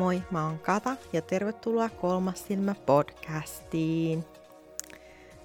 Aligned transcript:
Moi, 0.00 0.22
mä 0.30 0.46
oon 0.46 0.58
Kata 0.58 0.96
ja 1.12 1.22
tervetuloa 1.22 1.88
Kolmas 1.88 2.46
silmä 2.46 2.74
podcastiin. 2.74 4.24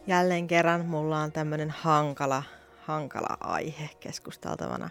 Jälleen 0.07 0.47
kerran 0.47 0.85
mulla 0.85 1.19
on 1.19 1.31
tämmönen 1.31 1.69
hankala, 1.69 2.43
hankala 2.81 3.37
aihe 3.39 3.89
keskusteltavana. 3.99 4.89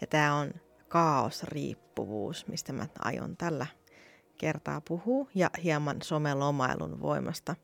Ja 0.00 0.06
tää 0.06 0.34
on 0.34 0.54
kaosriippuvuus, 0.88 2.46
mistä 2.46 2.72
mä 2.72 2.86
aion 2.98 3.36
tällä 3.36 3.66
kertaa 4.38 4.80
puhua 4.80 5.28
ja 5.34 5.50
hieman 5.64 6.02
somelomailun 6.02 7.00
voimasta. 7.00 7.56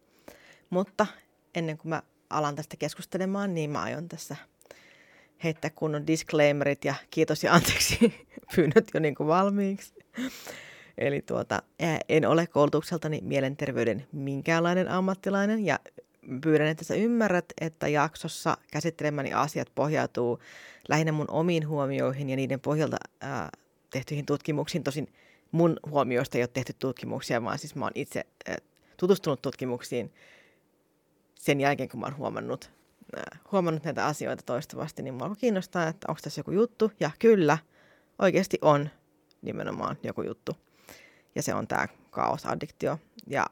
Mutta 0.70 1.06
ennen 1.54 1.78
kuin 1.78 1.90
mä 1.90 2.02
alan 2.30 2.56
tästä 2.56 2.76
keskustelemaan, 2.76 3.54
niin 3.54 3.70
mä 3.70 3.82
aion 3.82 4.08
tässä 4.08 4.36
heittää 5.44 5.70
kunnon 5.70 6.06
disclaimerit 6.06 6.84
ja 6.84 6.94
kiitos 7.10 7.44
ja 7.44 7.54
anteeksi 7.54 8.26
pyynnöt 8.56 8.90
jo 8.94 9.00
niin 9.00 9.14
kuin 9.14 9.26
valmiiksi. 9.26 9.94
Eli 10.98 11.22
tuota, 11.22 11.62
en 12.08 12.26
ole 12.26 12.46
koulutukseltani 12.46 13.20
mielenterveyden 13.22 14.06
minkäänlainen 14.12 14.88
ammattilainen 14.88 15.66
ja 15.66 15.78
pyydän, 16.40 16.66
että 16.66 16.84
sä 16.84 16.94
ymmärrät, 16.94 17.44
että 17.60 17.88
jaksossa 17.88 18.56
käsittelemäni 18.72 19.32
asiat 19.32 19.68
pohjautuu 19.74 20.38
lähinnä 20.88 21.12
mun 21.12 21.30
omiin 21.30 21.68
huomioihin 21.68 22.30
ja 22.30 22.36
niiden 22.36 22.60
pohjalta 22.60 22.96
ää, 23.20 23.50
tehtyihin 23.90 24.26
tutkimuksiin. 24.26 24.84
Tosin 24.84 25.12
mun 25.52 25.76
huomioista 25.90 26.38
ei 26.38 26.42
ole 26.42 26.50
tehty 26.52 26.72
tutkimuksia, 26.78 27.44
vaan 27.44 27.58
siis 27.58 27.74
mä 27.74 27.84
oon 27.84 27.92
itse 27.94 28.26
ää, 28.48 28.56
tutustunut 28.96 29.42
tutkimuksiin 29.42 30.12
sen 31.34 31.60
jälkeen, 31.60 31.88
kun 31.88 32.00
mä 32.00 32.06
oon 32.06 32.16
huomannut, 32.16 32.70
ää, 33.16 33.38
huomannut 33.52 33.84
näitä 33.84 34.06
asioita 34.06 34.42
toistuvasti, 34.46 35.02
niin 35.02 35.14
mua 35.14 35.36
kiinnostaa, 35.38 35.88
että 35.88 36.06
onko 36.08 36.20
tässä 36.22 36.38
joku 36.38 36.50
juttu. 36.50 36.92
Ja 37.00 37.10
kyllä, 37.18 37.58
oikeasti 38.18 38.58
on 38.62 38.88
nimenomaan 39.42 39.96
joku 40.02 40.22
juttu. 40.22 40.67
Ja 41.38 41.42
se 41.42 41.54
on 41.54 41.66
tämä 41.66 41.88
kaosaddiktio. 42.10 42.98
Ja 43.26 43.46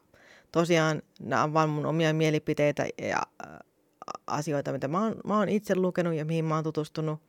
tosiaan 0.52 1.02
nämä 1.20 1.42
on 1.42 1.52
vain 1.52 1.70
mun 1.70 1.86
omia 1.86 2.14
mielipiteitä 2.14 2.86
ja 3.02 3.22
äh, 3.46 3.58
asioita, 4.26 4.72
mitä 4.72 4.88
mä 4.88 5.04
oon, 5.04 5.14
mä 5.26 5.38
oon 5.38 5.48
itse 5.48 5.74
lukenut 5.74 6.14
ja 6.14 6.24
mihin 6.24 6.44
mä 6.44 6.54
oon 6.54 6.64
tutustunut. 6.64 7.20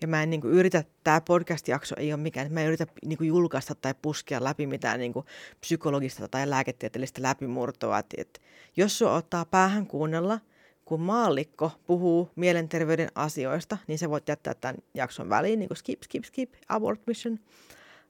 Ja 0.00 0.08
mä 0.08 0.22
en 0.22 0.30
niin 0.30 0.40
kuin, 0.40 0.54
yritä, 0.54 0.84
tämä 1.04 1.20
podcast-jakso 1.20 1.94
ei 1.98 2.12
ole 2.12 2.22
mikään, 2.22 2.52
mä 2.52 2.60
en 2.60 2.66
yritä 2.66 2.86
niin 3.04 3.18
kuin, 3.18 3.28
julkaista 3.28 3.74
tai 3.74 3.94
puskea 4.02 4.44
läpi 4.44 4.66
mitään 4.66 5.00
niin 5.00 5.12
kuin, 5.12 5.26
psykologista 5.60 6.28
tai 6.28 6.50
lääketieteellistä 6.50 7.22
läpimurtoa. 7.22 7.98
Et, 7.98 8.06
et, 8.16 8.40
jos 8.76 8.98
sua 8.98 9.14
ottaa 9.14 9.44
päähän 9.44 9.86
kuunnella, 9.86 10.40
kun 10.84 11.00
maallikko 11.00 11.72
puhuu 11.86 12.30
mielenterveyden 12.36 13.08
asioista, 13.14 13.78
niin 13.86 13.98
se 13.98 14.10
voit 14.10 14.28
jättää 14.28 14.54
tämän 14.54 14.76
jakson 14.94 15.28
väliin, 15.28 15.58
niin 15.58 15.68
kuin 15.68 15.78
skip, 15.78 16.02
skip, 16.02 16.24
skip, 16.24 16.52
abort 16.68 17.00
mission 17.06 17.38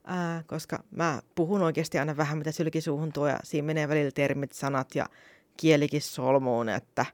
ää, 0.05 0.45
koska 0.47 0.85
mä 0.91 1.23
puhun 1.35 1.63
oikeasti 1.63 1.99
aina 1.99 2.17
vähän 2.17 2.39
mitä 2.39 2.53
sylkisuuhun 2.53 3.13
tuo 3.13 3.29
ja 3.29 3.39
siinä 3.45 3.67
menee 3.67 3.89
välillä 3.89 4.11
termit, 4.11 4.53
sanat 4.53 4.95
ja 4.95 5.07
kielikin 5.57 6.03
solmuun, 6.03 6.69
että 6.69 7.07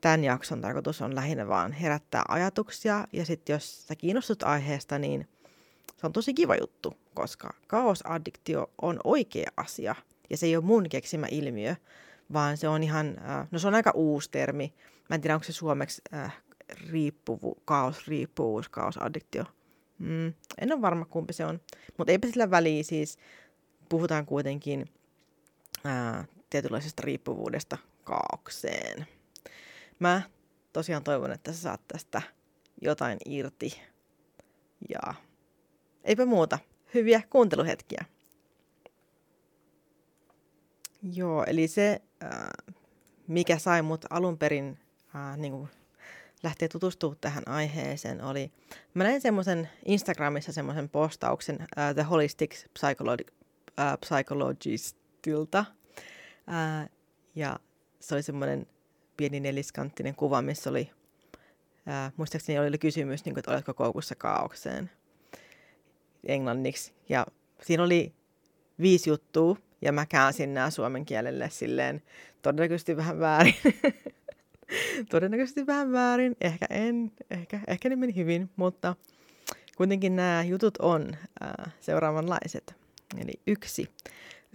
tämän 0.00 0.24
jakson 0.24 0.60
tarkoitus 0.60 1.02
on 1.02 1.14
lähinnä 1.14 1.48
vaan 1.48 1.72
herättää 1.72 2.22
ajatuksia 2.28 3.06
ja 3.12 3.24
sitten 3.26 3.54
jos 3.54 3.86
sä 3.86 3.96
kiinnostut 3.96 4.42
aiheesta, 4.42 4.98
niin 4.98 5.28
se 5.96 6.06
on 6.06 6.12
tosi 6.12 6.34
kiva 6.34 6.56
juttu, 6.56 6.96
koska 7.14 7.54
kaosaddiktio 7.66 8.70
on 8.82 9.00
oikea 9.04 9.50
asia 9.56 9.94
ja 10.30 10.36
se 10.36 10.46
ei 10.46 10.56
ole 10.56 10.64
mun 10.64 10.88
keksimä 10.88 11.26
ilmiö, 11.30 11.76
vaan 12.32 12.56
se 12.56 12.68
on 12.68 12.82
ihan, 12.82 13.16
äh, 13.18 13.48
no 13.50 13.58
se 13.58 13.68
on 13.68 13.74
aika 13.74 13.90
uusi 13.94 14.30
termi. 14.30 14.74
Mä 15.08 15.14
en 15.14 15.20
tiedä, 15.20 15.34
onko 15.34 15.44
se 15.44 15.52
suomeksi 15.52 16.02
äh, 16.14 16.36
riippuvu, 16.90 17.56
kaosriippuvuus, 17.64 18.68
kaosaddiktio– 18.68 19.44
Mm, 20.00 20.34
en 20.58 20.72
ole 20.72 20.80
varma, 20.80 21.04
kumpi 21.04 21.32
se 21.32 21.46
on. 21.46 21.60
Mutta 21.98 22.12
eipä 22.12 22.26
sillä 22.26 22.50
väliä 22.50 22.82
siis. 22.82 23.18
Puhutaan 23.88 24.26
kuitenkin 24.26 24.86
ää, 25.84 26.24
tietynlaisesta 26.50 27.02
riippuvuudesta 27.04 27.78
kaaukseen. 28.04 29.06
Mä 29.98 30.22
tosiaan 30.72 31.04
toivon, 31.04 31.32
että 31.32 31.52
sä 31.52 31.58
saat 31.58 31.80
tästä 31.88 32.22
jotain 32.82 33.18
irti. 33.24 33.82
Ja 34.88 35.14
eipä 36.04 36.24
muuta. 36.26 36.58
Hyviä 36.94 37.22
kuunteluhetkiä. 37.30 38.04
Joo, 41.12 41.44
eli 41.44 41.68
se, 41.68 42.02
ää, 42.20 42.50
mikä 43.26 43.58
sai 43.58 43.82
mut 43.82 44.04
alun 44.10 44.38
perin 44.38 44.78
ää, 45.14 45.36
niin 45.36 45.52
kuin 45.52 45.68
lähteä 46.42 46.68
tutustumaan 46.68 47.18
tähän 47.20 47.48
aiheeseen 47.48 48.22
oli, 48.22 48.52
mä 48.94 49.04
näin 49.04 49.20
semmoisen 49.20 49.68
Instagramissa 49.84 50.52
semmoisen 50.52 50.88
postauksen 50.88 51.56
uh, 51.56 51.94
The 51.94 52.02
Holistic 52.02 52.64
Psycholo- 52.78 53.32
uh, 53.66 53.98
Psychologistilta. 54.00 55.64
Uh, 56.48 56.90
ja 57.34 57.58
se 58.00 58.14
oli 58.14 58.22
semmoinen 58.22 58.66
pieni 59.16 59.40
neliskanttinen 59.40 60.14
kuva, 60.14 60.42
missä 60.42 60.70
oli, 60.70 60.90
uh, 61.86 62.12
muistaakseni 62.16 62.58
oli 62.58 62.78
kysymys, 62.78 63.24
niin 63.24 63.34
kuin, 63.34 63.40
että 63.40 63.50
oletko 63.50 63.74
koukussa 63.74 64.14
kaaukseen 64.14 64.90
englanniksi. 66.24 66.92
Ja 67.08 67.26
siinä 67.62 67.82
oli 67.82 68.14
viisi 68.80 69.10
juttua, 69.10 69.56
ja 69.82 69.92
mä 69.92 70.06
käänsin 70.06 70.54
nämä 70.54 70.70
suomen 70.70 71.04
kielelle 71.04 71.50
silleen 71.50 72.02
todennäköisesti 72.42 72.96
vähän 72.96 73.20
väärin. 73.20 73.54
Todennäköisesti 75.10 75.66
vähän 75.66 75.92
väärin, 75.92 76.36
ehkä 76.40 76.66
en, 76.70 77.12
ehkä, 77.30 77.60
ehkä 77.66 77.88
ne 77.88 77.96
meni 77.96 78.16
hyvin, 78.16 78.50
mutta 78.56 78.96
kuitenkin 79.76 80.16
nämä 80.16 80.44
jutut 80.44 80.78
on 80.78 81.16
ää, 81.40 81.70
seuraavanlaiset. 81.80 82.74
Eli 83.18 83.32
yksi, 83.46 83.88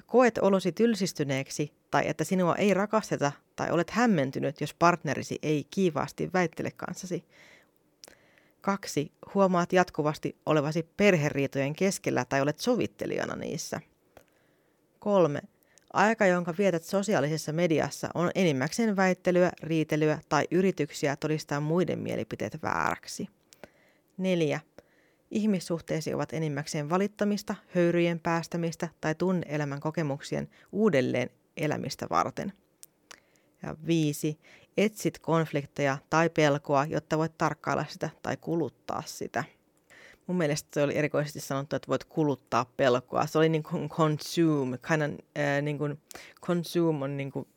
koet 0.05 0.37
olosi 0.37 0.71
tylsistyneeksi 0.71 1.73
tai 1.91 2.03
että 2.07 2.23
sinua 2.23 2.55
ei 2.55 2.73
rakasteta 2.73 3.31
tai 3.55 3.71
olet 3.71 3.89
hämmentynyt, 3.89 4.61
jos 4.61 4.73
partnerisi 4.73 5.39
ei 5.41 5.67
kiivaasti 5.71 6.29
väittele 6.33 6.71
kanssasi. 6.71 7.25
Kaksi, 8.61 9.11
huomaat 9.33 9.73
jatkuvasti 9.73 10.37
olevasi 10.45 10.89
perheriitojen 10.97 11.73
keskellä 11.75 12.25
tai 12.25 12.41
olet 12.41 12.59
sovittelijana 12.59 13.35
niissä. 13.35 13.81
Kolme, 14.99 15.41
Aika, 15.95 16.25
jonka 16.25 16.53
vietät 16.57 16.83
sosiaalisessa 16.83 17.53
mediassa, 17.53 18.09
on 18.13 18.31
enimmäkseen 18.35 18.95
väittelyä, 18.95 19.51
riitelyä 19.63 20.19
tai 20.29 20.47
yrityksiä 20.51 21.15
todistaa 21.15 21.59
muiden 21.59 21.99
mielipiteet 21.99 22.61
vääräksi. 22.63 23.27
4. 24.17 24.59
Ihmissuhteesi 25.31 26.13
ovat 26.13 26.33
enimmäkseen 26.33 26.89
valittamista, 26.89 27.55
höyryjen 27.75 28.19
päästämistä 28.19 28.89
tai 29.01 29.15
tunneelämän 29.15 29.79
kokemuksien 29.79 30.49
uudelleen 30.71 31.29
elämistä 31.57 32.07
varten. 32.09 32.53
Ja 33.63 33.75
5. 33.87 34.39
Etsit 34.77 35.19
konflikteja 35.19 35.97
tai 36.09 36.29
pelkoa, 36.29 36.85
jotta 36.85 37.17
voit 37.17 37.37
tarkkailla 37.37 37.85
sitä 37.89 38.09
tai 38.21 38.37
kuluttaa 38.37 39.03
sitä. 39.05 39.43
Mun 40.27 40.37
mielestä 40.37 40.69
se 40.73 40.83
oli 40.83 40.95
erikoisesti 40.95 41.39
sanottu, 41.39 41.75
että 41.75 41.87
voit 41.87 42.03
kuluttaa 42.03 42.65
pelkoa. 42.77 43.27
Se 43.27 43.37
oli 43.37 43.49
niin 43.49 43.63
kuin 43.63 43.89
consume, 43.89 44.77
kind 44.77 45.01
of, 45.01 45.11
äh, 45.37 45.61
niin 45.61 45.77
kuin 45.77 46.01
consume 46.41 47.03
on 47.03 47.17
niin 47.17 47.31
kuin, 47.31 47.47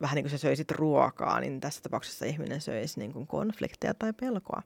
vähän 0.00 0.14
niin 0.14 0.24
kuin 0.24 0.30
sä 0.30 0.38
söisit 0.38 0.70
ruokaa, 0.70 1.40
niin 1.40 1.60
tässä 1.60 1.82
tapauksessa 1.82 2.26
ihminen 2.26 2.60
söisi 2.60 3.00
niin 3.00 3.12
kuin 3.12 3.26
konflikteja 3.26 3.94
tai 3.94 4.12
pelkoa. 4.12 4.62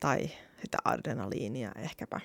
Tai 0.00 0.30
sitä 0.60 0.78
adrenaliinia 0.84 1.72
ehkäpä. 1.76 2.20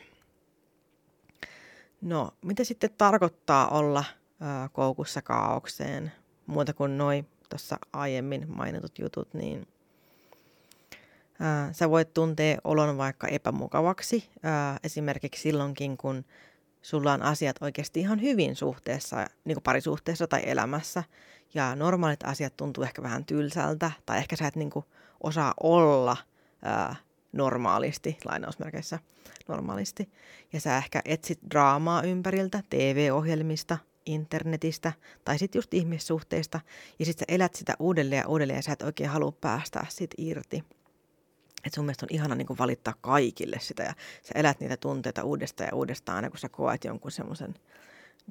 No, 2.01 2.31
mitä 2.45 2.63
sitten 2.63 2.89
tarkoittaa 2.97 3.69
olla 3.69 4.03
äh, 4.41 4.69
koukussa 4.73 5.21
kaaukseen? 5.21 6.11
Muuta 6.45 6.73
kuin 6.73 6.97
noin 6.97 7.27
tuossa 7.49 7.77
aiemmin 7.93 8.45
mainitut 8.49 8.99
jutut, 8.99 9.33
niin– 9.33 9.67
sä 11.71 11.89
voit 11.89 12.13
tuntea 12.13 12.57
olon 12.63 12.97
vaikka 12.97 13.27
epämukavaksi, 13.27 14.29
esimerkiksi 14.83 15.41
silloinkin, 15.41 15.97
kun 15.97 16.25
sulla 16.81 17.13
on 17.13 17.21
asiat 17.21 17.55
oikeasti 17.61 17.99
ihan 17.99 18.21
hyvin 18.21 18.55
suhteessa, 18.55 19.27
niin 19.45 19.55
kuin 19.55 19.63
parisuhteessa 19.63 20.27
tai 20.27 20.41
elämässä, 20.45 21.03
ja 21.53 21.75
normaalit 21.75 22.23
asiat 22.23 22.57
tuntuu 22.57 22.83
ehkä 22.83 23.03
vähän 23.03 23.25
tylsältä, 23.25 23.91
tai 24.05 24.17
ehkä 24.17 24.35
sä 24.35 24.47
et 24.47 24.55
niin 24.55 24.69
kuin 24.69 24.85
osaa 25.23 25.53
olla 25.63 26.17
normaalisti, 27.33 28.17
lainausmerkeissä 28.25 28.99
normaalisti, 29.47 30.09
ja 30.53 30.59
sä 30.59 30.77
ehkä 30.77 31.01
etsit 31.05 31.39
draamaa 31.51 32.01
ympäriltä, 32.01 32.63
TV-ohjelmista, 32.69 33.77
internetistä, 34.05 34.93
tai 35.25 35.39
sitten 35.39 35.59
just 35.59 35.73
ihmissuhteista, 35.73 36.59
ja 36.99 37.05
sitten 37.05 37.25
sä 37.29 37.35
elät 37.35 37.55
sitä 37.55 37.73
uudelleen 37.79 38.19
ja 38.19 38.27
uudelleen, 38.27 38.57
ja 38.57 38.61
sä 38.61 38.71
et 38.71 38.81
oikein 38.81 39.09
halua 39.09 39.31
päästää 39.31 39.85
siitä 39.89 40.15
irti 40.17 40.63
että 41.65 41.75
sun 41.75 41.85
mielestä 41.85 42.05
on 42.05 42.15
ihana 42.15 42.35
niin 42.35 42.47
valittaa 42.59 42.93
kaikille 43.01 43.57
sitä 43.59 43.83
ja 43.83 43.93
sä 44.23 44.31
elät 44.35 44.59
niitä 44.59 44.77
tunteita 44.77 45.23
uudestaan 45.23 45.67
ja 45.67 45.75
uudestaan 45.75 46.15
aina 46.15 46.29
kun 46.29 46.39
sä 46.39 46.49
koet 46.49 46.83
jonkun 46.83 47.11
semmoisen, 47.11 47.53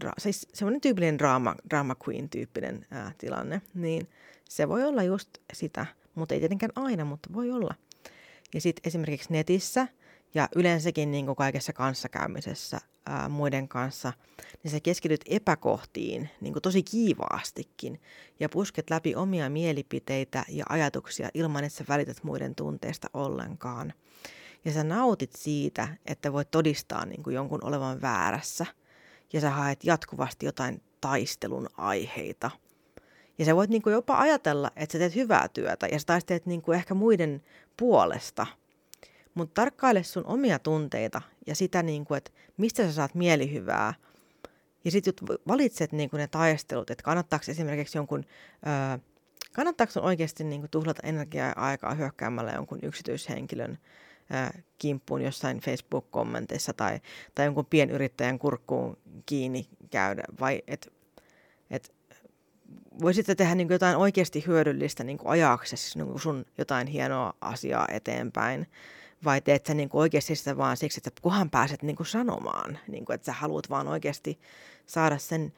dra- 0.05 0.13
siis 0.19 0.49
semmoinen 0.53 0.81
tyypillinen 0.81 1.19
drama, 1.19 1.55
drama 1.71 1.97
queen-tyyppinen 2.09 2.87
ää, 2.91 3.13
tilanne, 3.19 3.63
niin 3.75 4.09
se 4.49 4.69
voi 4.69 4.85
olla 4.85 5.03
just 5.03 5.29
sitä, 5.53 5.87
mutta 6.15 6.35
ei 6.35 6.41
tietenkään 6.41 6.73
aina, 6.75 7.05
mutta 7.05 7.29
voi 7.33 7.51
olla. 7.51 7.75
Ja 8.55 8.61
sitten 8.61 8.89
esimerkiksi 8.89 9.33
netissä 9.33 9.89
ja 10.35 10.49
yleensäkin 10.57 11.11
niin 11.11 11.37
kaikessa 11.37 11.73
kanssakäymisessä 11.73 12.81
ää, 13.07 13.29
muiden 13.29 13.69
kanssa, 13.69 14.13
niin 14.63 14.71
sä 14.71 14.81
keskityt 14.81 15.21
epäkohtiin 15.27 16.31
niin 16.41 16.53
kuin 16.53 16.63
tosi 16.63 16.83
kiivaastikin 16.83 18.01
ja 18.41 18.49
pusket 18.49 18.91
läpi 18.91 19.15
omia 19.15 19.51
mielipiteitä 19.51 20.45
ja 20.49 20.65
ajatuksia 20.69 21.29
ilman, 21.35 21.65
että 21.65 21.79
sä 21.79 21.85
välität 21.89 22.25
muiden 22.25 22.55
tunteista 22.55 23.09
ollenkaan. 23.15 23.93
Ja 24.65 24.73
sä 24.73 24.85
nautit 24.85 25.33
siitä, 25.33 25.89
että 26.07 26.33
voit 26.33 26.51
todistaa 26.51 27.07
niin 27.07 27.23
kuin 27.23 27.35
jonkun 27.35 27.65
olevan 27.65 28.03
väärässä 28.03 28.67
ja 29.33 29.41
sä 29.41 29.51
haet 29.51 29.85
jatkuvasti 29.85 30.47
jotain 30.47 30.83
taistelun 31.01 31.69
aiheita. 31.77 32.51
Ja 33.39 33.45
sä 33.45 33.57
voit 33.57 33.71
niin 33.71 33.83
kuin 33.83 33.93
jopa 33.93 34.19
ajatella, 34.19 34.71
että 34.77 34.93
sä 34.93 34.99
teet 34.99 35.15
hyvää 35.15 35.49
työtä 35.49 35.87
ja 35.87 35.99
sä 35.99 36.07
taistelet 36.07 36.47
niin 36.47 36.63
kuin 36.63 36.77
ehkä 36.77 36.95
muiden 36.95 37.43
puolesta– 37.77 38.47
mutta 39.41 39.61
tarkkaile 39.61 40.03
sun 40.03 40.27
omia 40.27 40.59
tunteita 40.59 41.23
ja 41.47 41.55
sitä, 41.55 41.83
niin 41.83 42.05
kuin, 42.05 42.19
että 42.19 42.31
mistä 42.57 42.87
sä 42.87 42.93
saat 42.93 43.15
mielihyvää. 43.15 43.95
Ja 44.85 44.91
sitten 44.91 45.15
valitset 45.49 45.93
niin 45.93 46.11
kuin 46.11 46.19
ne 46.19 46.27
taistelut, 46.27 46.91
että 46.91 47.05
kannattaako 47.05 47.45
esimerkiksi 47.49 47.99
jonkun, 47.99 48.25
öö, 48.67 48.99
kannattaako 49.53 49.93
sun 49.93 50.03
oikeasti 50.03 50.45
niin 50.45 50.61
kuin 50.61 50.71
tuhlata 50.71 51.03
energiaa 51.05 51.47
ja 51.47 51.55
aikaa 51.57 51.95
hyökkäämällä 51.95 52.53
jonkun 52.53 52.79
yksityishenkilön 52.83 53.79
öö, 54.35 54.61
kimppuun 54.79 55.23
jossain 55.23 55.61
Facebook-kommenteissa 55.61 56.73
tai, 56.73 57.01
tai 57.35 57.47
jonkun 57.47 57.67
pienyrittäjän 57.67 58.39
kurkkuun 58.39 58.99
kiinni 59.27 59.69
käydä, 59.91 60.23
vai 60.41 60.63
että 60.67 60.91
et, 61.71 61.93
voisit 63.03 63.27
tehdä 63.37 63.55
niin 63.55 63.69
jotain 63.69 63.97
oikeasti 63.97 64.45
hyödyllistä 64.47 65.05
niin 65.05 65.19
ajaksesi 65.25 65.99
niin 65.99 66.21
sun 66.21 66.45
jotain 66.59 66.87
hienoa 66.87 67.35
asiaa 67.41 67.87
eteenpäin 67.93 68.67
vai 69.25 69.41
teet 69.41 69.67
sä 69.67 69.75
niin 69.75 69.89
kuin 69.89 70.01
oikeasti 70.01 70.37
sitä 70.37 70.57
vaan 70.57 70.77
siksi, 70.77 71.01
että 71.07 71.23
kuhan 71.23 71.51
pääset 71.51 71.83
niin 71.83 71.97
kuin 71.97 72.07
sanomaan, 72.07 72.79
niin 72.89 73.05
kuin, 73.05 73.15
että 73.15 73.25
sä 73.25 73.33
haluat 73.33 73.71
vaan 73.71 73.89
oikeasti 73.89 74.39
saada 74.87 75.19
sen 75.19 75.53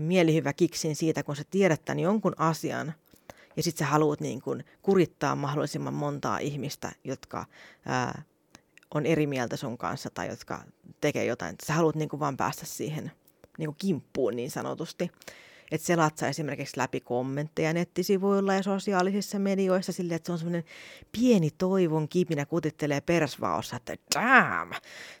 mielihyvä 0.00 0.52
kiksin 0.52 0.96
siitä, 0.96 1.22
kun 1.22 1.36
sä 1.36 1.44
tiedät 1.50 1.84
tämän 1.84 2.00
jonkun 2.00 2.34
asian, 2.38 2.94
ja 3.56 3.62
sitten 3.62 3.86
sä 3.86 3.90
haluat 3.90 4.20
niin 4.20 4.42
kuin 4.42 4.64
kurittaa 4.82 5.36
mahdollisimman 5.36 5.94
montaa 5.94 6.38
ihmistä, 6.38 6.92
jotka 7.04 7.44
ää, 7.86 8.22
on 8.94 9.06
eri 9.06 9.26
mieltä 9.26 9.56
sun 9.56 9.78
kanssa 9.78 10.10
tai 10.10 10.28
jotka 10.28 10.64
tekee 11.00 11.24
jotain. 11.24 11.56
Sä 11.66 11.72
haluat 11.72 11.94
niin 11.94 12.08
kuin 12.08 12.20
vaan 12.20 12.36
päästä 12.36 12.66
siihen 12.66 13.12
niin 13.58 13.66
kuin 13.66 13.76
kimppuun 13.78 14.36
niin 14.36 14.50
sanotusti 14.50 15.10
että 15.70 15.86
selat 15.86 16.18
sä 16.18 16.28
esimerkiksi 16.28 16.78
läpi 16.78 17.00
kommentteja 17.00 17.72
nettisivuilla 17.72 18.54
ja 18.54 18.62
sosiaalisissa 18.62 19.38
medioissa 19.38 19.92
silleen, 19.92 20.16
että 20.16 20.26
se 20.26 20.32
on 20.32 20.38
semmoinen 20.38 20.64
pieni 21.12 21.50
toivon 21.50 22.08
kipinä 22.08 22.46
kutittelee 22.46 23.00
persvaossa, 23.00 23.76
että 23.76 23.96
damn, 24.14 24.72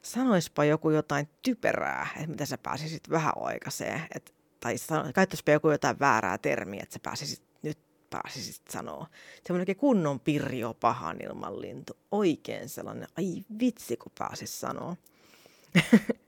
sanoispa 0.02 0.64
joku 0.64 0.90
jotain 0.90 1.28
typerää, 1.42 2.08
että 2.16 2.26
mitä 2.26 2.46
sä 2.46 2.58
pääsisit 2.58 3.10
vähän 3.10 3.32
oikaiseen, 3.36 4.02
että, 4.14 4.32
tai 4.60 4.74
käyttäisipä 5.14 5.52
joku 5.52 5.70
jotain 5.70 5.98
väärää 6.00 6.38
termiä, 6.38 6.82
että 6.82 6.92
sä 6.92 7.00
pääsisit 7.02 7.42
nyt 7.62 7.78
pääsisit 8.10 8.62
sanoa. 8.70 9.06
Semmoinen 9.46 9.76
kunnon 9.76 10.20
pirjo 10.20 10.74
pahan 10.74 11.20
ilman 11.20 11.60
lintu. 11.60 11.92
Oikein 12.10 12.68
sellainen, 12.68 13.08
ai 13.18 13.44
vitsi 13.60 13.96
kun 13.96 14.12
pääsis 14.18 14.60
sanoa. 14.60 14.96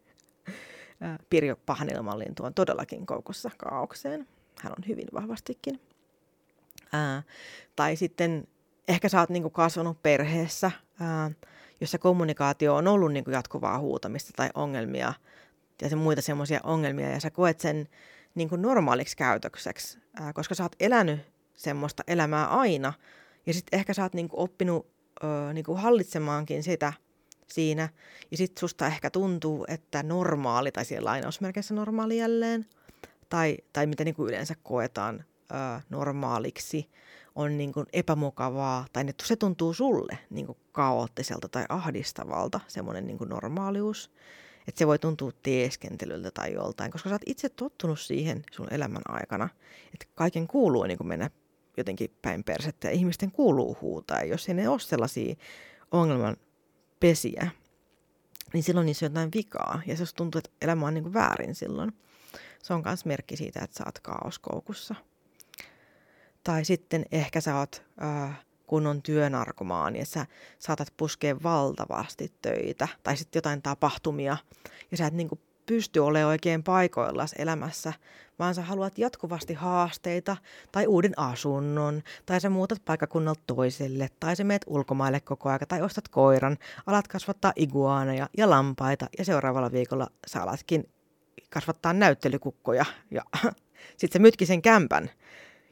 Pirjo 1.31 1.57
Pahanilmanlintu 1.67 2.45
on 2.45 2.55
todellakin 2.55 3.07
koukussa 3.07 3.51
kaaukseen. 3.57 4.29
Hän 4.63 4.73
on 4.73 4.89
hyvin 4.89 5.09
vahvastikin. 5.15 5.81
Ää, 6.93 7.23
tai 7.77 7.97
sitten 7.97 8.49
ehkä 8.89 9.09
sä 9.09 9.21
oot 9.21 9.31
niinku 9.31 9.51
kasvanut 9.51 10.03
perheessä, 10.03 10.71
ää, 11.01 11.31
jossa 11.81 11.99
kommunikaatio 11.99 12.75
on 12.75 12.89
ollut 12.89 13.13
niinku 13.13 13.31
jatkuvaa 13.31 13.79
huutamista 13.79 14.31
tai 14.37 14.51
ongelmia 14.55 15.13
ja 15.83 15.89
se 15.89 15.97
muita 15.97 16.23
semmoisia 16.23 16.61
ongelmia, 16.65 17.11
ja 17.11 17.21
sä 17.21 17.31
koet 17.31 17.61
sen 17.61 17.89
niinku 18.35 18.57
normaaliksi 18.57 19.17
käytökseksi, 19.17 19.99
ää, 20.21 20.33
koska 20.33 20.55
sä 20.55 20.63
oot 20.63 20.77
elänyt 20.81 21.21
semmoista 21.55 22.03
elämää 22.07 22.47
aina, 22.47 22.93
ja 23.47 23.55
sitten 23.55 23.79
ehkä 23.79 23.95
sä 23.95 24.03
oot 24.03 24.15
niinku 24.15 24.43
oppinut 24.43 24.87
ö, 25.25 25.53
niinku 25.53 25.75
hallitsemaankin 25.75 26.63
sitä– 26.63 26.93
siinä. 27.47 27.89
Ja 28.31 28.37
sitten 28.37 28.61
susta 28.61 28.87
ehkä 28.87 29.11
tuntuu, 29.11 29.65
että 29.69 30.03
normaali, 30.03 30.73
tai 30.73 30.85
siellä 30.85 31.11
lainausmerkeissä 31.11 31.75
normaali 31.75 32.19
jälleen, 32.19 32.67
tai, 33.29 33.57
tai 33.73 33.87
mitä 33.87 34.05
niin 34.05 34.15
kuin 34.15 34.29
yleensä 34.29 34.55
koetaan 34.63 35.25
ö, 35.51 35.81
normaaliksi, 35.91 36.91
on 37.35 37.59
niin 37.59 37.73
kuin 37.73 37.87
epämukavaa, 37.93 38.87
tai 38.93 39.05
se 39.23 39.37
tuntuu 39.37 39.75
sulle 39.75 40.19
niin 40.31 40.47
kuin 40.47 40.59
kaoottiselta 40.73 41.49
tai 41.49 41.65
ahdistavalta, 41.69 42.61
semmoinen 42.67 43.07
niin 43.07 43.19
kuin 43.19 43.31
normaalius. 43.31 44.11
Että 44.69 44.79
se 44.79 44.87
voi 44.87 44.99
tuntua 44.99 45.31
teeskentelyltä 45.43 46.31
tai 46.31 46.53
joltain, 46.53 46.91
koska 46.91 47.09
sä 47.09 47.15
oot 47.15 47.23
itse 47.27 47.49
tottunut 47.49 48.01
siihen 48.01 48.45
sun 48.53 48.69
elämän 48.71 49.03
aikana, 49.09 49.49
että 49.95 50.07
kaiken 50.15 50.47
kuuluu 50.47 50.85
niin 50.85 50.99
kuin 50.99 51.09
mennä 51.09 51.31
jotenkin 51.77 52.11
päin 52.23 52.45
persettä 52.45 52.89
ja 52.89 52.93
ihmisten 52.93 53.33
kuuluu 53.33 53.79
huutaa. 53.81 54.19
Ja 54.19 54.25
jos 54.25 54.49
ei 54.49 54.55
ne 54.55 54.69
ole 54.69 54.81
sellaisia 54.81 55.35
ongelman 55.91 56.37
pesiä, 57.01 57.51
niin 58.53 58.63
silloin 58.63 58.87
niissä 58.87 59.07
on 59.07 59.11
jotain 59.13 59.31
vikaa. 59.35 59.83
Ja 59.87 59.97
jos 59.99 60.15
tuntuu, 60.15 60.39
että 60.39 60.51
elämä 60.63 60.87
on 60.87 60.95
niin 60.95 61.05
kuin 61.05 61.15
väärin 61.15 61.55
silloin, 61.55 61.93
se 62.63 62.75
on 62.75 62.83
myös 62.85 63.05
merkki 63.05 63.37
siitä, 63.37 63.61
että 63.65 63.79
sä 63.79 63.85
oot 63.87 63.99
kaoskoukussa. 63.99 64.95
Tai 66.45 66.65
sitten 66.65 67.07
ehkä 67.13 67.41
sä 67.41 67.59
oot 67.59 67.83
äh, 68.03 68.47
kunnon 68.67 69.03
työnarkomaani, 69.03 69.99
ja 69.99 70.07
sä 70.07 70.27
saatat 70.59 70.93
puskea 70.97 71.43
valtavasti 71.43 72.33
töitä 72.43 72.89
tai 73.03 73.17
sitten 73.17 73.39
jotain 73.39 73.63
tapahtumia, 73.63 74.37
ja 74.91 74.97
sä 74.97 75.07
et 75.07 75.15
niin 75.15 75.29
kuin 75.29 75.41
pysty 75.67 76.01
olemaan 76.01 76.29
oikein 76.29 76.63
paikoillaan 76.63 77.29
elämässä, 77.39 77.93
vaan 78.39 78.55
sä 78.55 78.63
haluat 78.63 78.99
jatkuvasti 78.99 79.55
haasteita 79.55 80.37
tai 80.73 80.87
uuden 80.87 81.13
asunnon, 81.17 82.03
tai 82.27 82.41
sä 82.41 82.51
muutat 82.51 82.83
paikakunnalta 82.85 83.41
toiselle, 83.47 84.09
tai 84.21 84.37
sä 84.37 84.45
meet 84.45 84.65
ulkomaille 84.67 85.21
koko 85.21 85.49
ajan, 85.49 85.61
tai 85.69 85.83
ostat 85.83 86.09
koiran, 86.09 86.57
alat 86.87 87.09
kasvattaa 87.09 87.53
iguaaneja 87.57 88.29
ja 88.37 88.51
lampaita, 88.51 89.07
ja 89.19 89.25
seuraavalla 89.25 89.73
viikolla 89.73 90.07
sä 90.27 90.43
alatkin 90.43 90.89
kasvattaa 91.51 91.93
näyttelykukkoja, 91.93 92.85
ja 93.11 93.23
sit 93.99 94.13
sä 94.13 94.19
myytkin 94.19 94.47
sen 94.47 94.63
kämpän. 94.63 95.11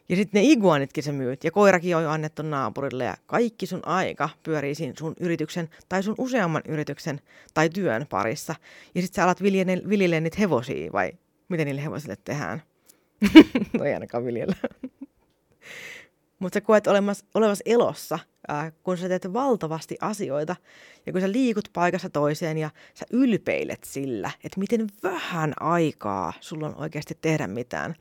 Ja 0.08 0.16
sitten 0.16 0.42
ne 0.42 0.48
iguanitkin 0.48 1.04
sä 1.04 1.12
myyt, 1.12 1.44
ja 1.44 1.50
koirakin 1.50 1.96
on 1.96 2.02
jo 2.02 2.10
annettu 2.10 2.42
naapurille, 2.42 3.04
ja 3.04 3.14
kaikki 3.26 3.66
sun 3.66 3.80
aika 3.86 4.28
pyörii 4.42 4.74
siinä 4.74 4.94
sun 4.98 5.14
yrityksen, 5.20 5.68
tai 5.88 6.02
sun 6.02 6.14
useamman 6.18 6.62
yrityksen, 6.68 7.20
tai 7.54 7.68
työn 7.70 8.06
parissa. 8.10 8.54
Ja 8.94 9.02
sitten 9.02 9.16
sä 9.16 9.24
alat 9.24 9.42
viljellä 9.88 10.20
niitä 10.20 10.36
hevosia, 10.38 10.92
vai 10.92 11.12
miten 11.48 11.66
niille 11.66 11.84
hevosille 11.84 12.16
tehdään? 12.24 12.62
no 13.78 13.84
ei 13.84 13.94
ainakaan 13.94 14.24
viljellä. 14.24 14.56
Mutta 16.38 16.56
sä 16.56 16.60
koet 16.60 16.86
olemassa, 16.86 17.26
olevas 17.34 17.62
elossa, 17.66 18.18
ää, 18.48 18.72
kun 18.82 18.98
sä 18.98 19.08
teet 19.08 19.32
valtavasti 19.32 19.96
asioita, 20.00 20.56
ja 21.06 21.12
kun 21.12 21.20
sä 21.20 21.32
liikut 21.32 21.68
paikassa 21.72 22.10
toiseen, 22.10 22.58
ja 22.58 22.70
sä 22.94 23.06
ylpeilet 23.12 23.84
sillä, 23.84 24.30
että 24.44 24.60
miten 24.60 24.86
vähän 25.02 25.52
aikaa 25.60 26.32
sulla 26.40 26.66
on 26.66 26.76
oikeasti 26.76 27.18
tehdä 27.20 27.46
mitään. 27.46 27.94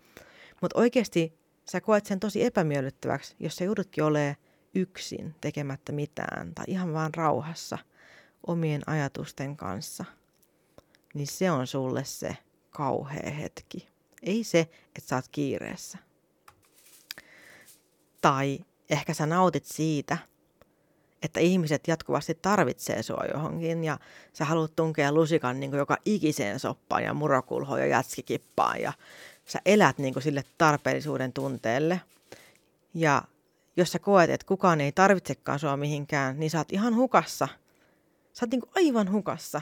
Mutta 0.61 0.79
oikeasti 0.79 1.42
sä 1.69 1.81
koet 1.81 2.05
sen 2.05 2.19
tosi 2.19 2.43
epämiellyttäväksi, 2.43 3.35
jos 3.39 3.55
sä 3.55 3.63
joudutkin 3.63 4.03
olemaan 4.03 4.35
yksin 4.75 5.35
tekemättä 5.41 5.91
mitään 5.91 6.55
tai 6.55 6.65
ihan 6.67 6.93
vaan 6.93 7.13
rauhassa 7.13 7.77
omien 8.47 8.81
ajatusten 8.87 9.57
kanssa, 9.57 10.05
niin 11.13 11.27
se 11.27 11.51
on 11.51 11.67
sulle 11.67 12.03
se 12.03 12.37
kauhea 12.69 13.31
hetki. 13.31 13.89
Ei 14.21 14.43
se, 14.43 14.59
että 14.85 15.09
sä 15.09 15.15
oot 15.15 15.27
kiireessä. 15.31 15.97
Tai 18.21 18.59
ehkä 18.89 19.13
sä 19.13 19.25
nautit 19.25 19.65
siitä, 19.65 20.17
että 21.23 21.39
ihmiset 21.39 21.87
jatkuvasti 21.87 22.35
tarvitsee 22.41 23.03
sua 23.03 23.23
johonkin 23.33 23.83
ja 23.83 23.97
sä 24.33 24.45
haluat 24.45 24.75
tunkea 24.75 25.11
lusikan 25.11 25.59
niin 25.59 25.71
joka 25.71 25.97
ikiseen 26.05 26.59
soppaan 26.59 27.03
ja 27.03 27.13
murokulhoon 27.13 27.79
ja 27.79 27.85
jätskikippaan 27.85 28.81
ja 28.81 28.93
sä 29.45 29.59
elät 29.65 29.97
niin 29.97 30.13
kuin 30.13 30.23
sille 30.23 30.43
tarpeellisuuden 30.57 31.33
tunteelle. 31.33 32.01
Ja 32.93 33.23
jos 33.77 33.91
sä 33.91 33.99
koet, 33.99 34.29
että 34.29 34.47
kukaan 34.47 34.81
ei 34.81 34.91
tarvitsekaan 34.91 35.59
sua 35.59 35.77
mihinkään, 35.77 36.39
niin 36.39 36.49
sä 36.49 36.57
oot 36.57 36.71
ihan 36.71 36.95
hukassa. 36.95 37.47
Sä 38.33 38.45
oot 38.45 38.51
niin 38.51 38.61
kuin 38.61 38.71
aivan 38.75 39.11
hukassa. 39.11 39.61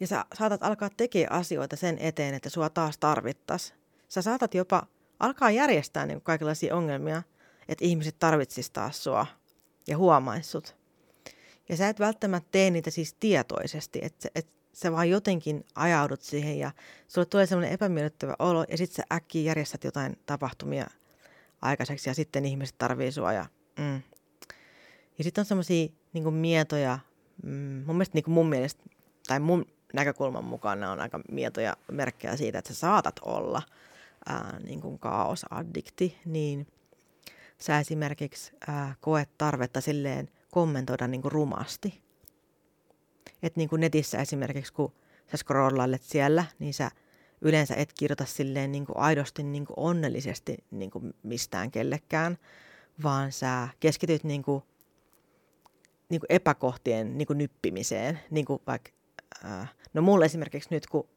Ja 0.00 0.06
sä 0.06 0.24
saatat 0.34 0.62
alkaa 0.62 0.90
tekemään 0.96 1.32
asioita 1.40 1.76
sen 1.76 1.98
eteen, 1.98 2.34
että 2.34 2.50
sua 2.50 2.70
taas 2.70 2.98
tarvittas. 2.98 3.74
Sä 4.08 4.22
saatat 4.22 4.54
jopa 4.54 4.86
alkaa 5.20 5.50
järjestää 5.50 6.06
niin 6.06 6.20
kaikenlaisia 6.20 6.76
ongelmia, 6.76 7.22
että 7.68 7.84
ihmiset 7.84 8.16
tarvitsis 8.18 8.70
taas 8.70 9.04
sua 9.04 9.26
ja 9.86 9.96
huomaissut. 9.96 10.76
Ja 11.68 11.76
sä 11.76 11.88
et 11.88 12.00
välttämättä 12.00 12.48
tee 12.52 12.70
niitä 12.70 12.90
siis 12.90 13.16
tietoisesti, 13.20 13.98
että, 14.02 14.28
että 14.34 14.52
sä 14.72 14.92
vaan 14.92 15.10
jotenkin 15.10 15.64
ajaudut 15.74 16.20
siihen 16.20 16.58
ja 16.58 16.72
sulle 17.08 17.26
tulee 17.26 17.46
semmoinen 17.46 17.72
epämiellyttävä 17.72 18.36
olo 18.38 18.64
ja 18.68 18.76
sitten 18.76 18.96
sä 18.96 19.16
äkkiä 19.16 19.42
järjestät 19.42 19.84
jotain 19.84 20.16
tapahtumia 20.26 20.86
aikaiseksi 21.62 22.10
ja 22.10 22.14
sitten 22.14 22.44
ihmiset 22.44 22.78
tarvii 22.78 23.12
sua 23.12 23.32
ja 23.32 23.46
mm. 23.78 24.02
Ja 25.18 25.24
sitten 25.24 25.42
on 25.42 25.46
semmoisia 25.46 25.88
niin 26.12 26.34
mietoja, 26.34 26.98
mm, 27.42 27.82
mun 27.86 27.96
mielestä, 27.96 28.14
niin 28.14 28.30
mun 28.30 28.48
mielestä, 28.48 28.82
tai 29.26 29.40
mun 29.40 29.66
näkökulman 29.94 30.44
mukaan 30.44 30.80
nämä 30.80 30.92
on 30.92 31.00
aika 31.00 31.20
mietoja 31.30 31.76
merkkejä 31.90 32.36
siitä, 32.36 32.58
että 32.58 32.74
sä 32.74 32.80
saatat 32.80 33.20
olla 33.22 33.62
ää, 34.26 34.58
niin 34.66 34.80
kuin 34.80 34.98
kaosaddikti, 34.98 36.18
niin 36.24 36.66
sä 37.58 37.78
esimerkiksi 37.78 38.52
ää, 38.68 38.94
koet 39.00 39.28
tarvetta 39.38 39.80
silleen 39.80 40.30
kommentoida 40.50 41.06
niin 41.08 41.22
kuin 41.22 41.32
rumasti. 41.32 42.01
Että 43.42 43.60
niin 43.60 43.68
kuin 43.68 43.80
netissä 43.80 44.18
esimerkiksi, 44.18 44.72
kun 44.72 44.92
sä 45.30 45.36
scrollailet 45.36 46.02
siellä, 46.02 46.44
niin 46.58 46.74
sä 46.74 46.90
yleensä 47.40 47.74
et 47.74 47.92
kirjoita 47.98 48.24
silleen 48.24 48.72
niin 48.72 48.86
kuin 48.86 48.96
aidosti 48.96 49.42
niin 49.42 49.66
kuin 49.66 49.78
onnellisesti 49.78 50.56
niin 50.70 50.90
kuin 50.90 51.14
mistään 51.22 51.70
kellekään, 51.70 52.38
vaan 53.02 53.32
sä 53.32 53.68
keskityt 53.80 54.24
niin 54.24 54.42
kuin, 54.42 54.62
niin 56.08 56.20
kuin 56.20 56.28
epäkohtien 56.28 57.18
niin 57.18 57.26
kuin 57.26 57.38
nyppimiseen. 57.38 58.20
Niin 58.30 58.44
kuin 58.44 58.62
vaikka, 58.66 58.90
äh, 59.44 59.74
no 59.94 60.02
mulle 60.02 60.24
esimerkiksi 60.24 60.68
nyt, 60.70 60.86
kun 60.86 61.08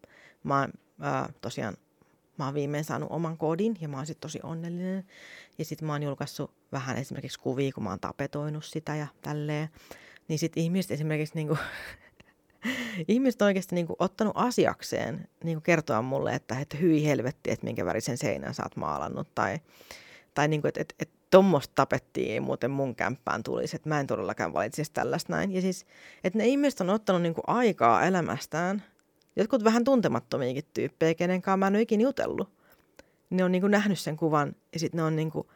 mä 0.43 0.59
oon 0.59 0.69
äh, 1.03 1.35
tosiaan 1.41 1.77
mä 2.37 2.45
oon 2.45 2.53
viimein 2.53 2.83
saanut 2.83 3.11
oman 3.11 3.37
kodin 3.37 3.77
ja 3.81 3.87
mä 3.87 3.97
oon 3.97 4.05
sit 4.05 4.19
tosi 4.19 4.39
onnellinen. 4.43 5.05
Ja 5.57 5.65
sit 5.65 5.81
mä 5.81 5.91
oon 5.91 6.03
julkaissut 6.03 6.51
vähän 6.71 6.97
esimerkiksi 6.97 7.39
kuvia, 7.39 7.71
kun 7.71 7.83
mä 7.83 7.89
oon 7.89 7.99
tapetoinut 7.99 8.65
sitä 8.65 8.95
ja 8.95 9.07
tälleen. 9.21 9.69
Niin 10.27 10.39
sit 10.39 10.57
ihmiset 10.57 10.91
esimerkiksi 10.91 11.35
niinku, 11.35 11.57
ihmiset 13.07 13.41
on 13.41 13.45
oikeasti 13.45 13.75
niinku 13.75 13.95
ottanut 13.99 14.33
asiakseen 14.35 15.27
niinku 15.43 15.61
kertoa 15.61 16.01
mulle, 16.01 16.35
että, 16.35 16.59
että 16.59 16.77
hyi 16.77 17.05
helvetti, 17.05 17.51
että 17.51 17.65
minkä 17.65 17.85
värisen 17.85 18.17
seinän 18.17 18.53
sä 18.53 18.63
oot 18.63 18.75
maalannut. 18.75 19.27
Tai, 19.35 19.59
tai 20.33 20.47
niinku, 20.47 20.67
että 20.67 20.81
et, 20.81 20.95
et, 20.99 21.09
tuommoista 21.31 21.71
tapettiin 21.75 22.31
ei 22.31 22.39
muuten 22.39 22.71
mun 22.71 22.95
kämppään 22.95 23.43
tulisi, 23.43 23.75
että 23.75 23.89
mä 23.89 23.99
en 23.99 24.07
todellakaan 24.07 24.53
valitsisi 24.53 24.91
tällaista 24.93 25.33
näin. 25.33 25.51
Ja 25.51 25.61
siis, 25.61 25.85
että 26.23 26.39
ne 26.39 26.47
ihmiset 26.47 26.81
on 26.81 26.89
ottanut 26.89 27.21
niinku 27.21 27.41
aikaa 27.47 28.05
elämästään– 28.05 28.83
jotkut 29.35 29.63
vähän 29.63 29.83
tuntemattomiakin 29.83 30.63
tyyppejä, 30.73 31.13
kenen 31.13 31.41
kanssa 31.41 31.57
mä 31.57 31.67
en 31.67 31.73
ole 31.73 31.81
ikinä 31.81 32.03
jutellut. 32.03 32.49
Ne 33.29 33.43
on 33.43 33.51
niin 33.51 33.61
kuin 33.61 33.71
nähnyt 33.71 33.99
sen 33.99 34.17
kuvan 34.17 34.55
ja 34.73 34.79
sitten 34.79 34.97
ne 34.97 35.03
on 35.03 35.15
niin 35.15 35.31
kuin 35.31 35.47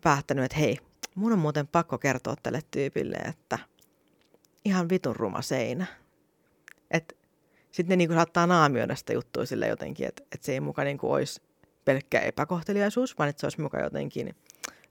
päättänyt, 0.00 0.44
että 0.44 0.58
hei, 0.58 0.78
mun 1.14 1.32
on 1.32 1.38
muuten 1.38 1.66
pakko 1.66 1.98
kertoa 1.98 2.36
tälle 2.42 2.60
tyypille, 2.70 3.16
että 3.16 3.58
ihan 4.66 4.88
vitun 4.88 5.16
ruma 5.16 5.42
seinä. 5.42 5.86
Että 6.90 7.14
sitten 7.70 7.88
ne 7.88 7.96
niin 7.96 8.08
kuin 8.08 8.16
saattaa 8.16 8.46
naamioida 8.46 8.96
sitä 8.96 9.12
juttua 9.12 9.46
sille 9.46 9.68
jotenkin, 9.68 10.06
että, 10.06 10.22
että 10.22 10.46
se 10.46 10.52
ei 10.52 10.60
muka 10.60 10.84
niin 10.84 10.98
kuin 10.98 11.12
olisi 11.12 11.42
pelkkä 11.84 12.20
epäkohteliaisuus, 12.20 13.18
vaan 13.18 13.28
että 13.28 13.40
se 13.40 13.46
olisi 13.46 13.60
muka 13.60 13.80
jotenkin 13.80 14.34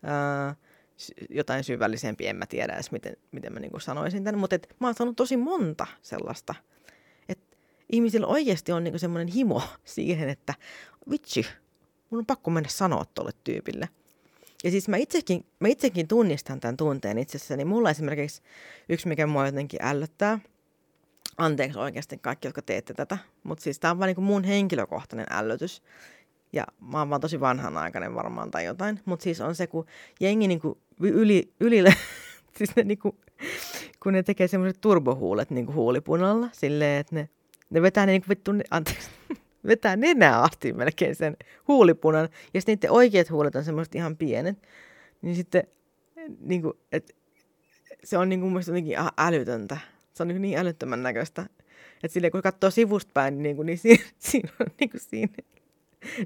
ää, 0.04 0.56
jotain 1.30 1.64
syvällisempi, 1.64 2.28
en 2.28 2.36
mä 2.36 2.46
tiedä 2.46 2.74
edes 2.74 2.92
miten, 2.92 3.18
miten 3.32 3.54
mä 3.54 3.60
niin 3.60 3.72
kuin 3.72 3.82
sanoisin 3.82 4.24
tämän, 4.24 4.40
mutta 4.40 4.56
et, 4.56 4.76
mä 4.80 4.88
oon 4.88 4.96
saanut 4.96 5.16
tosi 5.16 5.38
monta 5.38 5.88
sellaista 6.02 6.56
ihmisillä 7.90 8.28
oikeasti 8.28 8.72
on 8.72 8.84
niinku 8.84 9.00
semmoinen 9.00 9.28
himo 9.28 9.62
siihen, 9.84 10.30
että 10.30 10.54
vitsi, 11.10 11.46
mun 12.10 12.20
on 12.20 12.26
pakko 12.26 12.52
mennä 12.52 12.70
sanoa 12.70 13.06
tuolle 13.06 13.32
tyypille. 13.44 13.90
Ja 14.66 14.72
siis 14.72 14.90
mä 14.90 14.98
itsekin, 14.98 15.46
mä 15.60 15.68
itsekin 15.68 16.08
tunnistan 16.08 16.60
tämän 16.60 16.78
tunteen 16.78 17.18
itsessäni. 17.18 17.66
Mulla 17.66 17.90
esimerkiksi 17.90 18.42
yksi, 18.90 19.08
mikä 19.08 19.28
mua 19.28 19.46
jotenkin 19.46 19.80
ällöttää, 19.84 20.40
anteeksi 21.38 21.80
oikeasti 21.80 22.18
kaikki, 22.18 22.48
jotka 22.48 22.62
teette 22.62 22.94
tätä, 22.94 23.18
mutta 23.44 23.64
siis 23.64 23.80
tämä 23.80 23.92
on 23.92 24.00
vaan 24.00 24.08
niin 24.08 24.24
mun 24.24 24.44
henkilökohtainen 24.44 25.26
ällötys. 25.30 25.82
Ja 26.54 26.64
mä 26.92 27.00
oon 27.00 27.10
vaan 27.10 27.22
tosi 27.22 27.40
vanhanaikainen 27.40 28.16
varmaan 28.16 28.52
tai 28.52 28.66
jotain. 28.66 29.00
Mutta 29.06 29.24
siis 29.24 29.42
on 29.42 29.56
se, 29.56 29.68
kun 29.68 29.86
jengi 30.20 30.48
niinku 30.48 30.78
yli, 31.00 31.54
yli 31.60 31.84
siis 32.58 32.76
ne 32.76 32.84
niinku, 32.84 33.16
kun 34.04 34.14
ne 34.14 34.24
tekee 34.24 34.48
semmoiset 34.48 34.82
turbohuulet 34.82 35.50
niinku 35.50 35.74
huulipunalla, 35.74 36.50
silleen, 36.54 37.00
että 37.00 37.16
ne 37.16 37.30
ne 37.70 37.82
vetää 37.82 38.06
ne 38.06 38.20
kuin 38.20 38.30
vittu, 38.30 38.52
anteeksi, 38.72 39.10
vetää 39.68 39.96
nenää 39.96 40.42
asti 40.42 40.74
melkein 40.74 41.16
sen 41.16 41.38
huulipunan. 41.68 42.30
Ja 42.54 42.62
sitten 42.62 42.74
niiden 42.74 42.92
oikeat 42.92 43.30
huulet 43.30 43.56
on 43.56 43.64
semmoiset 43.64 43.96
ihan 43.96 44.18
pienet. 44.18 44.58
Niin 45.22 45.36
sitten 45.36 45.64
niin 46.40 46.62
kuin, 46.62 46.74
et, 46.92 47.16
se 48.04 48.18
on 48.18 48.30
niin 48.30 48.40
kuin 48.40 48.52
mielestäni 48.52 48.76
jotenkin 48.78 48.94
ihan 48.94 49.12
älytöntä. 49.18 49.78
Se 50.14 50.24
on 50.24 50.28
niin, 50.28 50.42
niin 50.42 50.58
älyttömän 50.58 51.04
näköistä. 51.04 51.46
Että 52.04 52.14
silleen 52.14 52.32
kun 52.32 52.42
katsoo 52.42 52.70
sivusta 52.70 53.12
päin, 53.14 53.44
niin, 53.44 53.56
kuin, 53.56 53.66
niin 53.66 53.78
siinä, 53.78 54.04
siinä 54.30 54.50
on 54.60 54.68
niin 54.80 54.90
kuin 54.90 55.02
siinä 55.02 55.34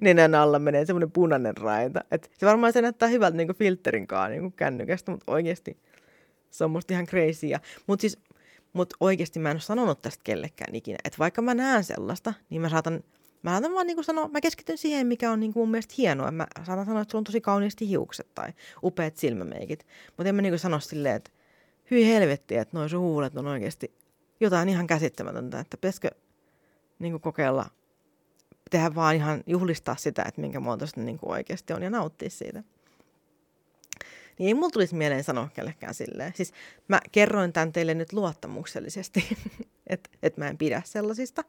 nenän 0.01 0.35
alla 0.35 0.59
menee 0.59 0.85
semmoinen 0.85 1.11
punainen 1.11 1.57
raita. 1.57 1.99
Et 2.11 2.31
se 2.37 2.45
varmaan 2.45 2.73
se 2.73 2.81
näyttää 2.81 3.09
hyvältä 3.09 3.37
niin 3.37 3.55
filterin 3.55 4.07
kanssa 4.07 4.29
niin 4.29 4.53
kännykästä, 4.53 5.11
mutta 5.11 5.31
oikeasti 5.31 5.77
se 6.49 6.63
on 6.63 6.71
musta 6.71 6.93
ihan 6.93 7.05
crazy. 7.05 7.47
Mutta 7.87 8.01
siis 8.01 8.19
mutta 8.73 8.95
oikeasti 8.99 9.39
mä 9.39 9.51
en 9.51 9.55
ole 9.55 9.61
sanonut 9.61 10.01
tästä 10.01 10.21
kellekään 10.23 10.75
ikinä. 10.75 10.97
Että 11.03 11.19
vaikka 11.19 11.41
mä 11.41 11.53
näen 11.53 11.83
sellaista, 11.83 12.33
niin 12.49 12.61
mä 12.61 12.69
saatan, 12.69 13.03
mä 13.41 13.51
saatan 13.51 13.73
vaan 13.73 13.87
niinku 13.87 14.03
sanoa, 14.03 14.27
mä 14.27 14.41
keskityn 14.41 14.77
siihen, 14.77 15.07
mikä 15.07 15.31
on 15.31 15.39
niinku 15.39 15.59
mun 15.59 15.71
mielestä 15.71 15.93
hienoa. 15.97 16.31
Mä 16.31 16.47
saatan 16.65 16.85
sanoa, 16.85 17.01
että 17.01 17.11
sulla 17.11 17.19
on 17.19 17.23
tosi 17.23 17.41
kauniisti 17.41 17.89
hiukset 17.89 18.27
tai 18.35 18.53
upeat 18.83 19.17
silmämeikit. 19.17 19.87
Mutta 20.17 20.29
en 20.29 20.35
mä 20.35 20.41
niinku 20.41 20.57
sano 20.57 20.79
silleen, 20.79 21.15
että 21.15 21.31
hyi 21.91 22.07
helvetti, 22.07 22.57
että 22.57 22.77
noin 22.77 22.89
sun 22.89 22.99
huulet 22.99 23.37
on 23.37 23.47
oikeasti 23.47 23.93
jotain 24.39 24.69
ihan 24.69 24.87
käsittämätöntä. 24.87 25.59
Että 25.59 25.77
pitäisikö 25.77 26.09
niinku 26.99 27.19
kokeilla 27.19 27.65
tehdä 28.71 28.95
vaan 28.95 29.15
ihan 29.15 29.43
juhlistaa 29.47 29.95
sitä, 29.95 30.23
että 30.27 30.41
minkä 30.41 30.59
muotoista 30.59 31.01
niinku 31.01 31.31
oikeasti 31.31 31.73
on 31.73 31.83
ja 31.83 31.89
nauttia 31.89 32.29
siitä 32.29 32.63
niin 34.39 34.47
ei 34.47 34.53
mulla 34.53 34.69
tulisi 34.69 34.95
mieleen 34.95 35.23
sanoa 35.23 35.49
kellekään 35.53 35.93
silleen. 35.93 36.33
Siis 36.35 36.53
mä 36.87 36.99
kerroin 37.11 37.53
tämän 37.53 37.73
teille 37.73 37.93
nyt 37.93 38.13
luottamuksellisesti, 38.13 39.37
että 39.87 40.09
et 40.23 40.37
mä 40.37 40.47
en 40.47 40.57
pidä 40.57 40.81
sellaisista. 40.85 41.43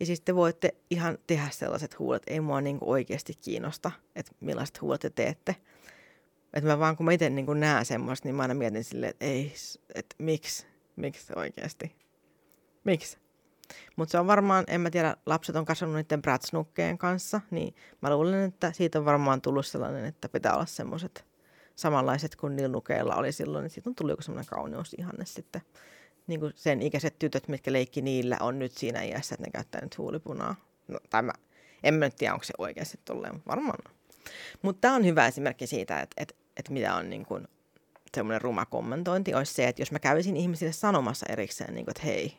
Ja 0.00 0.06
siis 0.06 0.20
te 0.20 0.34
voitte 0.34 0.74
ihan 0.90 1.18
tehdä 1.26 1.48
sellaiset 1.50 1.98
huulet. 1.98 2.22
Ei 2.26 2.40
mua 2.40 2.60
niinku 2.60 2.90
oikeasti 2.90 3.34
kiinnosta, 3.34 3.90
että 4.16 4.32
millaiset 4.40 4.80
huulet 4.80 5.00
te 5.00 5.10
teette. 5.10 5.56
Että 6.54 6.70
mä 6.70 6.78
vaan 6.78 6.96
kun 6.96 7.06
mä 7.06 7.12
itse 7.12 7.30
niinku 7.30 7.54
näen 7.54 7.84
semmoista, 7.84 8.28
niin 8.28 8.34
mä 8.34 8.42
aina 8.42 8.54
mietin 8.54 8.84
silleen, 8.84 9.10
että 9.10 9.24
ei, 9.24 9.54
että 9.94 10.16
miksi, 10.18 10.66
miksi 10.96 11.32
oikeasti, 11.36 11.96
miksi. 12.84 13.18
Mutta 13.96 14.12
se 14.12 14.18
on 14.18 14.26
varmaan, 14.26 14.64
en 14.68 14.80
mä 14.80 14.90
tiedä, 14.90 15.16
lapset 15.26 15.56
on 15.56 15.64
kasvanut 15.64 15.96
niiden 15.96 16.22
bratsnukkeen 16.22 16.98
kanssa, 16.98 17.40
niin 17.50 17.74
mä 18.02 18.10
luulen, 18.10 18.48
että 18.48 18.72
siitä 18.72 18.98
on 18.98 19.04
varmaan 19.04 19.40
tullut 19.40 19.66
sellainen, 19.66 20.04
että 20.04 20.28
pitää 20.28 20.54
olla 20.54 20.66
semmoiset 20.66 21.24
samanlaiset 21.76 22.36
kuin 22.36 22.56
nilnukeilla 22.56 23.16
oli 23.16 23.32
silloin, 23.32 23.62
niin 23.62 23.70
siitä 23.70 23.90
on 23.90 23.94
tullut 23.94 24.12
joku 24.12 24.22
semmoinen 24.22 24.50
kauneusihanne 24.50 25.24
sitten. 25.24 25.62
Niin 26.26 26.40
kuin 26.40 26.52
sen 26.56 26.82
ikäiset 26.82 27.18
tytöt, 27.18 27.48
mitkä 27.48 27.72
leikki 27.72 28.02
niillä, 28.02 28.36
on 28.40 28.58
nyt 28.58 28.72
siinä 28.72 29.02
iässä, 29.02 29.34
että 29.34 29.46
ne 29.46 29.50
käyttää 29.50 29.80
nyt 29.80 29.98
huulipunaa. 29.98 30.54
No, 30.88 30.98
tai 31.10 31.22
mä, 31.22 31.32
en 31.82 31.94
mä 31.94 32.04
nyt 32.04 32.16
tiedä, 32.16 32.32
onko 32.32 32.44
se 32.44 32.54
oikeasti 32.58 33.00
tolleen, 33.04 33.34
mutta 33.34 33.50
varmaan. 33.50 33.94
Mutta 34.62 34.80
tämä 34.80 34.94
on 34.94 35.04
hyvä 35.04 35.26
esimerkki 35.26 35.66
siitä, 35.66 36.00
että, 36.00 36.22
että, 36.22 36.34
että 36.56 36.72
mitä 36.72 36.94
on 36.94 37.10
niin 37.10 37.26
kuin 37.26 37.48
semmoinen 38.14 38.42
ruma 38.42 38.66
kommentointi, 38.66 39.34
olisi 39.34 39.54
se, 39.54 39.68
että 39.68 39.82
jos 39.82 39.92
mä 39.92 39.98
kävisin 39.98 40.36
ihmisille 40.36 40.72
sanomassa 40.72 41.26
erikseen, 41.28 41.74
niin 41.74 41.84
kuin, 41.84 41.92
että 41.92 42.02
hei, 42.02 42.36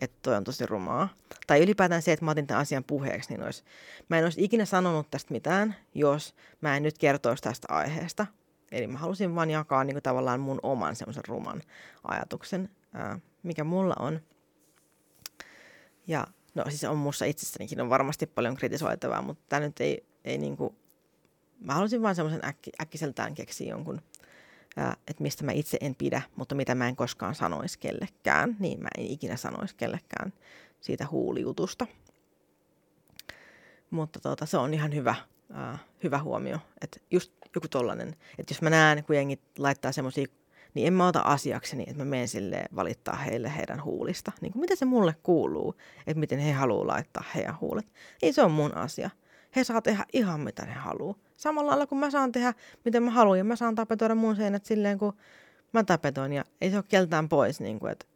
että 0.00 0.16
toi 0.22 0.36
on 0.36 0.44
tosi 0.44 0.66
rumaa. 0.66 1.08
Tai 1.46 1.62
ylipäätään 1.62 2.02
se, 2.02 2.12
että 2.12 2.24
mä 2.24 2.30
otin 2.30 2.46
tämän 2.46 2.60
asian 2.60 2.84
puheeksi, 2.84 3.30
niin 3.30 3.42
olisi, 3.42 3.64
mä 4.08 4.18
en 4.18 4.24
olisi 4.24 4.44
ikinä 4.44 4.64
sanonut 4.64 5.10
tästä 5.10 5.34
mitään, 5.34 5.76
jos 5.94 6.34
mä 6.60 6.76
en 6.76 6.82
nyt 6.82 6.98
kertoisi 6.98 7.42
tästä 7.42 7.66
aiheesta. 7.70 8.26
Eli 8.72 8.86
mä 8.86 8.98
halusin 8.98 9.34
vaan 9.34 9.50
jakaa 9.50 9.84
niin 9.84 9.94
kuin 9.94 10.02
tavallaan 10.02 10.40
mun 10.40 10.60
oman 10.62 10.96
semmoisen 10.96 11.24
ruman 11.28 11.62
ajatuksen, 12.04 12.70
ää, 12.92 13.18
mikä 13.42 13.64
mulla 13.64 13.94
on. 13.98 14.20
Ja 16.06 16.26
no 16.54 16.64
siis 16.68 16.84
on 16.84 16.96
mussa 16.96 17.24
itsessänikin 17.24 17.80
on 17.80 17.90
varmasti 17.90 18.26
paljon 18.26 18.56
kritisoitavaa, 18.56 19.22
mutta 19.22 19.44
tämä 19.48 19.60
nyt 19.60 19.80
ei, 19.80 20.06
ei 20.24 20.38
niin 20.38 20.56
kuin, 20.56 20.76
mä 21.60 21.74
halusin 21.74 22.02
vaan 22.02 22.14
semmoisen 22.14 22.44
äkki, 22.44 22.70
äkkiseltään 22.80 23.34
keksiä 23.34 23.68
jonkun, 23.68 24.00
että 25.08 25.22
mistä 25.22 25.44
mä 25.44 25.52
itse 25.52 25.78
en 25.80 25.94
pidä, 25.94 26.22
mutta 26.36 26.54
mitä 26.54 26.74
mä 26.74 26.88
en 26.88 26.96
koskaan 26.96 27.34
sanoisi 27.34 27.78
kellekään, 27.78 28.56
niin 28.58 28.82
mä 28.82 28.88
en 28.98 29.04
ikinä 29.04 29.36
sanoisi 29.36 29.76
kellekään 29.76 30.32
siitä 30.80 31.06
huulijutusta. 31.10 31.86
Mutta 33.90 34.20
tota, 34.20 34.46
se 34.46 34.56
on 34.56 34.74
ihan 34.74 34.94
hyvä, 34.94 35.14
ää, 35.52 35.78
hyvä 36.02 36.18
huomio, 36.18 36.58
että 36.80 37.00
just 37.10 37.32
joku 37.54 37.68
tollanen, 37.68 38.08
että 38.38 38.52
jos 38.52 38.62
mä 38.62 38.70
näen, 38.70 39.04
kun 39.04 39.16
jengi 39.16 39.40
laittaa 39.58 39.92
semmoisia, 39.92 40.26
niin 40.74 40.86
en 40.86 40.92
mä 40.92 41.06
ota 41.06 41.20
asiakseni, 41.20 41.82
että 41.82 41.98
mä 41.98 42.04
menen 42.04 42.28
sille 42.28 42.64
valittaa 42.76 43.16
heille 43.16 43.56
heidän 43.56 43.84
huulista. 43.84 44.32
Niin 44.40 44.52
kuin 44.52 44.60
miten 44.60 44.76
se 44.76 44.84
mulle 44.84 45.14
kuuluu, 45.22 45.74
että 46.06 46.20
miten 46.20 46.38
he 46.38 46.52
haluaa 46.52 46.86
laittaa 46.86 47.24
heidän 47.34 47.60
huulet. 47.60 47.86
Ei 48.22 48.32
se 48.32 48.42
on 48.42 48.50
mun 48.50 48.76
asia. 48.76 49.10
He 49.56 49.64
saa 49.64 49.82
tehdä 49.82 50.04
ihan 50.12 50.40
mitä 50.40 50.64
ne 50.64 50.72
haluaa. 50.72 51.14
Samalla 51.36 51.70
lailla 51.70 51.86
kuin 51.86 51.98
mä 51.98 52.10
saan 52.10 52.32
tehdä, 52.32 52.54
miten 52.84 53.02
mä 53.02 53.10
haluan. 53.10 53.38
Ja 53.38 53.44
mä 53.44 53.56
saan 53.56 53.74
tapetoida 53.74 54.14
mun 54.14 54.36
seinät 54.36 54.64
silleen, 54.64 54.98
kun 54.98 55.12
mä 55.72 55.84
tapetoin. 55.84 56.32
Ja 56.32 56.44
ei 56.60 56.70
se 56.70 56.76
ole 56.76 56.84
keltään 56.88 57.28
pois, 57.28 57.60
niin 57.60 57.80
kuin, 57.80 57.92
että, 57.92 58.06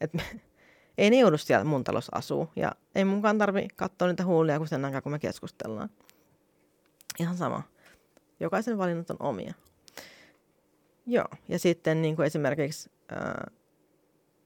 että 0.00 0.22
ei 0.98 1.10
ne 1.10 1.18
joudu 1.18 1.38
siellä 1.38 1.64
mun 1.64 1.84
talossa 1.84 2.12
asuu. 2.14 2.48
Ja 2.56 2.72
ei 2.94 3.04
munkaan 3.04 3.38
tarvi 3.38 3.68
katsoa 3.76 4.08
niitä 4.08 4.24
huulia, 4.24 4.58
kun 4.58 4.68
sen 4.68 4.84
aikaa, 4.84 5.02
kun 5.02 5.12
me 5.12 5.18
keskustellaan. 5.18 5.90
Ihan 7.20 7.36
sama. 7.36 7.62
Jokaisen 8.40 8.78
valinnat 8.78 9.10
on 9.10 9.16
omia. 9.20 9.54
Joo, 11.08 11.28
ja 11.48 11.58
sitten 11.58 12.02
niin 12.02 12.16
kuin 12.16 12.26
esimerkiksi, 12.26 12.90
ää, 13.08 13.50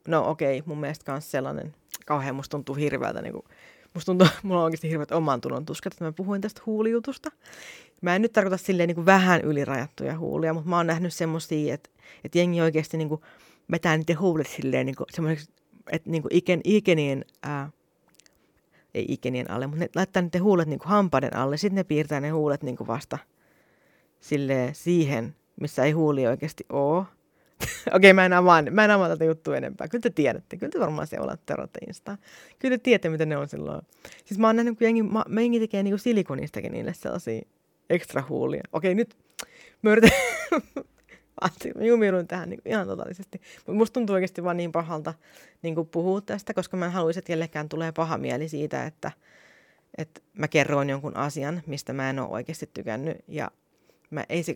no 0.08 0.30
okei, 0.30 0.58
okay, 0.58 0.68
mun 0.68 0.80
mielestä 0.80 1.12
myös 1.12 1.30
sellainen, 1.30 1.74
kauhean 2.06 2.34
musta 2.34 2.50
tuntuu 2.50 2.74
hirveältä, 2.74 3.22
niin 3.22 3.32
kuin, 3.32 3.44
musta 3.94 4.06
tuntuu, 4.06 4.26
mulla 4.42 4.60
on 4.60 4.64
oikeasti 4.64 4.90
hirveät 4.90 5.12
oman 5.12 5.40
tunnon 5.40 5.66
tuskat, 5.66 5.92
että 5.92 6.04
mä 6.04 6.12
puhuin 6.12 6.40
tästä 6.40 6.62
huulijutusta. 6.66 7.30
Mä 8.00 8.16
en 8.16 8.22
nyt 8.22 8.32
tarkoita 8.32 8.56
silleen 8.56 8.86
niin 8.86 8.94
kuin 8.94 9.06
vähän 9.06 9.40
ylirajattuja 9.40 10.18
huulia, 10.18 10.54
mutta 10.54 10.70
mä 10.70 10.76
oon 10.76 10.86
nähnyt 10.86 11.14
semmosia, 11.14 11.74
että, 11.74 11.90
että 12.24 12.38
jengi 12.38 12.60
oikeasti 12.60 12.96
niin 12.96 13.08
kuin 13.08 13.20
vetää 13.70 13.96
niiden 13.96 14.20
huulet 14.20 14.46
silleen 14.46 14.86
niin 14.86 14.96
kuin 14.96 15.06
semmoiseksi, 15.12 15.52
että 15.92 16.10
niin 16.10 16.22
kuin 16.22 16.34
iken, 16.34 16.60
ikenien, 16.64 17.24
ää, 17.42 17.70
ei 18.94 19.06
ikenien 19.08 19.50
alle, 19.50 19.66
mutta 19.66 19.84
ne 19.84 19.88
laittaa 19.94 20.22
niiden 20.22 20.42
huulet 20.42 20.68
niin 20.68 20.78
kuin 20.78 20.88
hampaiden 20.88 21.36
alle, 21.36 21.56
sitten 21.56 21.76
ne 21.76 21.84
piirtää 21.84 22.20
ne 22.20 22.30
huulet 22.30 22.62
niin 22.62 22.76
kuin 22.76 22.86
vasta 22.86 23.18
silleen 24.20 24.74
siihen, 24.74 25.34
missä 25.60 25.84
ei 25.84 25.92
huuli 25.92 26.26
oikeasti 26.26 26.66
ole. 26.68 26.98
Okei, 27.86 27.96
okay, 27.96 28.12
mä 28.12 28.26
en 28.26 28.32
avaa, 28.32 28.62
mä 28.62 28.84
en 28.84 28.90
avaa 28.90 29.08
tätä 29.08 29.24
juttua 29.24 29.56
enempää. 29.56 29.88
Kyllä 29.88 30.02
te 30.02 30.10
tiedätte, 30.10 30.56
kyllä 30.56 30.70
te 30.70 30.80
varmaan 30.80 31.06
seuraatte 31.06 31.42
Terotte 31.46 31.78
Instaa. 31.86 32.18
Kyllä 32.58 32.78
te 32.78 32.82
tiedätte, 32.82 33.08
mitä 33.08 33.26
ne 33.26 33.36
on 33.36 33.48
silloin. 33.48 33.82
Siis 34.24 34.38
mä 34.38 34.46
oon 34.46 34.56
nähnyt, 34.56 34.78
kun 34.78 34.84
jengi, 34.84 35.02
mä, 35.02 35.40
jengi 35.40 35.60
tekee 35.60 35.82
niinku 35.82 35.98
silikonistakin 35.98 36.72
niille 36.72 36.94
sellaisia 36.94 37.42
ekstra 37.90 38.24
huulia. 38.28 38.62
Okei, 38.72 38.88
okay, 38.88 38.94
nyt 38.94 39.16
mä 39.82 39.92
yritän, 39.92 40.10
mä 41.76 41.84
jumiudun 41.84 42.26
tähän 42.26 42.50
niin 42.50 42.60
ihan 42.64 42.86
totaalisesti. 42.86 43.40
Mutta 43.56 43.72
musta 43.72 43.94
tuntuu 43.94 44.14
oikeasti 44.14 44.44
vaan 44.44 44.56
niin 44.56 44.72
pahalta 44.72 45.14
niin 45.62 45.74
puhua 45.90 46.20
tästä, 46.20 46.54
koska 46.54 46.76
mä 46.76 46.86
en 46.86 46.92
haluaisi, 46.92 47.18
että 47.18 47.32
jellekään 47.32 47.68
tulee 47.68 47.92
paha 47.92 48.18
mieli 48.18 48.48
siitä, 48.48 48.86
että, 48.86 49.12
että 49.98 50.20
mä 50.38 50.48
kerroin 50.48 50.90
jonkun 50.90 51.16
asian, 51.16 51.62
mistä 51.66 51.92
mä 51.92 52.10
en 52.10 52.18
ole 52.18 52.28
oikeasti 52.28 52.70
tykännyt. 52.74 53.16
Ja 53.28 53.50
mä 54.10 54.24
ei 54.28 54.42
se, 54.42 54.54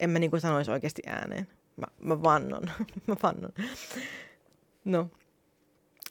en 0.00 0.10
mä 0.10 0.18
niin 0.18 0.30
kuin 0.30 0.40
sanoisi 0.40 0.70
oikeasti 0.70 1.02
ääneen. 1.06 1.48
Mä, 1.76 1.86
mä 2.00 2.22
vannon. 2.22 2.62
mä 3.06 3.16
vannon. 3.22 3.52
No. 4.84 5.10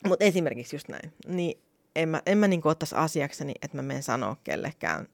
Mutta 0.08 0.26
esimerkiksi 0.26 0.76
just 0.76 0.88
näin. 0.88 1.14
Niin 1.28 1.62
en 1.96 2.10
mä, 2.10 2.22
en 2.26 2.38
mä 2.38 2.48
niin 2.48 2.62
ottaisi 2.64 2.96
asiakseni, 2.96 3.54
että 3.62 3.78
mä 3.78 3.82
menen 3.82 4.04
sanoa 4.04 4.38
kellekään 4.44 5.08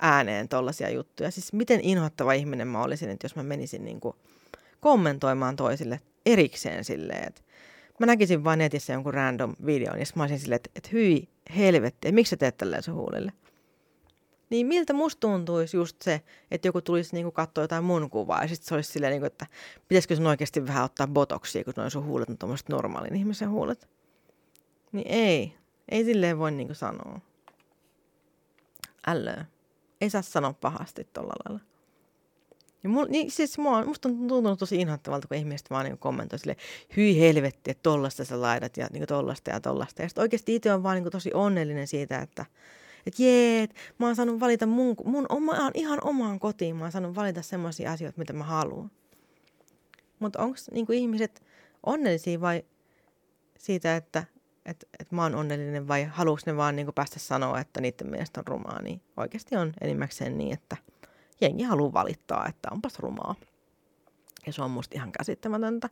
ääneen 0.00 0.48
tollaisia 0.48 0.90
juttuja. 0.90 1.30
Siis 1.30 1.52
miten 1.52 1.80
inhottava 1.80 2.32
ihminen 2.32 2.68
mä 2.68 2.82
olisin, 2.82 3.10
että 3.10 3.24
jos 3.24 3.36
mä 3.36 3.42
menisin 3.42 3.84
niin 3.84 4.00
kuin 4.00 4.16
kommentoimaan 4.80 5.56
toisille 5.56 6.00
erikseen 6.26 6.84
silleen, 6.84 7.28
että 7.28 7.40
mä 7.98 8.06
näkisin 8.06 8.44
vain 8.44 8.58
netissä 8.58 8.92
jonkun 8.92 9.14
random 9.14 9.56
videon 9.66 9.98
ja 9.98 10.04
mä 10.14 10.22
olisin 10.22 10.38
silleen, 10.38 10.56
että, 10.56 10.70
että 10.76 10.90
hyi 10.92 11.28
helvetti, 11.56 12.12
miksi 12.12 12.30
sä 12.30 12.36
teet 12.36 12.56
tälleen 12.56 12.82
sun 12.82 12.94
huulille? 12.94 13.32
Niin 14.50 14.66
miltä 14.66 14.92
musta 14.92 15.20
tuntuisi 15.20 15.76
just 15.76 16.02
se, 16.02 16.22
että 16.50 16.68
joku 16.68 16.80
tulisi 16.80 17.14
niinku 17.16 17.32
katsoa 17.32 17.64
jotain 17.64 17.84
mun 17.84 18.10
kuvaa 18.10 18.42
ja 18.42 18.48
sitten 18.48 18.68
se 18.68 18.74
olisi 18.74 18.92
silleen, 18.92 19.10
niinku, 19.10 19.26
että 19.26 19.46
pitäisikö 19.88 20.16
sun 20.16 20.26
oikeasti 20.26 20.66
vähän 20.66 20.84
ottaa 20.84 21.06
botoksia, 21.06 21.64
kun 21.64 21.74
noin 21.76 21.90
sun 21.90 22.04
huulet 22.04 22.30
on 22.30 22.38
tuommoiset 22.38 22.68
normaalin 22.68 23.16
ihmisen 23.16 23.50
huulet. 23.50 23.88
Niin 24.92 25.06
ei, 25.08 25.54
ei 25.88 26.04
silleen 26.04 26.38
voi 26.38 26.50
niinku 26.50 26.74
sanoa. 26.74 27.20
Ällöä. 29.06 29.44
Ei 30.00 30.10
saa 30.10 30.22
sanoa 30.22 30.52
pahasti 30.52 31.04
tolla 31.04 31.32
lailla. 31.44 31.64
Ja 32.82 32.88
mul, 32.88 33.06
niin 33.08 33.30
siis 33.30 33.58
mua, 33.58 33.84
musta 33.84 34.08
on 34.08 34.28
tuntunut 34.28 34.58
tosi 34.58 34.80
inhoittavalta, 34.80 35.28
kun 35.28 35.36
ihmiset 35.36 35.70
vaan 35.70 35.84
niin 35.84 35.98
kommentoi 35.98 36.38
sille, 36.38 36.56
hyi 36.96 37.20
helvetti, 37.20 37.70
että 37.70 37.82
tollasta 37.82 38.24
sä 38.24 38.40
laidat 38.40 38.76
ja 38.76 38.88
niin 38.92 39.06
tollasta 39.06 39.50
ja 39.50 39.60
tollasta. 39.60 40.02
Ja 40.02 40.08
sitten 40.08 40.22
oikeasti 40.22 40.54
itse 40.54 40.72
on 40.72 40.82
vaan 40.82 41.02
niin 41.02 41.10
tosi 41.10 41.30
onnellinen 41.34 41.86
siitä, 41.86 42.18
että, 42.18 42.46
että 43.06 43.22
jee, 43.22 43.62
et 43.62 43.74
mä 43.98 44.06
oon 44.06 44.16
saanut 44.16 44.40
valita 44.40 44.66
mun, 44.66 44.96
mun 45.04 45.26
oma, 45.28 45.70
ihan 45.74 45.98
omaan 46.02 46.40
kotiin, 46.40 46.76
mä 46.76 46.84
oon 46.84 46.92
saanut 46.92 47.14
valita 47.14 47.42
semmoisia 47.42 47.92
asioita, 47.92 48.18
mitä 48.18 48.32
mä 48.32 48.44
haluan. 48.44 48.90
Mutta 50.18 50.42
onko 50.42 50.56
niinku 50.70 50.92
ihmiset 50.92 51.42
onnellisia 51.86 52.40
vai 52.40 52.64
siitä, 53.58 53.96
että 53.96 54.24
et, 54.66 54.88
et 55.00 55.12
mä 55.12 55.22
oon 55.22 55.34
onnellinen 55.34 55.88
vai 55.88 56.04
haluuks 56.04 56.46
ne 56.46 56.56
vaan 56.56 56.76
niinku 56.76 56.92
päästä 56.92 57.18
sanoa, 57.18 57.60
että 57.60 57.80
niiden 57.80 58.10
mielestä 58.10 58.40
on 58.40 58.46
rumaa, 58.46 58.82
niin 58.82 59.00
oikeasti 59.16 59.56
on 59.56 59.72
enimmäkseen 59.80 60.38
niin, 60.38 60.52
että 60.52 60.76
jengi 61.40 61.62
haluaa 61.62 61.92
valittaa, 61.92 62.46
että 62.48 62.68
onpas 62.72 62.98
rumaa. 62.98 63.34
Ja 64.46 64.52
se 64.52 64.62
on 64.62 64.70
musta 64.70 64.94
ihan 64.94 65.12
käsittämätöntä, 65.12 65.88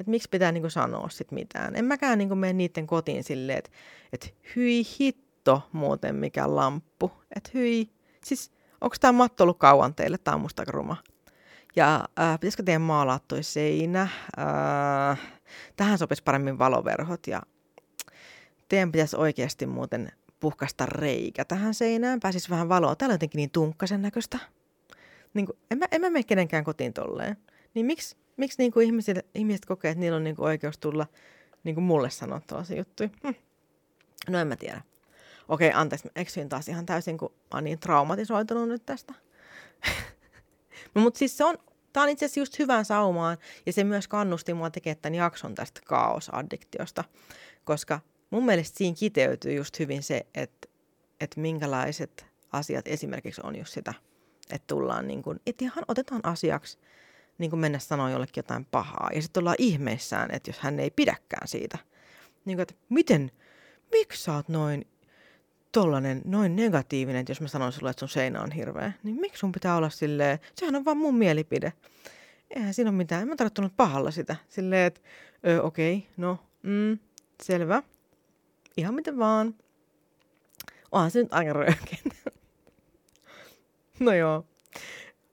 että 0.00 0.10
miksi 0.10 0.28
pitää 0.28 0.52
niinku 0.52 0.70
sanoa 0.70 1.08
sit 1.08 1.32
mitään. 1.32 1.76
En 1.76 1.84
mäkään 1.84 2.18
niinku 2.18 2.34
mene 2.34 2.52
niiden 2.52 2.86
kotiin 2.86 3.24
silleen, 3.24 3.58
että 3.58 3.70
et 4.12 4.34
hyi 4.56 4.82
hit, 5.00 5.27
matto 5.38 5.68
muuten 5.72 6.14
mikä 6.14 6.54
lamppu. 6.54 7.12
Että 7.36 7.50
hyi, 7.54 7.90
siis 8.24 8.50
onko 8.80 8.96
tämä 9.00 9.12
matto 9.12 9.44
ollut 9.44 9.58
kauan 9.58 9.94
teille? 9.94 10.18
Tämä 10.18 10.34
on 10.34 10.40
musta 10.40 10.64
ruma. 10.66 10.96
Ja 11.76 12.08
äh, 12.20 12.40
pitäisikö 12.40 12.62
teidän 12.62 12.82
maalaa 12.82 13.20
toi 13.28 13.42
seinä? 13.42 14.08
Äh, 14.38 15.20
tähän 15.76 15.98
sopisi 15.98 16.22
paremmin 16.22 16.58
valoverhot 16.58 17.26
ja 17.26 17.42
teidän 18.68 18.92
pitäisi 18.92 19.16
oikeasti 19.16 19.66
muuten 19.66 20.12
puhkasta 20.40 20.86
reikä 20.86 21.44
tähän 21.44 21.74
seinään. 21.74 22.20
Pääsis 22.20 22.50
vähän 22.50 22.68
valoa. 22.68 22.96
Täällä 22.96 23.12
on 23.12 23.14
jotenkin 23.14 23.38
niin 23.38 23.50
tunkkasen 23.50 24.02
näköistä. 24.02 24.38
Niin 25.34 25.46
kuin, 25.46 25.58
en, 25.70 25.78
mä, 25.78 25.86
en 25.90 26.00
mä 26.00 26.10
mene 26.10 26.22
kenenkään 26.22 26.64
kotiin 26.64 26.92
tolleen. 26.92 27.36
Niin 27.74 27.86
miksi, 27.86 28.16
miksi 28.36 28.58
niin 28.58 28.72
kuin 28.72 28.86
ihmiset, 28.86 29.26
ihmiset 29.34 29.64
kokee, 29.64 29.90
että 29.90 30.00
niillä 30.00 30.16
on 30.16 30.24
niin 30.24 30.36
kuin 30.36 30.46
oikeus 30.46 30.78
tulla 30.78 31.06
niin 31.64 31.74
kuin 31.74 31.84
mulle 31.84 32.10
sanoa 32.10 32.40
tuollaisia 32.46 32.76
juttuja? 32.76 33.08
Hm. 33.26 33.34
No 34.28 34.38
en 34.38 34.48
mä 34.48 34.56
tiedä. 34.56 34.87
Okei, 35.48 35.72
anteeksi, 35.74 36.10
eksyin 36.16 36.48
taas 36.48 36.68
ihan 36.68 36.86
täysin, 36.86 37.18
kun 37.18 37.32
mä 37.32 37.46
oon 37.54 37.64
niin 37.64 37.78
traumatisoitunut 37.78 38.68
nyt 38.68 38.86
tästä. 38.86 39.14
no, 40.94 41.02
mutta 41.02 41.18
siis 41.18 41.36
se 41.36 41.44
on, 41.44 41.58
tää 41.92 42.02
on 42.02 42.08
itse 42.08 42.24
asiassa 42.24 42.40
just 42.40 42.58
hyvään 42.58 42.84
saumaan, 42.84 43.38
ja 43.66 43.72
se 43.72 43.84
myös 43.84 44.08
kannusti 44.08 44.54
mua 44.54 44.70
tekemään 44.70 44.98
tämän 45.02 45.14
jakson 45.14 45.54
tästä 45.54 45.80
kaosaddiktiosta, 45.84 47.04
koska 47.64 48.00
mun 48.30 48.44
mielestä 48.44 48.78
siinä 48.78 48.96
kiteytyy 48.98 49.52
just 49.52 49.78
hyvin 49.78 50.02
se, 50.02 50.26
että, 50.34 50.68
että 51.20 51.40
minkälaiset 51.40 52.26
asiat 52.52 52.88
esimerkiksi 52.88 53.40
on 53.44 53.56
just 53.56 53.72
sitä, 53.72 53.94
että 54.50 54.66
tullaan 54.66 55.08
niin 55.08 55.22
kuin, 55.22 55.40
että 55.46 55.64
ihan 55.64 55.84
otetaan 55.88 56.20
asiaksi 56.24 56.78
niin 57.38 57.50
kuin 57.50 57.60
mennä 57.60 57.78
sanoa 57.78 58.10
jollekin 58.10 58.38
jotain 58.38 58.64
pahaa, 58.64 59.10
ja 59.14 59.22
sitten 59.22 59.40
ollaan 59.40 59.56
ihmeissään, 59.58 60.30
että 60.30 60.50
jos 60.50 60.58
hän 60.58 60.80
ei 60.80 60.90
pidäkään 60.90 61.48
siitä. 61.48 61.78
Niin 62.44 62.56
kuin, 62.56 62.62
että 62.62 62.74
miten, 62.88 63.30
miksi 63.92 64.22
sä 64.22 64.34
oot 64.34 64.48
noin 64.48 64.86
tollanen, 65.72 66.22
noin 66.24 66.56
negatiivinen, 66.56 67.20
että 67.20 67.30
jos 67.30 67.40
mä 67.40 67.48
sanon 67.48 67.72
sulle, 67.72 67.90
että 67.90 68.00
sun 68.00 68.08
seinä 68.08 68.42
on 68.42 68.50
hirveä, 68.50 68.92
niin 69.02 69.20
miksi 69.20 69.40
sun 69.40 69.52
pitää 69.52 69.76
olla 69.76 69.90
silleen, 69.90 70.38
sehän 70.54 70.76
on 70.76 70.84
vaan 70.84 70.96
mun 70.96 71.14
mielipide. 71.14 71.72
Eihän 72.50 72.74
siinä 72.74 72.90
ole 72.90 72.96
mitään, 72.96 73.22
en 73.22 73.28
mä 73.28 73.36
tarttunut 73.36 73.72
pahalla 73.76 74.10
sitä. 74.10 74.36
Silleen, 74.48 74.86
että 74.86 75.00
okei, 75.62 75.96
okay, 75.96 76.10
no, 76.16 76.38
mm, 76.62 76.98
selvä. 77.42 77.82
Ihan 78.76 78.94
miten 78.94 79.18
vaan. 79.18 79.54
Onhan 80.92 81.10
se 81.10 81.22
nyt 81.22 81.32
aika 81.32 81.52
röyhkeä. 81.52 81.98
no 84.00 84.12
joo. 84.12 84.46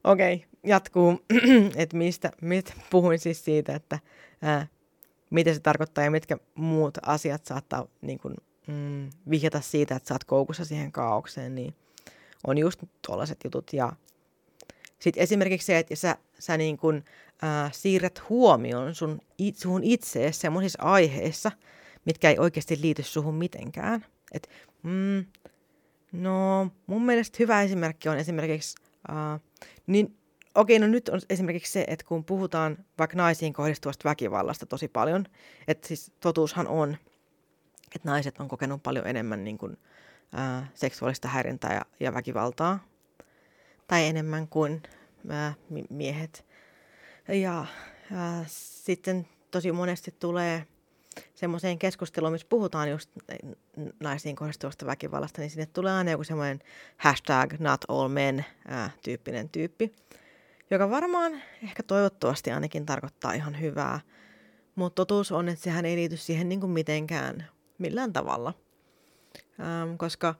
Okei, 0.03 0.35
okay, 0.35 0.47
jatkuu. 0.63 1.19
että 1.75 1.97
mistä, 1.97 2.31
mit, 2.41 2.73
puhuin 2.89 3.19
siis 3.19 3.45
siitä, 3.45 3.75
että 3.75 3.99
ää, 4.41 4.67
mitä 5.29 5.53
se 5.53 5.59
tarkoittaa 5.59 6.03
ja 6.03 6.11
mitkä 6.11 6.37
muut 6.55 6.97
asiat 7.01 7.45
saattaa 7.45 7.87
niin 8.01 8.19
kuin, 8.19 8.35
mm, 8.67 9.09
vihjata 9.29 9.61
siitä, 9.61 9.95
että 9.95 10.07
sä 10.07 10.13
oot 10.13 10.23
koukussa 10.23 10.65
siihen 10.65 10.91
kaaukseen, 10.91 11.55
niin 11.55 11.75
on 12.47 12.57
just 12.57 12.83
tuollaiset 13.07 13.39
jutut. 13.43 13.73
Ja 13.73 13.93
sitten 14.99 15.23
esimerkiksi 15.23 15.65
se, 15.65 15.77
että 15.77 15.95
sä, 15.95 16.17
sä 16.39 16.57
niin 16.57 16.77
kun, 16.77 17.03
äh, 17.43 17.73
siirrät 17.73 18.29
huomioon 18.29 18.95
sun, 18.95 19.21
it, 19.37 19.57
suhun 19.57 19.83
itseesi 19.83 20.39
semmoisissa 20.39 20.83
aiheissa, 20.83 21.51
mitkä 22.05 22.29
ei 22.29 22.39
oikeasti 22.39 22.81
liity 22.81 23.03
suhun 23.03 23.35
mitenkään. 23.35 24.05
Et, 24.31 24.49
mm, 24.83 25.25
no, 26.11 26.71
mun 26.87 27.05
mielestä 27.05 27.35
hyvä 27.39 27.61
esimerkki 27.61 28.09
on 28.09 28.17
esimerkiksi, 28.17 28.75
äh, 29.09 29.41
niin 29.87 30.17
okei, 30.55 30.79
no 30.79 30.87
nyt 30.87 31.09
on 31.09 31.21
esimerkiksi 31.29 31.71
se, 31.71 31.85
että 31.87 32.05
kun 32.05 32.25
puhutaan 32.25 32.77
vaikka 32.99 33.17
naisiin 33.17 33.53
kohdistuvasta 33.53 34.09
väkivallasta 34.09 34.65
tosi 34.65 34.87
paljon, 34.87 35.25
että 35.67 35.87
siis 35.87 36.11
totuushan 36.19 36.67
on, 36.67 36.97
että 37.95 38.09
naiset 38.09 38.39
on 38.39 38.47
kokenut 38.47 38.83
paljon 38.83 39.07
enemmän 39.07 39.43
niin 39.43 39.57
kuin, 39.57 39.77
ää, 40.33 40.67
seksuaalista 40.73 41.27
häirintää 41.27 41.73
ja, 41.73 41.81
ja 41.99 42.13
väkivaltaa. 42.13 42.79
Tai 43.87 44.05
enemmän 44.05 44.47
kuin 44.47 44.83
ää, 45.29 45.53
miehet. 45.89 46.45
Ja 47.27 47.65
ää, 48.11 48.45
sitten 48.47 49.27
tosi 49.51 49.71
monesti 49.71 50.15
tulee 50.19 50.67
semmoiseen 51.35 51.79
keskusteluun, 51.79 52.31
missä 52.31 52.47
puhutaan 52.49 52.89
just 52.89 53.09
naisiin 53.99 54.35
kohdistuvasta 54.35 54.85
väkivallasta, 54.85 55.41
niin 55.41 55.49
sinne 55.49 55.65
tulee 55.65 55.93
aina 55.93 56.11
joku 56.11 56.23
semmoinen 56.23 56.59
hashtag 56.97 57.53
not 57.59 57.81
all 57.87 58.07
men 58.07 58.45
ää, 58.67 58.91
tyyppinen 59.03 59.49
tyyppi, 59.49 59.95
joka 60.71 60.89
varmaan 60.89 61.41
ehkä 61.63 61.83
toivottavasti 61.83 62.51
ainakin 62.51 62.85
tarkoittaa 62.85 63.33
ihan 63.33 63.61
hyvää, 63.61 63.99
mutta 64.75 64.95
totuus 64.95 65.31
on, 65.31 65.49
että 65.49 65.63
sehän 65.63 65.85
ei 65.85 65.95
liity 65.95 66.17
siihen 66.17 66.49
niin 66.49 66.59
kuin 66.59 66.71
mitenkään 66.71 67.54
millään 67.77 68.13
tavalla. 68.13 68.53
Ähm, 69.59 69.97
koska 69.97 70.35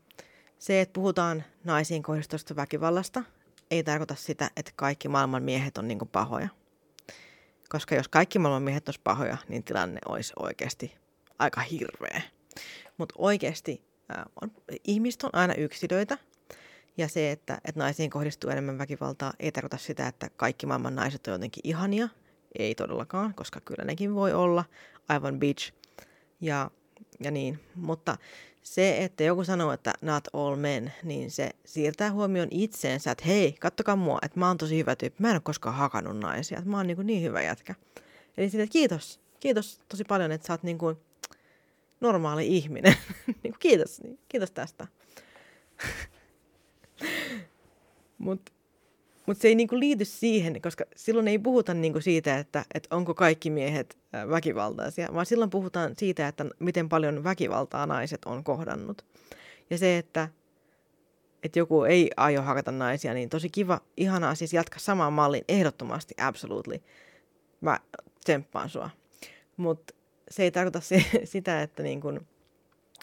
se, 0.59 0.81
että 0.81 0.93
puhutaan 0.93 1.43
naisiin 1.63 2.03
kohdistuvasta 2.03 2.55
väkivallasta, 2.55 3.23
ei 3.71 3.83
tarkoita 3.83 4.15
sitä, 4.15 4.49
että 4.57 4.71
kaikki 4.75 5.07
maailman 5.07 5.43
miehet 5.43 5.77
on 5.77 5.87
niin 5.87 5.99
pahoja. 6.11 6.47
Koska 7.69 7.95
jos 7.95 8.07
kaikki 8.07 8.39
maailman 8.39 8.63
miehet 8.63 8.87
olisi 8.87 9.01
pahoja, 9.03 9.37
niin 9.49 9.63
tilanne 9.63 9.99
olisi 10.05 10.33
oikeasti 10.39 10.95
aika 11.39 11.61
hirveä. 11.61 12.21
Mutta 12.97 13.15
oikeasti 13.17 13.83
ää, 14.09 14.25
on, 14.41 14.51
ihmiset 14.83 15.23
on 15.23 15.29
aina 15.33 15.53
yksilöitä, 15.53 16.17
ja 16.97 17.07
se, 17.07 17.31
että, 17.31 17.61
että 17.65 17.79
naisiin 17.79 18.09
kohdistuu 18.09 18.49
enemmän 18.49 18.77
väkivaltaa, 18.77 19.33
ei 19.39 19.51
tarkoita 19.51 19.77
sitä, 19.77 20.07
että 20.07 20.29
kaikki 20.37 20.65
maailman 20.65 20.95
naiset 20.95 21.27
on 21.27 21.33
jotenkin 21.33 21.61
ihania. 21.63 22.09
Ei 22.59 22.75
todellakaan, 22.75 23.33
koska 23.33 23.61
kyllä 23.61 23.85
nekin 23.85 24.15
voi 24.15 24.33
olla 24.33 24.65
aivan 25.09 25.39
bitch. 25.39 25.73
Ja, 26.41 26.71
ja 27.19 27.31
niin. 27.31 27.59
Mutta 27.75 28.17
se, 28.63 29.03
että 29.03 29.23
joku 29.23 29.43
sanoo, 29.43 29.71
että 29.71 29.93
not 30.01 30.23
all 30.33 30.55
men, 30.55 30.93
niin 31.03 31.31
se 31.31 31.49
siirtää 31.65 32.11
huomioon 32.11 32.47
itseensä, 32.51 33.11
että 33.11 33.25
hei, 33.25 33.53
kattokaa 33.53 33.95
mua, 33.95 34.19
että 34.21 34.39
mä 34.39 34.47
oon 34.47 34.57
tosi 34.57 34.77
hyvä 34.77 34.95
tyyppi. 34.95 35.21
Mä 35.21 35.29
en 35.29 35.35
ole 35.35 35.41
koskaan 35.41 35.75
hakannut 35.75 36.17
naisia, 36.17 36.57
että 36.57 36.69
mä 36.69 36.77
oon 36.77 36.87
niin, 36.87 36.97
niin 37.03 37.23
hyvä 37.23 37.41
jätkä. 37.41 37.75
Eli 38.37 38.49
siitä, 38.49 38.63
että 38.63 38.73
kiitos, 38.73 39.19
kiitos 39.39 39.79
tosi 39.89 40.03
paljon, 40.03 40.31
että 40.31 40.47
sä 40.47 40.53
oot 40.53 40.63
niin 40.63 40.77
kuin 40.77 40.97
normaali 42.01 42.47
ihminen. 42.47 42.95
Niin 43.43 43.55
kiitos, 43.59 44.01
kiitos 44.29 44.51
tästä. 44.51 44.87
Mutta 48.17 48.51
mut 49.25 49.37
se 49.37 49.47
ei 49.47 49.55
niinku 49.55 49.79
liity 49.79 50.05
siihen, 50.05 50.61
koska 50.61 50.85
silloin 50.95 51.27
ei 51.27 51.39
puhuta 51.39 51.73
niinku 51.73 52.01
siitä, 52.01 52.37
että, 52.37 52.65
että 52.73 52.95
onko 52.95 53.13
kaikki 53.13 53.49
miehet 53.49 53.97
väkivaltaisia, 54.29 55.09
vaan 55.13 55.25
silloin 55.25 55.49
puhutaan 55.49 55.93
siitä, 55.97 56.27
että 56.27 56.45
miten 56.59 56.89
paljon 56.89 57.23
väkivaltaa 57.23 57.85
naiset 57.85 58.25
on 58.25 58.43
kohdannut. 58.43 59.05
Ja 59.69 59.77
se, 59.77 59.97
että, 59.97 60.29
että 61.43 61.59
joku 61.59 61.83
ei 61.83 62.11
aio 62.17 62.41
hakata 62.41 62.71
naisia, 62.71 63.13
niin 63.13 63.29
tosi 63.29 63.49
kiva, 63.49 63.81
ihanaa 63.97 64.35
siis 64.35 64.53
jatka 64.53 64.79
samaan 64.79 65.13
malliin 65.13 65.45
ehdottomasti, 65.47 66.13
absolutely. 66.21 66.81
Mä 67.61 67.79
tsemppaan 68.23 68.69
sua. 68.69 68.89
Mutta 69.57 69.93
se 70.29 70.43
ei 70.43 70.51
tarkoita 70.51 70.81
se, 70.81 71.05
sitä, 71.23 71.61
että, 71.61 71.83
niin 71.83 72.01
kun, 72.01 72.17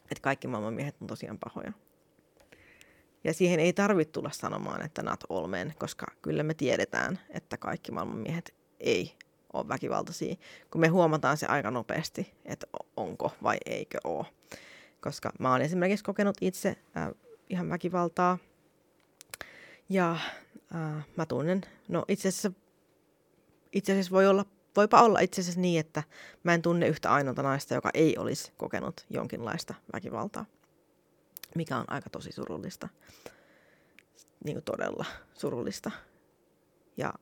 että 0.02 0.22
kaikki 0.22 0.48
maailman 0.48 0.74
miehet 0.74 0.96
on 1.00 1.06
tosiaan 1.06 1.38
pahoja. 1.38 1.72
Ja 3.24 3.35
siihen 3.35 3.61
ei 3.61 3.72
tarvitse 3.72 4.12
tulla 4.12 4.30
sanomaan, 4.30 4.82
että 4.82 5.02
not 5.02 5.20
all 5.30 5.46
men, 5.46 5.74
koska 5.78 6.06
kyllä 6.22 6.42
me 6.42 6.54
tiedetään, 6.54 7.18
että 7.30 7.56
kaikki 7.56 7.92
maailman 7.92 8.18
miehet 8.18 8.54
ei 8.80 9.16
ole 9.52 9.68
väkivaltaisia, 9.68 10.37
kun 10.70 10.80
me 10.80 10.88
huomataan 10.88 11.37
se 11.37 11.46
aika 11.46 11.70
nopeasti, 11.70 12.35
että 12.44 12.66
onko 12.96 13.32
vai 13.42 13.58
eikö 13.66 13.98
ole. 14.04 14.26
Koska 15.00 15.32
mä 15.38 15.50
oon 15.50 15.62
esimerkiksi 15.62 16.04
kokenut 16.04 16.37
itse 16.40 16.76
äh, 16.96 17.08
ihan 17.50 17.68
väkivaltaa 17.68 18.38
ja 19.88 20.16
äh, 20.74 21.06
mä 21.16 21.26
tunnen, 21.26 21.61
no 21.88 22.04
itse 22.08 22.28
asiassa, 22.28 22.52
itse 23.72 23.92
asiassa 23.92 24.12
voi 24.12 24.26
olla, 24.26 24.44
voipa 24.76 25.02
olla 25.02 25.20
itse 25.20 25.40
asiassa 25.40 25.61
niin, 25.61 25.80
että 25.80 26.02
mä 26.42 26.54
en 26.54 26.62
tunne 26.62 26.88
yhtä 26.88 27.12
ainoata 27.12 27.42
naista, 27.42 27.74
joka 27.74 27.90
ei 27.94 28.18
olisi 28.18 28.52
kokenut 28.56 29.06
jonkinlaista 29.11 29.74
väkivaltaa 29.92 30.46
mikä 31.54 31.76
on 31.76 31.84
aika 31.88 32.10
tosi 32.10 32.32
surullista. 32.32 32.88
Niin 34.44 34.54
kuin 34.54 34.64
todella 34.64 35.04
surullista. 35.34 35.90
Ja 36.96 37.14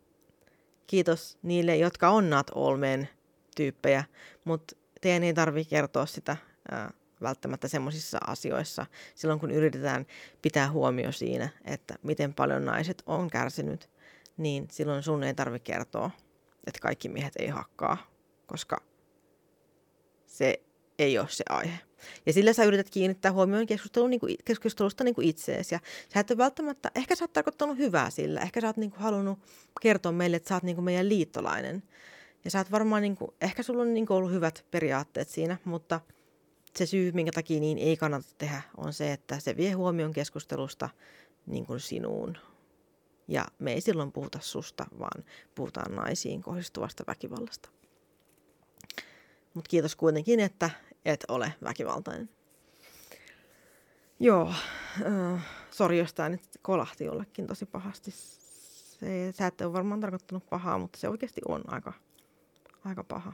kiitos 0.87 1.39
niille, 1.43 1.77
jotka 1.77 2.09
on 2.09 2.31
not 2.31 2.51
all 2.55 2.77
men 2.77 3.09
tyyppejä, 3.57 4.05
mutta 4.45 4.77
teidän 5.01 5.23
ei 5.23 5.35
tarvitse 5.35 5.71
kertoa 5.71 6.07
sitä 6.07 6.37
ää, 6.71 6.91
välttämättä 7.23 7.69
semmoisissa 7.69 8.19
asioissa 8.27 8.87
silloin, 9.15 9.41
kun 9.41 9.51
yritetään 9.51 10.07
pitää 10.43 10.71
huomio 10.71 11.13
siinä, 11.13 11.49
että 11.65 11.95
miten 12.03 12.35
paljon 12.35 12.65
naiset 12.65 13.03
on 13.07 13.31
kärsinyt, 13.31 13.91
niin 14.37 14.69
silloin 14.71 15.03
sun 15.03 15.23
ei 15.23 15.35
tarvitse 15.35 15.73
kertoa, 15.73 16.11
että 16.67 16.81
kaikki 16.81 17.09
miehet 17.09 17.37
ei 17.39 17.49
hakkaa, 17.49 17.97
koska 18.47 18.77
se 20.27 20.63
ei 20.99 21.19
ole 21.19 21.29
se 21.29 21.45
aihe. 21.49 21.90
Ja 22.27 22.33
sillä 22.33 22.53
sä 22.53 22.65
yrität 22.65 22.91
kiinnittää 22.91 23.33
huomioon 23.33 23.67
keskustelun, 23.67 24.11
niin 24.11 24.21
kuin, 24.21 24.37
keskustelusta 24.45 25.05
niin 25.05 25.15
kuin 25.15 25.29
itseesi. 25.29 25.75
Ja 25.75 25.81
sä 26.15 26.21
et 26.21 26.39
välttämättä, 26.39 26.91
ehkä 26.95 27.15
sä 27.15 27.25
oot 27.25 27.33
tarkoittanut 27.33 27.79
hyvää 27.79 28.11
sillä. 28.11 28.41
Ehkä 28.41 28.61
sä 28.61 28.67
oot 28.67 28.77
niin 28.77 28.91
kuin, 28.91 29.01
halunnut 29.01 29.39
kertoa 29.81 30.13
meille, 30.13 30.37
että 30.37 30.49
sä 30.49 30.55
oot 30.55 30.63
niin 30.63 30.77
kuin 30.77 30.85
meidän 30.85 31.09
liittolainen. 31.09 31.83
Ja 32.45 32.51
sä 32.51 32.59
oot 32.59 32.71
varmaan, 32.71 33.03
niin 33.03 33.17
kuin, 33.17 33.31
ehkä 33.41 33.63
sulla 33.63 33.83
on 33.83 33.95
niin 33.95 34.07
kuin, 34.07 34.17
ollut 34.17 34.33
hyvät 34.33 34.65
periaatteet 34.71 35.29
siinä, 35.29 35.57
mutta 35.65 36.01
se 36.77 36.87
syy, 36.87 37.13
minkä 37.13 37.33
takia 37.33 37.61
niin 37.61 37.79
ei 37.79 37.97
kannata 37.97 38.29
tehdä, 38.39 38.63
on 38.77 38.93
se, 38.93 39.13
että 39.13 39.41
se 39.41 39.57
vie 39.57 39.73
huomioon 39.73 40.13
keskustelusta 40.13 40.89
niin 41.47 41.67
kuin 41.67 41.81
sinuun. 41.81 42.39
Ja 43.29 43.47
me 43.59 43.73
ei 43.73 43.81
silloin 43.81 44.13
puhuta 44.13 44.39
susta, 44.43 44.87
vaan 44.99 45.25
puhutaan 45.55 45.95
naisiin 45.95 46.43
kohdistuvasta 46.43 47.05
väkivallasta. 47.07 47.69
Mutta 49.55 49.69
kiitos 49.69 49.97
kuitenkin, 49.97 50.41
että 50.41 50.71
et 51.05 51.25
ole 51.29 51.55
väkivaltainen. 51.65 52.29
Joo, 54.21 54.53
äh, 55.07 55.47
sori 55.71 55.99
jos 55.99 56.15
tämä 56.15 56.29
nyt 56.29 56.43
kolahti 56.63 57.05
jollekin 57.05 57.47
tosi 57.47 57.67
pahasti. 57.67 58.11
Se, 58.11 59.33
sä 59.33 59.47
et 59.47 59.61
ole 59.61 59.73
varmaan 59.73 60.01
tarkoittanut 60.01 60.51
pahaa, 60.51 60.79
mutta 60.79 60.99
se 60.99 61.09
oikeasti 61.09 61.41
on 61.49 61.63
aika, 61.67 61.93
aika 62.85 63.05
paha 63.05 63.33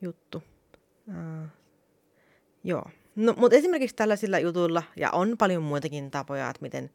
juttu. 0.00 0.42
Äh, 1.10 1.50
joo. 2.64 2.84
No, 3.16 3.34
mutta 3.36 3.56
esimerkiksi 3.56 3.96
tällaisilla 3.96 4.38
jutuilla, 4.38 4.82
ja 4.96 5.10
on 5.10 5.38
paljon 5.38 5.62
muitakin 5.62 6.10
tapoja, 6.10 6.50
että 6.50 6.62
miten, 6.62 6.90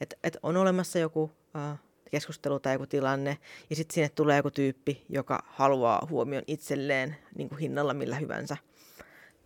että, 0.00 0.16
että 0.24 0.38
on 0.42 0.56
olemassa 0.56 0.98
joku 0.98 1.30
äh, 1.56 1.78
keskustelu 2.10 2.60
tai 2.60 2.74
joku 2.74 2.86
tilanne, 2.86 3.38
ja 3.70 3.76
sitten 3.76 3.94
sinne 3.94 4.08
tulee 4.08 4.36
joku 4.36 4.50
tyyppi, 4.50 5.04
joka 5.08 5.44
haluaa 5.46 6.06
huomion 6.10 6.42
itselleen 6.46 7.16
niin 7.34 7.48
kuin 7.48 7.58
hinnalla 7.58 7.94
millä 7.94 8.16
hyvänsä 8.16 8.56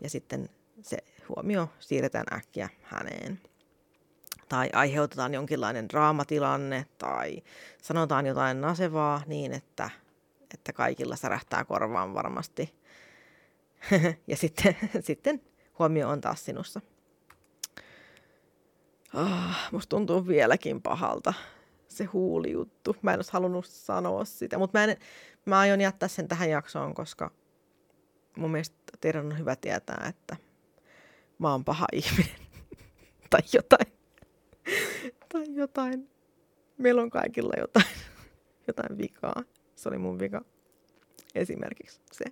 ja 0.02 0.10
sitten 0.10 0.48
se 0.82 0.98
huomio 1.28 1.68
siirretään 1.78 2.26
äkkiä 2.32 2.68
häneen. 2.82 3.40
Tai 4.48 4.70
aiheutetaan 4.72 5.34
jonkinlainen 5.34 5.88
draamatilanne 5.88 6.86
tai 6.98 7.42
sanotaan 7.82 8.26
jotain 8.26 8.60
nasevaa 8.60 9.22
niin, 9.26 9.52
että, 9.52 9.90
että 10.54 10.72
kaikilla 10.72 11.16
särähtää 11.16 11.64
korvaan 11.64 12.14
varmasti. 12.14 12.74
ja 14.30 14.36
sitten, 14.36 14.76
sitten 15.00 15.42
huomio 15.78 16.08
on 16.08 16.20
taas 16.20 16.44
sinussa. 16.44 16.80
Oh, 19.14 19.56
musta 19.72 19.90
tuntuu 19.90 20.26
vieläkin 20.26 20.82
pahalta 20.82 21.34
se 21.88 22.04
huulijuttu. 22.04 22.96
Mä 23.02 23.12
en 23.12 23.18
olisi 23.18 23.32
halunnut 23.32 23.66
sanoa 23.66 24.24
sitä, 24.24 24.58
mutta 24.58 24.78
mä, 24.78 24.96
mä 25.44 25.58
aion 25.58 25.80
jättää 25.80 26.08
sen 26.08 26.28
tähän 26.28 26.50
jaksoon, 26.50 26.94
koska 26.94 27.30
mun 28.36 28.50
mielestä 28.50 28.76
teidän 29.00 29.26
on 29.26 29.38
hyvä 29.38 29.56
tietää, 29.56 30.06
että 30.08 30.36
mä 31.38 31.52
oon 31.52 31.64
paha 31.64 31.86
ihminen. 31.92 32.36
tai 33.30 33.40
jotain. 33.52 33.92
tai 35.28 35.44
jotain. 35.54 36.10
Meillä 36.78 37.02
on 37.02 37.10
kaikilla 37.10 37.52
jotain, 37.58 37.86
jotain 38.66 38.98
vikaa. 38.98 39.42
Se 39.74 39.88
oli 39.88 39.98
mun 39.98 40.18
vika. 40.18 40.44
Esimerkiksi 41.34 42.00
se. 42.12 42.24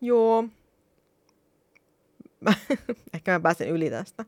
Joo. 0.00 0.44
Mä, 2.40 2.54
ehkä 3.14 3.32
mä 3.32 3.40
pääsen 3.40 3.68
yli 3.68 3.90
tästä. 3.90 4.24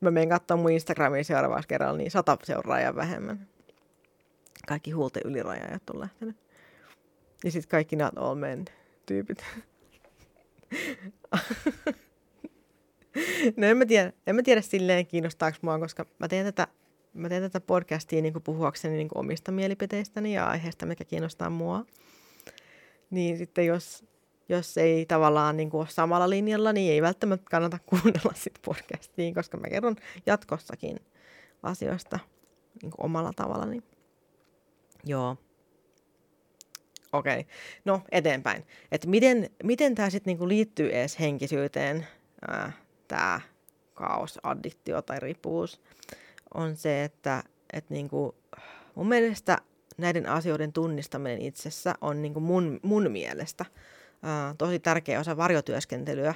Mä 0.00 0.10
menen 0.10 0.28
katsoa 0.28 0.56
mun 0.56 0.70
Instagramin 0.70 1.24
seuraavaksi 1.24 1.68
kerralla, 1.68 1.96
niin 1.96 2.10
sata 2.10 2.38
seuraajaa 2.42 2.96
vähemmän. 2.96 3.48
Kaikki 4.68 4.90
huulten 4.90 5.22
ylirajaajat 5.24 5.90
on 5.90 6.00
lähtenyt. 6.00 6.36
Ja 7.44 7.50
sitten 7.50 7.70
kaikki 7.70 7.96
not 7.96 8.18
all 8.18 8.34
men 8.34 8.64
tyypit. 9.10 9.44
no 13.56 13.66
en 13.66 13.76
mä 13.76 13.86
tiedä, 13.86 14.12
en 14.26 14.36
mä 14.36 14.42
tiedä 14.42 14.60
silleen 14.60 15.06
kiinnostaako 15.06 15.58
mua, 15.62 15.78
koska 15.78 16.06
mä 16.18 16.28
teen 16.28 16.46
tätä, 16.46 16.68
mä 17.14 17.28
teen 17.28 17.42
tätä 17.42 17.60
podcastia 17.60 18.22
niin 18.22 18.42
puhuakseni 18.44 18.96
niin 18.96 19.08
omista 19.14 19.52
mielipiteistäni 19.52 20.34
ja 20.34 20.46
aiheesta, 20.46 20.86
mikä 20.86 21.04
kiinnostaa 21.04 21.50
mua. 21.50 21.84
Niin 23.10 23.38
sitten 23.38 23.66
jos, 23.66 24.04
jos 24.48 24.78
ei 24.78 25.06
tavallaan 25.06 25.56
niin 25.56 25.70
ole 25.72 25.86
samalla 25.88 26.30
linjalla, 26.30 26.72
niin 26.72 26.92
ei 26.92 27.02
välttämättä 27.02 27.50
kannata 27.50 27.78
kuunnella 27.90 28.32
sit 28.34 28.58
podcastiin, 28.64 29.34
koska 29.34 29.58
mä 29.58 29.68
kerron 29.68 29.96
jatkossakin 30.26 30.96
asioista 31.62 32.18
niin 32.82 32.92
omalla 32.98 33.32
tavallani. 33.36 33.82
Joo. 35.04 35.36
Okei, 37.12 37.40
okay. 37.40 37.44
no 37.84 38.02
eteenpäin. 38.12 38.66
Että 38.92 39.08
miten, 39.08 39.50
miten 39.62 39.94
tämä 39.94 40.10
sitten 40.10 40.30
niinku 40.30 40.48
liittyy 40.48 40.90
edes 40.90 41.20
henkisyyteen, 41.20 42.06
tämä 43.08 43.40
kaos, 43.94 44.38
addiktio 44.42 45.02
tai 45.02 45.20
riippuvuus, 45.20 45.80
on 46.54 46.76
se, 46.76 47.04
että 47.04 47.42
et 47.72 47.90
niinku, 47.90 48.34
mun 48.94 49.08
mielestä 49.08 49.58
näiden 49.98 50.28
asioiden 50.28 50.72
tunnistaminen 50.72 51.42
itsessä 51.42 51.94
on 52.00 52.22
niinku 52.22 52.40
mun, 52.40 52.80
mun 52.82 53.10
mielestä 53.10 53.64
ää, 54.22 54.54
tosi 54.58 54.78
tärkeä 54.78 55.20
osa 55.20 55.36
varjotyöskentelyä, 55.36 56.34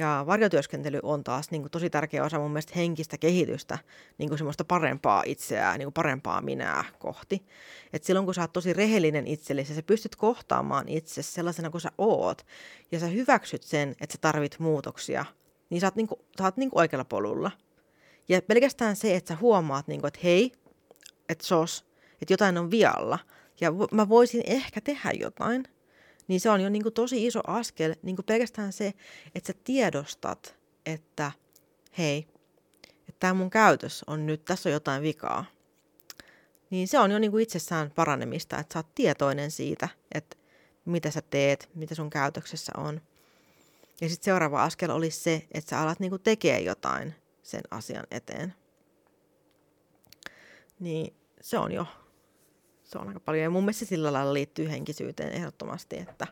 Ja 0.00 0.24
varjotyöskentely 0.26 1.00
on 1.02 1.24
taas 1.24 1.50
niin 1.50 1.62
kuin, 1.62 1.70
tosi 1.70 1.90
tärkeä 1.90 2.24
osa 2.24 2.38
mun 2.38 2.50
mielestä 2.50 2.72
henkistä 2.76 3.18
kehitystä, 3.18 3.78
niin 4.18 4.28
kuin 4.28 4.38
semmoista 4.38 4.64
parempaa 4.64 5.22
itseää, 5.26 5.78
niin 5.78 5.86
kuin 5.86 5.94
parempaa 5.94 6.40
minää 6.40 6.84
kohti. 6.98 7.46
Et 7.92 8.04
silloin 8.04 8.24
kun 8.24 8.34
sä 8.34 8.40
oot 8.40 8.52
tosi 8.52 8.72
rehellinen 8.72 9.26
itsellesi, 9.26 9.74
sä 9.74 9.82
pystyt 9.82 10.16
kohtaamaan 10.16 10.88
itse 10.88 11.22
sellaisena 11.22 11.70
kuin 11.70 11.80
sä 11.80 11.90
oot, 11.98 12.46
ja 12.92 13.00
sä 13.00 13.06
hyväksyt 13.06 13.62
sen, 13.62 13.90
että 14.00 14.12
sä 14.12 14.18
tarvit 14.20 14.58
muutoksia, 14.58 15.24
niin 15.70 15.80
sä 15.80 15.86
oot, 15.86 15.96
niin 15.96 16.08
kuin, 16.08 16.20
sä 16.38 16.44
oot 16.44 16.56
niin 16.56 16.70
kuin 16.70 16.80
oikealla 16.80 17.04
polulla. 17.04 17.50
Ja 18.28 18.42
pelkästään 18.42 18.96
se, 18.96 19.16
että 19.16 19.34
sä 19.34 19.40
huomaat, 19.40 19.88
niin 19.88 20.00
kuin, 20.00 20.08
että 20.08 20.20
hei, 20.24 20.52
että 21.28 21.46
sos, 21.46 21.86
että 22.22 22.32
jotain 22.32 22.58
on 22.58 22.70
vialla, 22.70 23.18
ja 23.60 23.72
mä 23.92 24.08
voisin 24.08 24.42
ehkä 24.46 24.80
tehdä 24.80 25.10
jotain– 25.20 25.64
niin 26.30 26.40
se 26.40 26.50
on 26.50 26.60
jo 26.60 26.68
niin 26.68 26.82
kuin 26.82 26.92
tosi 26.92 27.26
iso 27.26 27.40
askel, 27.46 27.94
niin 28.02 28.16
kuin 28.16 28.26
pelkästään 28.26 28.72
se, 28.72 28.94
että 29.34 29.46
sä 29.46 29.58
tiedostat, 29.64 30.56
että 30.86 31.32
hei, 31.98 32.26
että 33.08 33.20
tämä 33.20 33.34
mun 33.34 33.50
käytös 33.50 34.04
on 34.06 34.26
nyt, 34.26 34.44
tässä 34.44 34.68
on 34.68 34.72
jotain 34.72 35.02
vikaa. 35.02 35.44
Niin 36.70 36.88
se 36.88 36.98
on 36.98 37.10
jo 37.10 37.18
niin 37.18 37.30
kuin 37.30 37.42
itsessään 37.42 37.90
paranemista, 37.90 38.58
että 38.58 38.72
sä 38.72 38.78
oot 38.78 38.94
tietoinen 38.94 39.50
siitä, 39.50 39.88
että 40.14 40.36
mitä 40.84 41.10
sä 41.10 41.22
teet, 41.22 41.68
mitä 41.74 41.94
sun 41.94 42.10
käytöksessä 42.10 42.72
on. 42.76 43.00
Ja 44.00 44.08
sitten 44.08 44.24
seuraava 44.24 44.64
askel 44.64 44.90
olisi 44.90 45.20
se, 45.20 45.46
että 45.52 45.70
sä 45.70 45.80
alat 45.80 46.00
niinku 46.00 46.18
tekee 46.18 46.60
jotain 46.60 47.14
sen 47.42 47.62
asian 47.70 48.06
eteen. 48.10 48.54
Niin 50.80 51.14
se 51.40 51.58
on 51.58 51.72
jo 51.72 51.86
se 52.90 52.98
on 52.98 53.08
aika 53.08 53.20
paljon. 53.20 53.42
Ja 53.42 53.50
mun 53.50 53.62
mielestä 53.62 53.84
sillä 53.84 54.12
lailla 54.12 54.34
liittyy 54.34 54.70
henkisyyteen 54.70 55.32
ehdottomasti, 55.32 55.98
että 55.98 56.26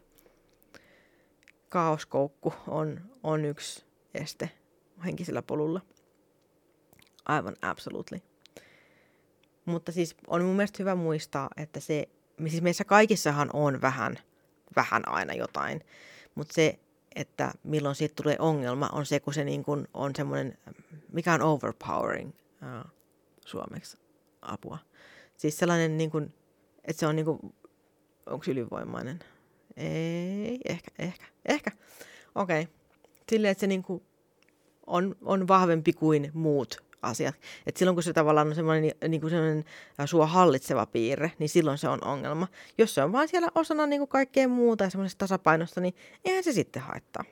kaoskoukku 1.69 2.55
on, 2.67 3.01
on 3.23 3.45
yksi 3.45 3.85
este 4.15 4.51
henkisellä 5.05 5.43
polulla. 5.43 5.81
Aivan 7.27 7.57
absolutely. 7.63 8.23
Mutta 9.65 9.93
siis 9.93 10.17
on 10.27 10.45
mun 10.45 10.57
mielestä 10.57 10.77
hyvä 10.79 10.95
muistaa, 10.95 11.49
että 11.57 11.81
se, 11.81 12.09
siis 12.49 12.63
meissä 12.63 12.85
kaikissahan 12.85 13.51
on 13.53 13.81
vähän, 13.81 14.19
vähän 14.77 15.09
aina 15.09 15.35
jotain, 15.35 15.85
mutta 16.35 16.55
se, 16.55 16.79
että 17.17 17.53
milloin 17.63 17.95
siitä 17.95 18.15
tulee 18.15 18.37
ongelma, 18.39 18.89
on 18.93 19.07
se, 19.07 19.21
kun 19.21 19.35
se 19.35 19.45
niin 19.45 19.65
kun 19.65 19.89
on 19.95 20.13
semmoinen, 20.17 20.59
mikä 21.13 21.35
on 21.35 21.43
overpowering 21.43 22.29
uh, 22.29 22.91
suomeksi 23.47 23.97
apua. 24.43 24.79
Siis 25.37 25.59
sellainen 25.59 25.99
niin 25.99 26.11
kun 26.11 26.33
että 26.89 27.01
se 27.01 27.07
on 27.07 27.17
niinku, 27.17 27.55
onko 28.27 28.45
ylivoimainen? 28.49 29.19
Ei, 29.77 30.61
ehkä, 30.69 30.91
ehkä, 30.99 31.27
ehkä. 31.45 31.71
Okei. 32.35 32.63
Okay. 32.63 32.75
Silleen, 33.31 33.53
että 33.53 33.61
se 33.61 33.67
niinku 33.67 34.03
on, 34.87 35.17
on 35.23 35.49
vahvempi 35.49 35.93
kuin 35.93 36.31
muut 36.35 36.77
asiat. 37.03 37.35
Et 37.67 37.77
silloin 37.77 37.97
kun 37.97 38.03
se 38.03 38.13
tavallaan 38.13 38.49
on 38.49 38.55
semmoinen, 38.55 38.93
niin 39.09 39.31
semmoinen 39.31 39.65
sua 40.07 40.27
hallitseva 40.27 40.87
piirre, 40.87 41.33
niin 41.39 41.49
silloin 41.49 41.79
se 41.79 41.89
on 41.89 42.05
ongelma. 42.05 42.49
Jos 42.79 42.95
se 42.95 43.03
on 43.03 43.13
vain 43.13 43.29
siellä 43.29 43.49
osana 43.55 43.87
niin 43.87 44.01
kuin 44.01 44.09
kaikkea 44.09 44.49
muuta 44.49 44.85
ja 44.85 44.91
semmoisesta 44.91 45.19
tasapainosta, 45.19 45.81
niin 45.81 45.95
eihän 46.25 46.45
se 46.45 46.53
sitten 46.53 46.83
haittaa. 46.83 47.25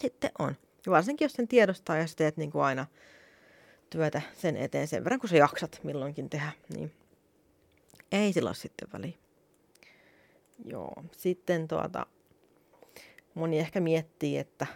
Sitten 0.00 0.30
on. 0.38 0.56
Ja 0.86 0.92
varsinkin 0.92 1.24
jos 1.24 1.32
sen 1.32 1.48
tiedostaa 1.48 1.96
ja 1.96 2.06
sä 2.06 2.14
teet 2.16 2.36
niin 2.36 2.50
kuin 2.50 2.62
aina 2.64 2.86
työtä 3.90 4.22
sen 4.34 4.56
eteen 4.56 4.88
sen 4.88 5.04
verran, 5.04 5.20
kun 5.20 5.28
sä 5.28 5.36
jaksat 5.36 5.80
milloinkin 5.82 6.30
tehdä, 6.30 6.52
niin 6.76 6.92
ei 8.14 8.32
sillä 8.32 8.54
sitten 8.54 8.88
väliä. 8.92 9.18
Joo, 10.64 11.04
sitten 11.12 11.68
tuota, 11.68 12.06
moni 13.34 13.58
ehkä 13.58 13.80
miettii, 13.80 14.38
että, 14.38 14.66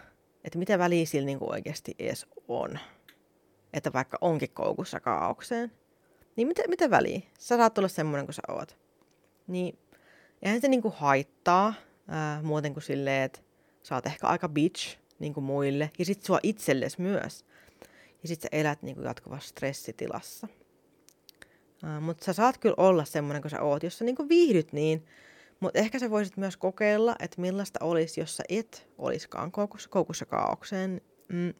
että 0.43 0.59
mitä 0.59 0.79
väliä 0.79 1.05
sillä 1.05 1.25
niin 1.25 1.39
kuin 1.39 1.51
oikeasti 1.51 1.95
edes 1.99 2.27
on. 2.47 2.79
Että 3.73 3.93
vaikka 3.93 4.17
onkin 4.21 4.49
koukussa 4.49 4.99
kaaukseen, 4.99 5.71
niin 6.35 6.47
mitä, 6.47 6.63
mitä 6.67 6.89
väliä? 6.89 7.21
Sä 7.39 7.57
saat 7.57 7.77
olla 7.77 7.87
semmoinen 7.87 8.25
kuin 8.25 8.33
sä 8.33 8.41
oot. 8.47 8.77
Niin 9.47 9.79
eihän 10.41 10.61
se 10.61 10.67
niin 10.67 10.81
kuin 10.81 10.93
haittaa 10.93 11.73
ää, 12.07 12.41
muuten 12.41 12.73
kuin 12.73 12.83
silleen, 12.83 13.23
että 13.23 13.39
sä 13.83 13.95
oot 13.95 14.05
ehkä 14.05 14.27
aika 14.27 14.49
bitch 14.49 14.97
niin 15.19 15.33
kuin 15.33 15.43
muille. 15.43 15.91
Ja 15.99 16.05
sit 16.05 16.23
sua 16.23 16.39
itsellesi 16.43 17.01
myös. 17.01 17.45
Ja 18.21 18.27
sit 18.27 18.41
sä 18.41 18.47
elät 18.51 18.81
niin 18.81 18.95
kuin 18.95 19.05
jatkuvassa 19.05 19.49
stressitilassa. 19.49 20.47
Mutta 22.01 22.25
sä 22.25 22.33
saat 22.33 22.57
kyllä 22.57 22.75
olla 22.77 23.05
semmoinen 23.05 23.41
kuin 23.41 23.51
sä 23.51 23.61
oot, 23.61 23.83
jos 23.83 23.97
sä 23.97 24.05
niinku 24.05 24.29
viihdyt 24.29 24.73
niin. 24.73 25.05
Mutta 25.59 25.79
ehkä 25.79 25.99
sä 25.99 26.09
voisit 26.09 26.37
myös 26.37 26.57
kokeilla, 26.57 27.15
että 27.19 27.41
millaista 27.41 27.79
olisi, 27.85 28.21
jos 28.21 28.37
sä 28.37 28.43
et 28.49 28.87
olisikaan 28.97 29.51
koukussa, 29.51 29.89
koukussa 29.89 30.25
kaaukseen. 30.25 31.01
Mm. 31.27 31.53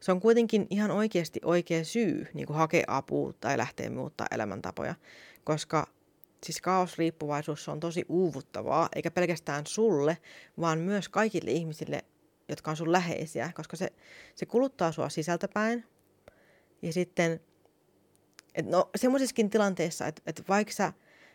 Se 0.00 0.12
on 0.12 0.20
kuitenkin 0.20 0.66
ihan 0.70 0.90
oikeasti 0.90 1.40
oikea 1.44 1.84
syy 1.84 2.26
niin 2.34 2.46
hakea 2.48 2.84
apua 2.86 3.32
tai 3.40 3.58
lähteä 3.58 3.90
muuttaa 3.90 4.26
elämäntapoja, 4.30 4.94
koska 5.44 5.86
siis 6.44 6.60
kaosriippuvaisuus 6.60 7.68
on 7.68 7.80
tosi 7.80 8.04
uuvuttavaa, 8.08 8.88
eikä 8.94 9.10
pelkästään 9.10 9.66
sulle, 9.66 10.18
vaan 10.60 10.78
myös 10.78 11.08
kaikille 11.08 11.50
ihmisille, 11.50 12.04
jotka 12.48 12.70
on 12.70 12.76
sun 12.76 12.92
läheisiä, 12.92 13.50
koska 13.54 13.76
se, 13.76 13.92
se 14.34 14.46
kuluttaa 14.46 14.92
sua 14.92 15.08
sisältäpäin. 15.08 15.84
Ja 16.82 16.92
sitten 16.92 17.40
et 18.58 18.66
no 18.66 18.90
semmoisissakin 18.96 19.50
tilanteissa, 19.50 20.06
että 20.06 20.22
et 20.26 20.42
vaikka 20.48 20.72
sä 20.72 20.92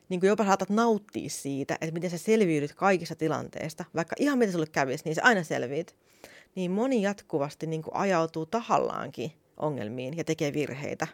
niin 0.10 0.20
jopa 0.24 0.46
saatat 0.46 0.70
nauttia 0.70 1.30
siitä, 1.30 1.74
että 1.74 1.94
miten 1.94 2.10
sä 2.10 2.18
selviydyt 2.18 2.74
kaikissa 2.74 3.16
tilanteista, 3.16 3.86
vaikka 3.96 4.16
ihan 4.20 4.38
mitä 4.38 4.52
sulle 4.52 4.68
kävisi, 4.72 5.04
niin 5.06 5.16
sä 5.16 5.22
aina 5.24 5.44
selviit, 5.44 5.96
niin 6.56 6.72
moni 6.72 7.02
jatkuvasti 7.02 7.68
niin 7.68 7.84
ajautuu 7.92 8.46
tahallaankin 8.46 9.32
ongelmiin 9.58 10.18
ja 10.18 10.24
tekee 10.24 10.54
virheitä, 10.54 11.08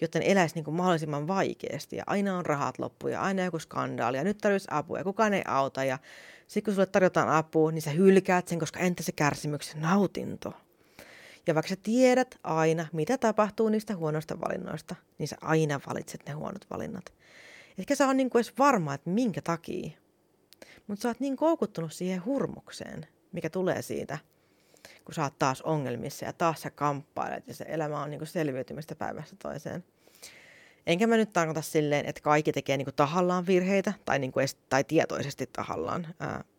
jotta 0.00 0.18
ne 0.18 0.32
eläisi 0.32 0.54
niin 0.54 0.74
mahdollisimman 0.74 1.26
vaikeasti. 1.26 1.96
Ja 1.96 2.04
aina 2.06 2.38
on 2.38 2.46
rahat 2.46 2.78
loppu 2.78 3.08
ja 3.08 3.22
aina 3.22 3.44
joku 3.44 3.58
skandaali 3.58 4.16
ja 4.16 4.24
nyt 4.24 4.38
tarvitsisi 4.38 4.68
apua 4.70 4.98
ja 4.98 5.04
kukaan 5.04 5.34
ei 5.34 5.42
auta. 5.46 5.84
Ja 5.84 5.98
sitten 6.46 6.64
kun 6.64 6.74
sulle 6.74 6.86
tarjotaan 6.86 7.28
apua, 7.28 7.72
niin 7.72 7.82
sä 7.82 7.90
hylkäät 7.90 8.48
sen, 8.48 8.58
koska 8.58 8.80
entä 8.80 9.02
se 9.02 9.12
kärsimyksen 9.12 9.80
nautinto? 9.80 10.52
Ja 11.48 11.54
vaikka 11.54 11.68
sä 11.68 11.76
tiedät 11.82 12.38
aina, 12.42 12.86
mitä 12.92 13.18
tapahtuu 13.18 13.68
niistä 13.68 13.96
huonoista 13.96 14.40
valinnoista, 14.40 14.94
niin 15.18 15.28
sä 15.28 15.36
aina 15.40 15.80
valitset 15.86 16.20
ne 16.26 16.32
huonot 16.32 16.66
valinnat. 16.70 17.12
Etkä 17.78 17.94
sä 17.94 18.14
niin 18.14 18.30
edes 18.34 18.58
varma, 18.58 18.94
että 18.94 19.10
minkä 19.10 19.42
takia. 19.42 19.90
Mutta 20.86 21.02
sä 21.02 21.08
oot 21.08 21.20
niin 21.20 21.36
koukuttunut 21.36 21.92
siihen 21.92 22.24
hurmukseen, 22.24 23.06
mikä 23.32 23.50
tulee 23.50 23.82
siitä, 23.82 24.18
kun 25.04 25.14
sä 25.14 25.22
oot 25.22 25.38
taas 25.38 25.62
ongelmissa 25.62 26.24
ja 26.24 26.32
taas 26.32 26.62
sä 26.62 26.70
kamppailet 26.70 27.48
ja 27.48 27.54
se 27.54 27.64
elämä 27.68 28.02
on 28.02 28.10
niin 28.10 28.26
selviytymistä 28.26 28.94
päivästä 28.94 29.36
toiseen– 29.42 29.84
Enkä 30.88 31.06
mä 31.06 31.16
nyt 31.16 31.32
tarkoita 31.32 31.62
silleen, 31.62 32.06
että 32.06 32.20
kaikki 32.20 32.52
tekee 32.52 32.76
niinku 32.76 32.92
tahallaan 32.92 33.46
virheitä 33.46 33.92
tai, 34.04 34.18
niinku 34.18 34.40
edes, 34.40 34.54
tai 34.54 34.84
tietoisesti 34.84 35.46
tahallaan, 35.52 36.06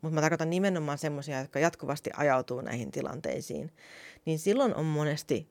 mutta 0.01 0.15
mä 0.15 0.21
tarkoitan 0.21 0.49
nimenomaan 0.49 0.97
semmoisia, 0.97 1.39
jotka 1.39 1.59
jatkuvasti 1.59 2.09
ajautuu 2.17 2.61
näihin 2.61 2.91
tilanteisiin. 2.91 3.71
Niin 4.25 4.39
silloin 4.39 4.75
on 4.75 4.85
monesti 4.85 5.49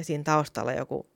siinä 0.00 0.24
taustalla 0.24 0.72
joku, 0.72 1.06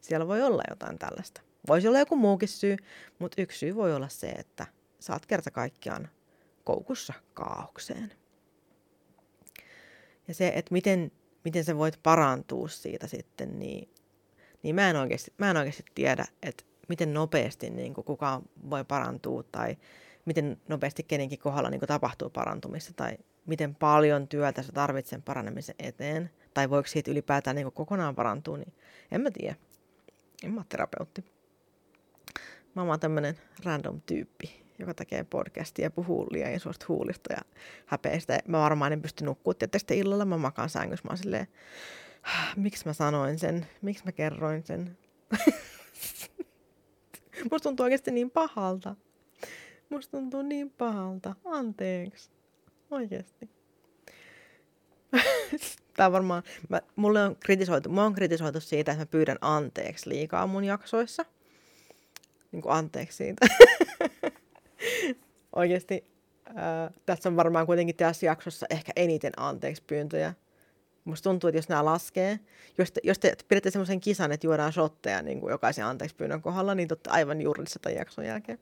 siellä 0.00 0.28
voi 0.28 0.42
olla 0.42 0.62
jotain 0.70 0.98
tällaista. 0.98 1.40
Voisi 1.68 1.88
olla 1.88 1.98
joku 1.98 2.16
muukin 2.16 2.48
syy, 2.48 2.76
mutta 3.18 3.42
yksi 3.42 3.58
syy 3.58 3.74
voi 3.74 3.94
olla 3.94 4.08
se, 4.08 4.28
että 4.28 4.66
saat 5.00 5.26
kerta 5.26 5.50
kaikkiaan 5.50 6.08
koukussa 6.64 7.12
kaaukseen. 7.34 8.12
Ja 10.28 10.34
se, 10.34 10.52
että 10.54 10.72
miten, 10.72 11.12
miten 11.44 11.64
sä 11.64 11.76
voit 11.76 12.00
parantua 12.02 12.68
siitä 12.68 13.06
sitten, 13.06 13.58
niin 13.58 13.88
niin 14.62 14.74
mä 14.74 14.90
en 14.90 14.96
oikeasti, 14.96 15.32
mä 15.38 15.50
en 15.50 15.56
oikeasti 15.56 15.84
tiedä, 15.94 16.24
että 16.42 16.64
miten 16.88 17.14
nopeasti 17.14 17.70
niin 17.70 17.94
kuin 17.94 18.04
kukaan 18.04 18.42
voi 18.70 18.84
parantua 18.84 19.42
tai 19.42 19.76
miten 20.24 20.60
nopeasti 20.68 21.02
kenenkin 21.02 21.38
kohdalla 21.38 21.70
niin 21.70 21.80
kuin 21.80 21.88
tapahtuu 21.88 22.30
parantumista 22.30 22.92
tai 22.96 23.16
miten 23.46 23.74
paljon 23.74 24.28
työtä 24.28 24.62
sä 24.62 24.72
tarvitset 24.72 25.24
paranemisen 25.24 25.74
eteen 25.78 26.30
tai 26.54 26.70
voiko 26.70 26.86
siitä 26.86 27.10
ylipäätään 27.10 27.56
niin 27.56 27.64
kuin 27.64 27.74
kokonaan 27.74 28.14
parantua, 28.14 28.56
niin 28.56 28.72
en 29.12 29.20
mä 29.20 29.30
tiedä. 29.30 29.56
En 30.42 30.52
mä 30.52 30.64
terapeutti. 30.68 31.24
Mä 32.74 32.82
oon 32.82 33.00
tämmönen 33.00 33.38
random 33.64 34.00
tyyppi, 34.06 34.62
joka 34.78 34.94
tekee 34.94 35.24
podcastia 35.24 35.86
ja 35.86 35.90
puhuu 35.90 36.26
liian 36.30 36.54
isosta 36.54 36.86
huulista 36.88 37.32
ja 37.32 37.40
häpeistä. 37.86 38.38
Mä 38.48 38.58
varmaan 38.58 38.92
en 38.92 39.02
pysty 39.02 39.24
nukkua 39.24 39.54
tietysti 39.54 39.98
illalla. 39.98 40.24
Mä 40.24 40.36
makaan 40.36 40.68
sängyssä. 40.68 41.04
Mä 41.04 41.10
oon 41.10 41.18
silleen, 41.18 41.48
miksi 42.56 42.86
mä 42.86 42.92
sanoin 42.92 43.38
sen, 43.38 43.66
miksi 43.82 44.04
mä 44.04 44.12
kerroin 44.12 44.66
sen. 44.66 44.98
Musta 47.50 47.68
tuntuu 47.68 47.84
oikeasti 47.84 48.10
niin 48.10 48.30
pahalta. 48.30 48.96
Musta 49.88 50.10
tuntuu 50.10 50.42
niin 50.42 50.70
pahalta. 50.70 51.34
Anteeksi. 51.44 52.30
Oikeasti. 52.90 53.50
Tää 55.96 56.12
varmaan, 56.12 56.42
mä, 56.68 56.80
mulle 56.96 57.24
on 57.24 57.36
kritisoitu, 57.36 57.88
mä 57.88 58.04
on 58.04 58.14
kritisoitu 58.14 58.60
siitä, 58.60 58.92
että 58.92 59.02
mä 59.02 59.06
pyydän 59.06 59.38
anteeksi 59.40 60.08
liikaa 60.08 60.46
mun 60.46 60.64
jaksoissa. 60.64 61.24
Niin 62.52 62.62
kuin 62.62 62.72
anteeksi 62.72 63.16
siitä. 63.16 63.46
Oikeasti, 65.56 66.04
äh, 66.48 66.54
tässä 67.06 67.28
on 67.28 67.36
varmaan 67.36 67.66
kuitenkin 67.66 67.96
tässä 67.96 68.26
jaksossa 68.26 68.66
ehkä 68.70 68.92
eniten 68.96 69.32
anteeksi 69.36 69.82
pyyntöjä 69.86 70.34
Musta 71.04 71.30
tuntuu, 71.30 71.48
että 71.48 71.58
jos 71.58 71.68
nämä 71.68 71.84
laskee, 71.84 72.40
jos 72.78 72.92
te, 72.92 73.00
jos 73.04 73.18
te 73.18 73.36
pidätte 73.48 73.70
semmoisen 73.70 74.00
kisan, 74.00 74.32
että 74.32 74.46
juodaan 74.46 74.72
shotteja 74.72 75.22
niin 75.22 75.40
kuin 75.40 75.50
jokaisen 75.50 75.84
anteeksi 75.84 76.16
pyynnön 76.16 76.42
kohdalla, 76.42 76.74
niin 76.74 76.88
totta 76.88 77.10
aivan 77.10 77.40
juuri 77.40 77.64
tämän 77.82 77.96
jakson 77.96 78.24
jälkeen. 78.24 78.58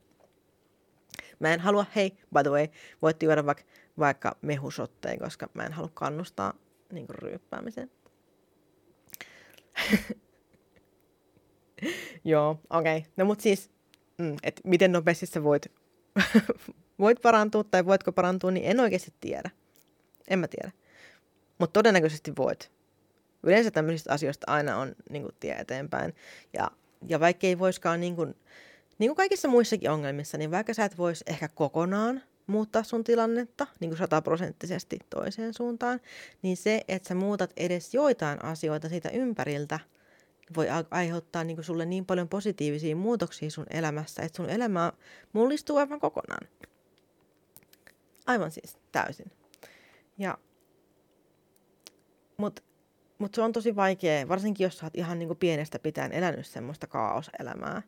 Mä 1.39 1.53
en 1.53 1.59
halua, 1.59 1.85
hei, 1.95 2.11
by 2.33 2.43
the 2.43 2.49
way, 2.49 2.67
voitte 3.01 3.25
juoda 3.25 3.45
vaikka, 3.45 3.63
vaikka 3.99 4.37
mehusotteja, 4.41 5.19
koska 5.19 5.49
mä 5.53 5.63
en 5.63 5.73
halua 5.73 5.91
kannustaa 5.93 6.53
niin 6.91 7.07
kuin 7.07 7.19
ryyppäämiseen. 7.19 7.91
Joo, 12.25 12.59
okei. 12.69 12.97
Okay. 12.97 13.11
No 13.17 13.25
mut 13.25 13.39
siis, 13.39 13.71
mm, 14.17 14.35
että 14.43 14.61
miten 14.65 14.91
nopeasti 14.91 15.25
sä 15.25 15.43
voit, 15.43 15.71
voit 16.99 17.21
parantua 17.21 17.63
tai 17.63 17.85
voitko 17.85 18.11
parantua, 18.11 18.51
niin 18.51 18.65
en 18.65 18.79
oikeasti 18.79 19.13
tiedä. 19.19 19.49
En 20.27 20.39
mä 20.39 20.47
tiedä. 20.47 20.71
Mutta 21.59 21.73
todennäköisesti 21.73 22.33
voit. 22.37 22.71
Yleensä 23.43 23.71
tämmöisistä 23.71 24.13
asioista 24.13 24.51
aina 24.51 24.77
on 24.77 24.95
niin 25.09 25.23
kuin, 25.23 25.35
tie 25.39 25.55
eteenpäin. 25.55 26.15
Ja, 26.53 26.71
ja 27.07 27.19
vaikka 27.19 27.47
ei 27.47 27.59
voiskaan, 27.59 27.99
niin 27.99 28.15
kuin, 28.15 28.35
niin 28.99 29.09
kuin 29.09 29.17
kaikissa 29.17 29.47
muissakin 29.47 29.91
ongelmissa, 29.91 30.37
niin 30.37 30.51
vaikka 30.51 30.73
sä 30.73 30.85
et 30.85 30.97
vois 30.97 31.23
ehkä 31.27 31.47
kokonaan 31.47 32.23
muuttaa 32.47 32.83
sun 32.83 33.03
tilannetta 33.03 33.67
niin 33.79 33.89
kuin 33.89 33.97
sataprosenttisesti 33.97 34.99
toiseen 35.09 35.53
suuntaan, 35.53 35.99
niin 36.41 36.57
se, 36.57 36.81
että 36.87 37.07
sä 37.07 37.15
muutat 37.15 37.53
edes 37.57 37.93
joitain 37.93 38.45
asioita 38.45 38.89
siitä 38.89 39.09
ympäriltä, 39.09 39.79
voi 40.55 40.67
aiheuttaa 40.91 41.43
niin 41.43 41.57
kuin 41.57 41.65
sulle 41.65 41.85
niin 41.85 42.05
paljon 42.05 42.29
positiivisia 42.29 42.95
muutoksia 42.95 43.49
sun 43.49 43.65
elämässä, 43.69 44.21
että 44.21 44.37
sun 44.37 44.49
elämä 44.49 44.93
mullistuu 45.33 45.77
aivan 45.77 45.99
kokonaan. 45.99 46.47
Aivan 48.25 48.51
siis 48.51 48.77
täysin. 48.91 49.31
Ja 50.17 50.37
mutta 52.39 52.61
mut 53.17 53.35
se 53.35 53.41
on 53.41 53.51
tosi 53.51 53.75
vaikea, 53.75 54.27
varsinkin 54.27 54.63
jos 54.63 54.77
sä 54.77 54.85
oot 54.85 54.97
ihan 54.97 55.19
niinku 55.19 55.35
pienestä 55.35 55.79
pitäen 55.79 56.11
elänyt 56.11 56.45
semmoista 56.45 56.87
kaaoselämää. 56.87 57.81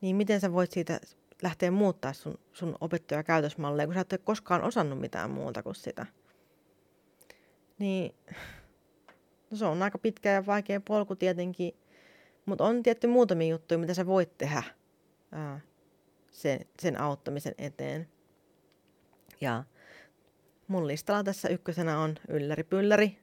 Niin 0.00 0.16
miten 0.16 0.40
sä 0.40 0.52
voit 0.52 0.72
siitä 0.72 1.00
lähteä 1.42 1.70
muuttaa 1.70 2.12
sun, 2.12 2.38
sun 2.52 2.76
opettuja 2.80 3.18
ja 3.18 3.24
käytösmalleja, 3.24 3.86
kun 3.86 3.94
sä 3.94 4.00
et 4.00 4.12
ole 4.12 4.20
koskaan 4.24 4.62
osannut 4.62 5.00
mitään 5.00 5.30
muuta 5.30 5.62
kuin 5.62 5.74
sitä. 5.74 6.06
Niin 7.78 8.14
no 9.50 9.56
se 9.56 9.64
on 9.64 9.82
aika 9.82 9.98
pitkä 9.98 10.30
ja 10.30 10.46
vaikea 10.46 10.80
polku 10.80 11.16
tietenkin, 11.16 11.74
mutta 12.46 12.64
on 12.64 12.82
tietty 12.82 13.06
muutamia 13.06 13.48
juttuja, 13.48 13.78
mitä 13.78 13.94
sä 13.94 14.06
voit 14.06 14.38
tehdä 14.38 14.62
ää, 15.32 15.60
sen, 16.30 16.60
sen 16.80 17.00
auttamisen 17.00 17.54
eteen. 17.58 18.08
Ja 19.40 19.64
mun 20.68 20.86
listalla 20.86 21.24
tässä 21.24 21.48
ykkösenä 21.48 21.98
on 21.98 22.14
ylläri 22.28 22.64
pylläri, 22.64 23.21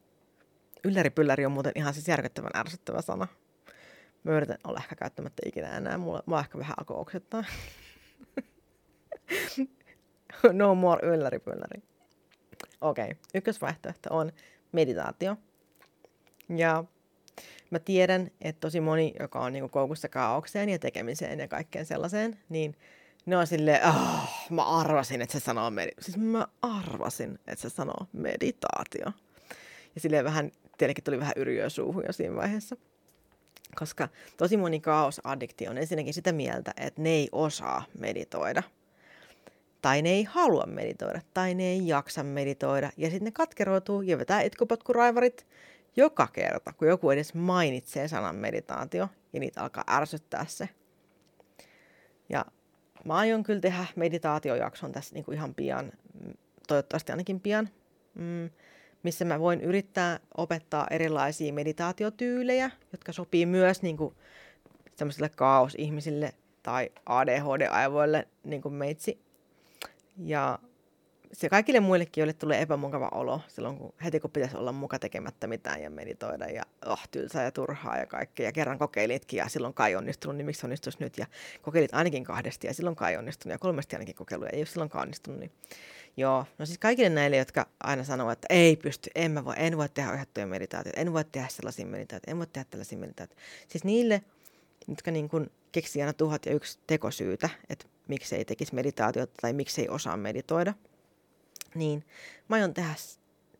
Ylläripylläri 0.83 1.45
on 1.45 1.51
muuten 1.51 1.71
ihan 1.75 1.93
siis 1.93 2.07
järkyttävän 2.07 2.51
ärsyttävä 2.55 3.01
sana. 3.01 3.27
Mä 4.23 4.31
yritän 4.31 4.57
olla 4.63 4.79
ehkä 4.79 4.95
käyttämättä 4.95 5.41
ikinä 5.45 5.77
enää. 5.77 5.97
Mulla, 5.97 6.23
mulla 6.25 6.39
ehkä 6.39 6.57
vähän 6.57 6.75
alkoi 6.79 6.97
oksettaa. 6.97 7.43
no 10.51 10.75
more 10.75 11.07
ylläripylläri. 11.07 11.83
Okei, 12.81 13.05
okay. 13.05 13.15
ykkösvaihtoehto 13.33 14.15
on 14.15 14.31
meditaatio. 14.71 15.37
Ja 16.57 16.83
mä 17.69 17.79
tiedän, 17.79 18.31
että 18.41 18.59
tosi 18.59 18.81
moni, 18.81 19.13
joka 19.19 19.39
on 19.39 19.53
niinku 19.53 19.69
koukussa 19.69 20.09
kaaukseen 20.09 20.69
ja 20.69 20.79
tekemiseen 20.79 21.39
ja 21.39 21.47
kaikkeen 21.47 21.85
sellaiseen, 21.85 22.39
niin 22.49 22.75
ne 23.25 23.37
on 23.37 23.47
silleen, 23.47 23.87
oh, 23.87 24.29
mä 24.49 24.63
arvasin, 24.63 25.21
että 25.21 25.39
se 25.39 25.45
sanoo 25.45 25.69
meditaatio. 25.69 26.03
Siis 26.03 26.17
mä 26.17 26.47
arvasin, 26.61 27.39
että 27.47 27.61
se 27.61 27.69
sanoo 27.69 28.07
meditaatio. 28.13 29.11
Ja 29.95 30.01
silleen 30.01 30.25
vähän 30.25 30.51
tietenkin 30.79 31.03
tuli 31.03 31.19
vähän 31.19 31.33
yriöä 31.35 31.69
suuhun 31.69 32.03
jo 32.07 32.13
siinä 32.13 32.35
vaiheessa. 32.35 32.77
Koska 33.75 34.09
tosi 34.37 34.57
moni 34.57 34.79
kaosadikti 34.79 35.67
on 35.67 35.77
ensinnäkin 35.77 36.13
sitä 36.13 36.31
mieltä, 36.31 36.73
että 36.77 37.01
ne 37.01 37.09
ei 37.09 37.29
osaa 37.31 37.83
meditoida. 37.99 38.63
Tai 39.81 40.01
ne 40.01 40.09
ei 40.09 40.23
halua 40.23 40.65
meditoida, 40.65 41.21
tai 41.33 41.55
ne 41.55 41.63
ei 41.63 41.87
jaksa 41.87 42.23
meditoida. 42.23 42.89
Ja 42.97 43.09
sitten 43.09 43.25
ne 43.25 43.31
katkeroituu 43.31 44.01
ja 44.01 44.17
vetää 44.17 44.41
itkupotkuraivarit 44.41 45.47
joka 45.95 46.27
kerta, 46.27 46.73
kun 46.73 46.87
joku 46.87 47.09
edes 47.09 47.33
mainitsee 47.33 48.07
sanan 48.07 48.35
meditaatio, 48.35 49.09
ja 49.33 49.39
niitä 49.39 49.61
alkaa 49.61 49.83
ärsyttää 49.89 50.45
se. 50.47 50.69
Ja 52.29 52.45
mä 53.05 53.15
aion 53.15 53.43
kyllä 53.43 53.59
tehdä 53.59 53.85
meditaatiojakson 53.95 54.91
tässä 54.91 55.15
niinku 55.15 55.31
ihan 55.31 55.55
pian, 55.55 55.91
toivottavasti 56.67 57.11
ainakin 57.11 57.39
pian. 57.39 57.69
Mm, 58.15 58.49
missä 59.03 59.25
mä 59.25 59.39
voin 59.39 59.61
yrittää 59.61 60.19
opettaa 60.37 60.87
erilaisia 60.89 61.53
meditaatiotyylejä, 61.53 62.71
jotka 62.91 63.13
sopii 63.13 63.45
myös 63.45 63.81
niin 63.81 63.97
kuin 63.97 64.15
sellaisille 64.95 65.29
kaosihmisille 65.29 66.33
tai 66.63 66.89
ADHD-aivoille, 67.05 68.27
niin 68.43 68.61
kuin 68.61 68.73
meitsi. 68.73 69.19
Ja 70.17 70.59
se 71.33 71.49
kaikille 71.49 71.79
muillekin, 71.79 72.21
joille 72.21 72.33
tulee 72.33 72.61
epämukava 72.61 73.09
olo 73.11 73.41
silloin, 73.47 73.77
kun 73.77 73.93
heti 74.03 74.19
kun 74.19 74.31
pitäisi 74.31 74.57
olla 74.57 74.71
muka 74.71 74.99
tekemättä 74.99 75.47
mitään 75.47 75.81
ja 75.81 75.89
meditoida 75.89 76.45
ja 76.45 76.63
oh, 76.85 77.07
tylsää 77.11 77.43
ja 77.43 77.51
turhaa 77.51 77.97
ja 77.97 78.05
kaikkea. 78.05 78.45
Ja 78.45 78.51
kerran 78.51 78.79
kokeilitkin 78.79 79.37
ja 79.37 79.49
silloin 79.49 79.73
kai 79.73 79.95
onnistunut, 79.95 80.37
niin 80.37 80.45
miksi 80.45 80.65
onnistuisi 80.65 80.97
nyt? 81.01 81.17
Ja 81.17 81.25
kokeilit 81.61 81.93
ainakin 81.93 82.23
kahdesti 82.23 82.67
ja 82.67 82.73
silloin 82.73 82.95
kai 82.95 83.17
onnistunut 83.17 83.51
ja 83.51 83.59
kolmesti 83.59 83.95
ainakin 83.95 84.15
kokeilu 84.15 84.43
ja 84.43 84.49
ei 84.49 84.59
ole 84.59 84.65
silloin 84.65 84.91
onnistunut. 84.93 85.39
Niin 85.39 85.51
Joo, 86.17 86.45
no 86.57 86.65
siis 86.65 86.77
kaikille 86.77 87.09
näille, 87.09 87.37
jotka 87.37 87.67
aina 87.83 88.03
sanoo, 88.03 88.31
että 88.31 88.47
ei 88.49 88.75
pysty, 88.75 89.09
en, 89.15 89.31
mä 89.31 89.45
voi, 89.45 89.53
en 89.57 89.77
voi 89.77 89.89
tehdä 89.89 90.11
ohjattuja 90.11 90.47
meditaatioita, 90.47 91.01
en 91.01 91.13
voi 91.13 91.23
tehdä 91.25 91.47
sellaisia 91.47 91.85
meditaatioita, 91.85 92.31
en 92.31 92.37
voi 92.37 92.47
tehdä 92.47 92.65
tällaisia 92.69 92.97
meditaatioita. 92.97 93.43
Siis 93.67 93.83
niille, 93.83 94.21
jotka 94.87 95.11
niin 95.11 95.29
kuin 95.29 95.51
keksii 95.71 96.01
aina 96.01 96.13
tuhat 96.13 96.45
ja 96.45 96.53
yksi 96.53 96.79
tekosyytä, 96.87 97.49
että 97.69 97.85
miksi 98.07 98.35
ei 98.35 98.45
tekisi 98.45 98.75
meditaatiota 98.75 99.33
tai 99.41 99.53
miksi 99.53 99.81
ei 99.81 99.89
osaa 99.89 100.17
meditoida, 100.17 100.73
niin 101.75 102.05
mä 102.49 102.55
aion 102.55 102.73
tehdä 102.73 102.95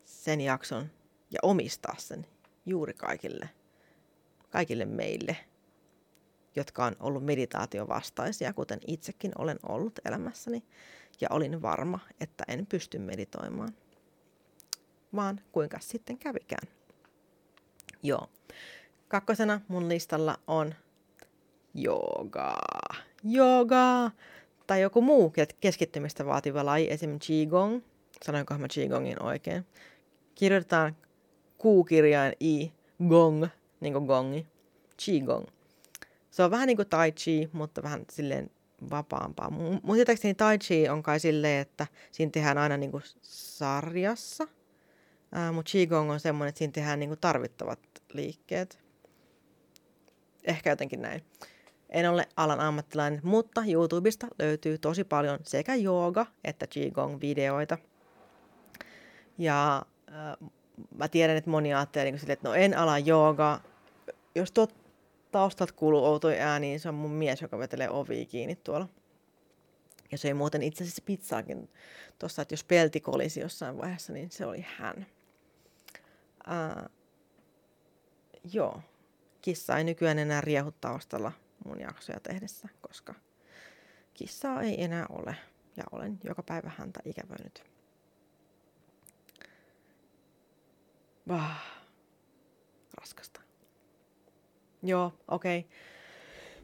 sen 0.04 0.40
jakson 0.40 0.90
ja 1.30 1.38
omistaa 1.42 1.94
sen 1.98 2.26
juuri 2.66 2.94
kaikille, 2.94 3.50
kaikille 4.50 4.84
meille, 4.84 5.36
jotka 6.56 6.84
on 6.84 6.96
ollut 7.00 7.24
meditaatiovastaisia, 7.24 8.52
kuten 8.52 8.78
itsekin 8.86 9.32
olen 9.38 9.58
ollut 9.68 9.98
elämässäni 10.04 10.64
ja 11.20 11.28
olin 11.30 11.62
varma, 11.62 11.98
että 12.20 12.44
en 12.48 12.66
pysty 12.66 12.98
meditoimaan. 12.98 13.74
Vaan 15.14 15.40
kuinka 15.52 15.78
sitten 15.80 16.18
kävikään. 16.18 16.68
Joo. 18.02 18.30
Kakkosena 19.08 19.60
mun 19.68 19.88
listalla 19.88 20.38
on 20.46 20.74
joogaa. 21.74 23.02
Joogaa! 23.24 24.10
Tai 24.66 24.80
joku 24.80 25.02
muu 25.02 25.32
keskittymistä 25.60 26.26
vaativa 26.26 26.64
laji, 26.64 26.90
esimerkiksi 26.90 27.32
Qigong. 27.32 27.82
Sanoinko 28.24 28.58
mä 28.58 28.66
Qigongin 28.74 29.22
oikein? 29.22 29.66
Kirjoitetaan 30.34 30.96
kuukirjain 31.58 32.32
i, 32.42 32.72
gong, 33.08 33.46
niin 33.80 33.92
kuin 33.92 34.04
gongi. 34.04 34.46
Qigong. 35.06 35.46
Se 36.30 36.42
on 36.42 36.50
vähän 36.50 36.66
niin 36.66 36.76
kuin 36.76 36.88
tai 36.88 37.12
chi, 37.12 37.50
mutta 37.52 37.82
vähän 37.82 38.04
silleen 38.10 38.50
vapaampaa. 38.90 39.50
Mun 39.50 39.94
tietääkseni 39.94 40.34
Tai 40.34 40.58
Chi 40.58 40.88
on 40.88 41.02
kai 41.02 41.20
silleen, 41.20 41.60
että 41.60 41.86
siinä 42.12 42.30
tehdään 42.30 42.58
aina 42.58 42.76
niinku 42.76 43.00
sarjassa, 43.22 44.48
mutta 45.52 45.70
Qigong 45.72 46.10
on 46.10 46.20
semmoinen, 46.20 46.48
että 46.48 46.58
siinä 46.58 46.72
tehdään 46.72 47.00
niinku 47.00 47.16
tarvittavat 47.16 47.78
liikkeet. 48.12 48.78
Ehkä 50.44 50.70
jotenkin 50.70 51.02
näin. 51.02 51.24
En 51.88 52.10
ole 52.10 52.28
alan 52.36 52.60
ammattilainen, 52.60 53.20
mutta 53.22 53.62
YouTubesta 53.68 54.26
löytyy 54.38 54.78
tosi 54.78 55.04
paljon 55.04 55.38
sekä 55.42 55.74
jooga 55.74 56.26
että 56.44 56.66
Qigong-videoita. 56.66 57.78
Ja 59.40 59.86
äh, 60.08 60.48
mä 60.96 61.08
tiedän, 61.08 61.36
että 61.36 61.50
moni 61.50 61.74
ajattelee 61.74 62.12
niin 62.12 62.30
että 62.30 62.48
no 62.48 62.54
en 62.54 62.78
ala 62.78 62.98
joogaa. 62.98 63.62
Jos 64.34 64.52
tuot 64.52 64.74
taustalta 65.32 65.72
kuuluu 65.72 66.04
outoja 66.04 66.48
ääni, 66.48 66.66
niin 66.66 66.80
se 66.80 66.88
on 66.88 66.94
mun 66.94 67.10
mies, 67.10 67.42
joka 67.42 67.58
vetelee 67.58 67.90
ovi 67.90 68.26
kiinni 68.26 68.56
tuolla. 68.56 68.88
Ja 70.12 70.18
se 70.18 70.28
ei 70.28 70.34
muuten 70.34 70.62
itse 70.62 70.84
asiassa 70.84 71.02
pizzaakin 71.06 71.70
tuossa, 72.18 72.42
että 72.42 72.52
jos 72.52 72.64
pelti 72.64 73.00
kolisi 73.00 73.40
jossain 73.40 73.78
vaiheessa, 73.78 74.12
niin 74.12 74.30
se 74.30 74.46
oli 74.46 74.66
hän. 74.76 75.06
Ää, 76.46 76.88
joo, 78.52 78.82
kissa 79.42 79.76
ei 79.76 79.84
nykyään 79.84 80.18
enää 80.18 80.40
riehu 80.40 80.72
taustalla 80.80 81.32
mun 81.64 81.80
jaksoja 81.80 82.20
tehdessä, 82.20 82.68
koska 82.80 83.14
kissaa 84.14 84.62
ei 84.62 84.84
enää 84.84 85.06
ole 85.08 85.36
ja 85.76 85.84
olen 85.92 86.18
joka 86.24 86.42
päivä 86.42 86.70
häntä 86.78 87.00
ikävöinyt. 87.04 87.69
Vah, 91.30 91.62
raskasta. 93.00 93.40
Joo, 94.82 95.12
okei. 95.28 95.58
Okay. 95.58 95.70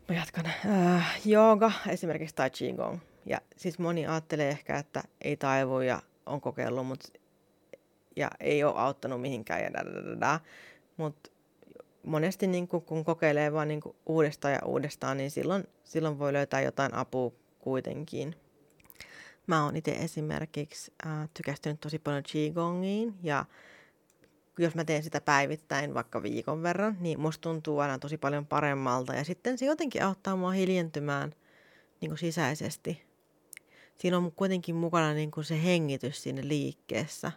Mä 0.08 0.14
jatkan. 0.14 0.46
Äh, 0.46 1.20
jooga 1.24 1.72
esimerkiksi 1.88 2.34
tai 2.34 2.50
qigong. 2.50 2.98
Ja 3.26 3.40
siis 3.56 3.78
moni 3.78 4.06
ajattelee 4.06 4.48
ehkä, 4.48 4.78
että 4.78 5.02
ei 5.20 5.36
taivu 5.36 5.80
ja 5.80 6.02
on 6.26 6.40
kokeillut, 6.40 6.86
mutta 6.86 7.08
ja 8.16 8.30
ei 8.40 8.64
ole 8.64 8.74
auttanut 8.76 9.20
mihinkään 9.20 9.60
ja 9.62 9.70
Mutta 10.96 11.30
monesti 12.02 12.46
niin 12.46 12.68
kun, 12.68 12.82
kun 12.82 13.04
kokeilee 13.04 13.52
vaan 13.52 13.68
niin 13.68 13.80
uudestaan 14.06 14.54
ja 14.54 14.60
uudestaan, 14.64 15.16
niin 15.16 15.30
silloin, 15.30 15.64
silloin 15.84 16.18
voi 16.18 16.32
löytää 16.32 16.60
jotain 16.60 16.94
apua 16.94 17.32
kuitenkin. 17.58 18.36
Mä 19.46 19.64
oon 19.64 19.76
itse 19.76 19.90
esimerkiksi 19.90 20.92
äh, 21.06 21.28
tykästynyt 21.34 21.80
tosi 21.80 21.98
paljon 21.98 22.22
Qigongiin 22.32 23.14
ja 23.22 23.44
jos 24.58 24.74
mä 24.74 24.84
teen 24.84 25.02
sitä 25.02 25.20
päivittäin 25.20 25.94
vaikka 25.94 26.22
viikon 26.22 26.62
verran, 26.62 26.96
niin 27.00 27.20
musta 27.20 27.42
tuntuu 27.42 27.78
aina 27.78 27.98
tosi 27.98 28.18
paljon 28.18 28.46
paremmalta. 28.46 29.14
Ja 29.14 29.24
sitten 29.24 29.58
se 29.58 29.66
jotenkin 29.66 30.04
auttaa 30.04 30.36
mua 30.36 30.50
hiljentymään 30.50 31.32
niin 32.00 32.10
kuin 32.10 32.18
sisäisesti. 32.18 33.02
Siinä 33.98 34.16
on 34.16 34.32
kuitenkin 34.32 34.74
mukana 34.74 35.14
niin 35.14 35.30
kuin 35.30 35.44
se 35.44 35.62
hengitys 35.62 36.22
siinä 36.22 36.40
liikkeessä. 36.44 37.32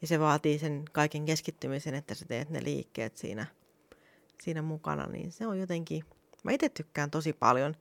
Ja 0.00 0.06
se 0.06 0.20
vaatii 0.20 0.58
sen 0.58 0.84
kaiken 0.92 1.24
keskittymisen, 1.24 1.94
että 1.94 2.14
sä 2.14 2.24
teet 2.24 2.50
ne 2.50 2.64
liikkeet 2.64 3.16
siinä, 3.16 3.46
siinä 4.42 4.62
mukana. 4.62 5.06
Niin 5.06 5.32
se 5.32 5.46
on 5.46 5.60
jotenkin, 5.60 6.04
mä 6.42 6.52
itse 6.52 6.68
tykkään 6.68 7.10
tosi 7.10 7.32
paljon. 7.32 7.76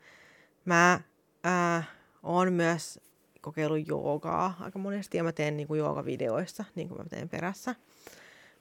Mä 0.65 1.01
ää, 1.43 1.83
oon 2.23 2.53
myös 2.53 2.99
kokeillut 3.41 3.87
joogaa 3.87 4.57
aika 4.59 4.79
monesti 4.79 5.17
ja 5.17 5.23
mä 5.23 5.31
teen 5.31 5.57
niin 5.57 5.67
kuin 5.67 5.77
joogavideoissa, 5.77 6.65
niin 6.75 6.87
kuin 6.87 6.97
mä 6.97 7.09
teen 7.09 7.29
perässä. 7.29 7.75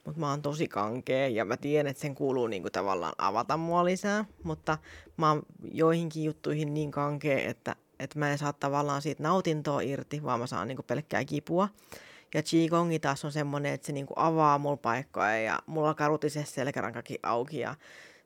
Mutta 0.09 0.20
mä 0.20 0.30
oon 0.30 0.42
tosi 0.42 0.68
kankea 0.68 1.28
ja 1.28 1.44
mä 1.44 1.56
tiedän, 1.56 1.90
että 1.90 2.00
sen 2.00 2.14
kuuluu 2.14 2.46
niinku 2.46 2.70
tavallaan 2.70 3.12
avata 3.18 3.56
mua 3.56 3.84
lisää. 3.84 4.24
Mutta 4.42 4.78
mä 5.16 5.28
oon 5.28 5.42
joihinkin 5.72 6.24
juttuihin 6.24 6.74
niin 6.74 6.90
kankea, 6.90 7.38
että, 7.38 7.76
että 7.98 8.18
mä 8.18 8.30
en 8.30 8.38
saa 8.38 8.52
tavallaan 8.52 9.02
siitä 9.02 9.22
nautintoa 9.22 9.80
irti, 9.80 10.22
vaan 10.22 10.40
mä 10.40 10.46
saan 10.46 10.68
niinku 10.68 10.82
pelkkää 10.82 11.24
kipua. 11.24 11.68
Ja 12.34 12.42
Qigongi 12.42 12.98
taas 12.98 13.24
on 13.24 13.32
semmoinen, 13.32 13.74
että 13.74 13.86
se 13.86 13.92
niinku 13.92 14.14
avaa 14.16 14.59
mulla 14.59 14.76
paikkoja 14.76 15.40
ja 15.40 15.59
mulla 15.66 15.88
alkaa 15.88 16.09
rutise 16.09 16.44
selkärankakin 16.44 17.18
auki 17.22 17.59
ja 17.59 17.74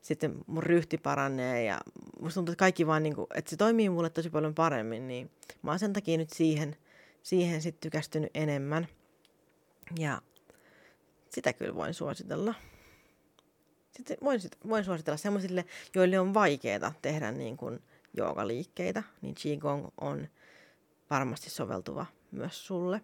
sitten 0.02 0.34
mun 0.46 0.62
ryhti 0.62 0.98
paranee 0.98 1.64
ja 1.64 1.78
musta 2.20 2.34
tuntuu, 2.34 2.52
että 2.52 2.60
kaikki 2.60 2.86
vaan 2.86 3.02
niinku, 3.02 3.26
että 3.34 3.50
se 3.50 3.56
toimii 3.56 3.90
mulle 3.90 4.10
tosi 4.10 4.30
paljon 4.30 4.54
paremmin, 4.54 5.08
niin 5.08 5.30
mä 5.62 5.70
oon 5.70 5.78
sen 5.78 5.92
takia 5.92 6.18
nyt 6.18 6.30
siihen, 6.30 6.76
siihen 7.22 7.62
sitten 7.62 7.80
tykästynyt 7.80 8.30
enemmän. 8.34 8.88
Ja 9.98 10.22
sitä 11.34 11.52
kyllä 11.52 11.74
voin 11.74 11.94
suositella. 11.94 12.54
Sitten 13.90 14.16
voin, 14.24 14.40
voin 14.68 14.84
suositella 14.84 15.16
sellaisille, 15.16 15.64
joille 15.94 16.18
on 16.18 16.34
vaikeaa 16.34 16.92
tehdä 17.02 17.32
niin 17.32 17.56
kuin 17.56 17.82
joogaliikkeitä, 18.16 19.02
niin 19.22 19.34
Qigong 19.34 19.88
on 20.00 20.28
varmasti 21.10 21.50
soveltuva 21.50 22.06
myös 22.30 22.66
sulle. 22.66 23.00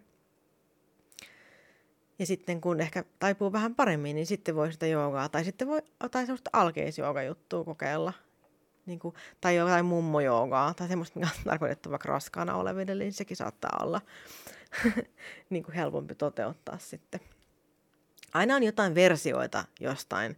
Ja 2.19 2.25
sitten 2.25 2.61
kun 2.61 2.81
ehkä 2.81 3.03
taipuu 3.19 3.51
vähän 3.51 3.75
paremmin, 3.75 4.15
niin 4.15 4.27
sitten 4.27 4.55
voi 4.55 4.71
sitä 4.71 4.87
joogaa, 4.87 5.29
tai 5.29 5.43
sitten 5.43 5.67
voi 5.67 5.81
jotain 6.03 6.25
sellaista 6.25 6.49
alkeisjoogajuttua 6.53 7.63
kokeilla. 7.63 8.13
Niin 8.85 8.99
kuin, 8.99 9.15
tai 9.41 9.55
jotain 9.55 9.85
mummojoogaa, 9.85 10.73
tai 10.73 10.87
semmoista, 10.87 11.19
mikä 11.19 11.31
on 11.37 11.43
tarkoitettu 11.43 11.91
vaikka 11.91 12.09
raskaana 12.09 12.55
oleville, 12.55 12.95
niin 12.95 13.13
sekin 13.13 13.37
saattaa 13.37 13.79
olla 13.83 14.01
niin 15.49 15.63
kuin 15.63 15.75
helpompi 15.75 16.15
toteuttaa 16.15 16.77
sitten 16.77 17.19
aina 18.33 18.55
on 18.55 18.63
jotain 18.63 18.95
versioita 18.95 19.65
jostain, 19.79 20.37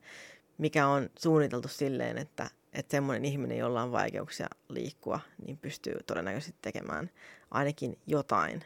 mikä 0.58 0.88
on 0.88 1.10
suunniteltu 1.20 1.68
silleen, 1.68 2.18
että, 2.18 2.50
että 2.74 2.92
semmoinen 2.92 3.26
ihminen, 3.26 3.58
jolla 3.58 3.84
on 3.84 3.92
vaikeuksia 3.92 4.48
liikkua, 4.70 5.20
niin 5.46 5.58
pystyy 5.58 5.96
todennäköisesti 6.06 6.56
tekemään 6.62 7.10
ainakin 7.52 7.98
jotain, 8.08 8.64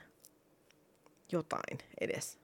jotain 1.32 1.78
edes. 2.02 2.40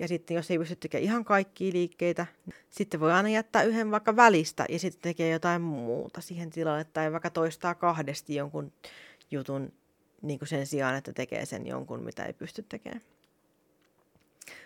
Ja 0.00 0.08
sitten 0.08 0.34
jos 0.34 0.50
ei 0.50 0.58
pysty 0.58 0.76
tekemään 0.76 1.04
ihan 1.04 1.24
kaikkia 1.24 1.72
liikkeitä, 1.72 2.26
sitten 2.70 3.00
voi 3.00 3.12
aina 3.12 3.28
jättää 3.28 3.62
yhden 3.62 3.90
vaikka 3.90 4.16
välistä 4.16 4.66
ja 4.68 4.78
sitten 4.78 5.02
tekee 5.02 5.30
jotain 5.30 5.62
muuta 5.62 6.20
siihen 6.20 6.50
tilalle. 6.50 6.84
Tai 6.84 7.12
vaikka 7.12 7.30
toistaa 7.30 7.74
kahdesti 7.74 8.34
jonkun 8.34 8.72
jutun 9.30 9.72
niin 10.22 10.38
kuin 10.38 10.48
sen 10.48 10.66
sijaan, 10.66 10.94
että 10.94 11.12
tekee 11.12 11.46
sen 11.46 11.66
jonkun, 11.66 12.02
mitä 12.02 12.24
ei 12.24 12.32
pysty 12.32 12.62
tekemään 12.68 13.02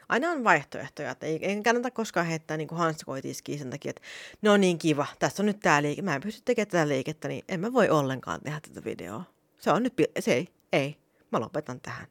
aina 0.08 0.30
on 0.30 0.44
vaihtoehtoja, 0.44 1.10
että 1.10 1.26
ei, 1.26 1.46
ei 1.46 1.62
kannata 1.62 1.90
koskaan 1.90 2.26
heittää 2.26 2.56
niin 2.56 2.68
hanskoitiskiin 2.72 3.58
sen 3.58 3.70
takia, 3.70 3.90
että 3.90 4.02
no 4.42 4.56
niin 4.56 4.78
kiva, 4.78 5.06
tässä 5.18 5.42
on 5.42 5.46
nyt 5.46 5.60
tämä 5.60 5.82
liike, 5.82 6.02
mä 6.02 6.14
en 6.14 6.22
pysty 6.22 6.42
tekemään 6.44 6.68
tätä 6.68 6.88
liikettä, 6.88 7.28
niin 7.28 7.44
en 7.48 7.60
mä 7.60 7.72
voi 7.72 7.88
ollenkaan 7.88 8.40
tehdä 8.40 8.60
tätä 8.60 8.84
videoa. 8.84 9.24
Se 9.58 9.70
on 9.70 9.82
nyt, 9.82 9.94
se 10.20 10.34
ei, 10.34 10.48
ei, 10.72 10.96
mä 11.32 11.40
lopetan 11.40 11.80
tähän. 11.80 12.06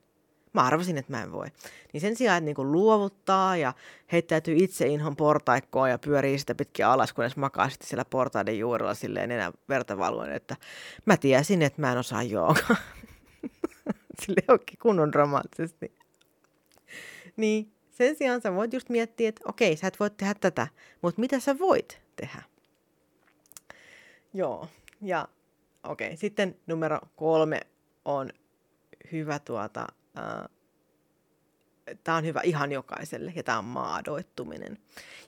Mä 0.54 0.62
arvasin, 0.62 0.98
että 0.98 1.12
mä 1.12 1.24
en 1.24 1.32
voi. 1.32 1.48
Niin 1.94 2.02
sen 2.02 2.16
sijaan, 2.16 2.38
että 2.38 2.46
niinku 2.46 2.72
luovuttaa 2.72 3.58
ja 3.58 3.74
heittäytyy 4.12 4.56
itse 4.58 4.88
inhon 4.88 5.16
portaikkoon 5.16 5.90
ja 5.90 6.00
pyörii 6.00 6.40
sitä 6.40 6.56
pitkin 6.56 6.86
alas, 6.86 7.14
kunnes 7.14 7.38
makaa 7.38 7.70
sitten 7.70 7.88
siellä 7.88 8.06
portaiden 8.06 8.60
juurella 8.60 8.94
silleen 8.94 9.32
enää 9.32 9.52
verta 9.70 9.98
valuen, 9.98 10.32
että 10.32 10.56
mä 11.06 11.18
tiesin, 11.18 11.62
että 11.62 11.82
mä 11.82 11.92
en 11.92 11.98
osaa 11.98 12.24
joogaa. 12.24 12.76
Sille 14.26 14.44
onkin 14.48 14.80
kunnon 14.82 15.12
dramaattisesti. 15.12 15.96
Niin, 17.38 17.72
sen 18.06 18.16
sijaan 18.16 18.42
sä 18.42 18.56
voit 18.56 18.74
just 18.74 18.90
miettiä, 18.90 19.30
että 19.30 19.42
okei, 19.46 19.78
sä 19.78 19.88
et 19.88 20.00
voi 20.00 20.10
tehdä 20.10 20.34
tätä, 20.34 20.68
mutta 21.02 21.22
mitä 21.22 21.40
sä 21.40 21.60
voit 21.60 22.02
tehdä? 22.16 22.44
Joo, 24.34 24.68
ja 25.02 25.28
okei, 25.84 26.18
sitten 26.18 26.60
numero 26.68 27.00
kolme 27.16 27.62
on 28.06 28.30
hyvä 29.12 29.40
tuota, 29.40 29.88
äh, 30.18 30.50
tämä 32.04 32.18
on 32.18 32.26
hyvä 32.26 32.42
ihan 32.44 32.72
jokaiselle, 32.72 33.34
ja 33.36 33.44
tämä 33.44 33.58
on 33.58 33.66
maadoittuminen. 33.66 34.78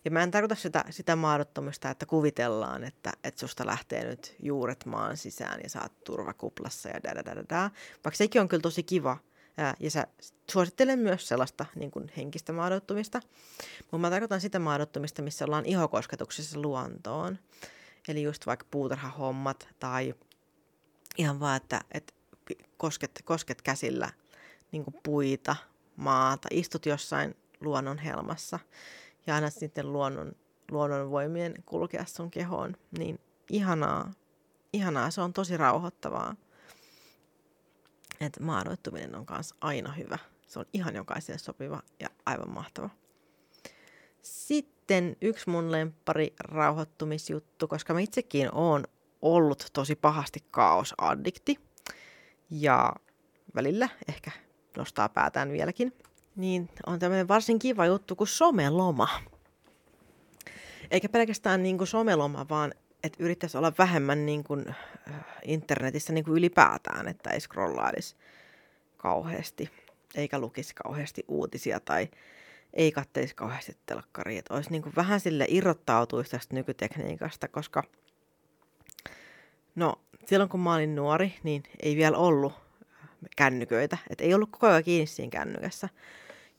Ja 0.05 0.11
mä 0.11 0.23
en 0.23 0.31
tarkoita 0.31 0.55
sitä, 0.55 0.85
sitä 0.89 1.15
maadottumista, 1.15 1.89
että 1.89 2.05
kuvitellaan, 2.05 2.83
että, 2.83 3.11
että 3.23 3.39
susta 3.39 3.65
lähtee 3.65 4.05
nyt 4.05 4.35
juuret 4.39 4.85
maan 4.85 5.17
sisään 5.17 5.59
ja 5.63 5.69
saat 5.69 6.03
turvakuplassa 6.03 6.89
ja 6.89 7.03
da, 7.03 7.15
da, 7.15 7.35
da, 7.35 7.43
da. 7.49 7.71
Vaikka 8.03 8.17
sekin 8.17 8.41
on 8.41 8.47
kyllä 8.47 8.61
tosi 8.61 8.83
kiva, 8.83 9.17
Ää, 9.57 9.73
ja 9.79 9.91
sä 9.91 10.07
suosittelen 10.51 10.99
myös 10.99 11.27
sellaista 11.27 11.65
niin 11.75 11.91
kuin 11.91 12.11
henkistä 12.17 12.53
maadottumista. 12.53 13.19
Mutta 13.81 13.97
mä 13.97 14.09
tarkoitan 14.09 14.41
sitä 14.41 14.59
maadottumista, 14.59 15.21
missä 15.21 15.45
ollaan 15.45 15.65
ihokosketuksessa 15.65 16.61
luontoon. 16.61 17.39
Eli 18.07 18.23
just 18.23 18.45
vaikka 18.45 18.65
puutarhahommat 18.71 19.67
tai 19.79 20.13
ihan 21.17 21.39
vaan, 21.39 21.57
että, 21.57 21.81
että 21.91 22.13
kosket, 22.77 23.11
kosket 23.25 23.61
käsillä 23.61 24.09
niin 24.71 24.83
kuin 24.83 24.95
puita, 25.03 25.55
maata, 25.95 26.47
istut 26.51 26.85
jossain 26.85 27.35
luonnon 27.61 27.97
helmassa 27.97 28.59
ja 29.27 29.35
annat 29.35 29.53
sitten 29.53 29.93
luonnon, 29.93 30.31
luonnon 30.71 31.11
voimien 31.11 31.53
kulkea 31.65 32.05
sun 32.05 32.31
kehoon, 32.31 32.77
niin 32.97 33.19
ihanaa, 33.49 34.11
ihanaa, 34.73 35.11
se 35.11 35.21
on 35.21 35.33
tosi 35.33 35.57
rauhoittavaa 35.57 36.35
että 38.25 38.43
maadoittuminen 38.43 39.15
on 39.15 39.25
myös 39.29 39.53
aina 39.61 39.91
hyvä. 39.91 40.17
Se 40.47 40.59
on 40.59 40.65
ihan 40.73 40.95
jokaiselle 40.95 41.37
sopiva 41.37 41.81
ja 41.99 42.07
aivan 42.25 42.49
mahtava. 42.49 42.89
Sitten 44.21 45.15
yksi 45.21 45.49
mun 45.49 45.71
lempari 45.71 46.33
rauhoittumisjuttu, 46.39 47.67
koska 47.67 47.93
mä 47.93 47.99
itsekin 47.99 48.49
oon 48.51 48.83
ollut 49.21 49.67
tosi 49.73 49.95
pahasti 49.95 50.39
kaosaddikti 50.51 51.59
ja 52.49 52.93
välillä 53.55 53.89
ehkä 54.07 54.31
nostaa 54.77 55.09
päätään 55.09 55.51
vieläkin, 55.51 55.93
niin 56.35 56.69
on 56.85 56.99
tämmöinen 56.99 57.27
varsin 57.27 57.59
kiva 57.59 57.85
juttu 57.85 58.15
kuin 58.15 58.27
someloma. 58.27 59.09
Eikä 60.91 61.09
pelkästään 61.09 61.63
niin 61.63 61.77
kuin 61.77 61.87
someloma, 61.87 62.45
vaan 62.49 62.73
että 63.03 63.23
yrittäisi 63.23 63.57
olla 63.57 63.73
vähemmän 63.77 64.25
niin 64.25 64.43
kuin, 64.43 64.65
äh, 64.69 65.15
internetissä 65.45 66.13
niin 66.13 66.23
kuin 66.23 66.37
ylipäätään, 66.37 67.07
että 67.07 67.29
ei 67.29 67.39
scrollailisi 67.39 68.15
kauheasti, 68.97 69.69
eikä 70.15 70.39
lukisi 70.39 70.75
kauheasti 70.75 71.23
uutisia 71.27 71.79
tai 71.79 72.09
ei 72.73 72.91
kattelisi 72.91 73.35
kauheasti 73.35 73.77
telkkaria. 73.85 74.39
Että 74.39 74.53
olisi 74.53 74.71
niin 74.71 74.81
kuin 74.81 74.95
vähän 74.95 75.19
sille 75.19 75.45
irrottautuisi 75.47 76.31
tästä 76.31 76.55
nykytekniikasta, 76.55 77.47
koska 77.47 77.83
no, 79.75 79.95
silloin 80.25 80.49
kun 80.49 80.59
mä 80.59 80.73
olin 80.73 80.95
nuori, 80.95 81.33
niin 81.43 81.63
ei 81.79 81.95
vielä 81.95 82.17
ollut 82.17 82.53
kännyköitä. 83.35 83.97
Että 84.09 84.23
ei 84.23 84.33
ollut 84.33 84.49
koko 84.51 84.67
ajan 84.67 84.83
kiinni 84.83 85.05
siinä 85.05 85.31
kännykässä. 85.31 85.89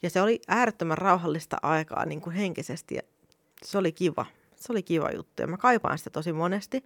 Ja 0.02 0.10
se 0.10 0.22
oli 0.22 0.40
äärettömän 0.48 0.98
rauhallista 0.98 1.56
aikaa 1.62 2.06
niin 2.06 2.20
kuin 2.20 2.36
henkisesti 2.36 2.94
ja 2.94 3.02
se 3.64 3.78
oli 3.78 3.92
kiva 3.92 4.26
se 4.64 4.72
oli 4.72 4.82
kiva 4.82 5.10
juttu 5.10 5.42
ja 5.42 5.46
mä 5.46 5.56
kaipaan 5.56 5.98
sitä 5.98 6.10
tosi 6.10 6.32
monesti. 6.32 6.84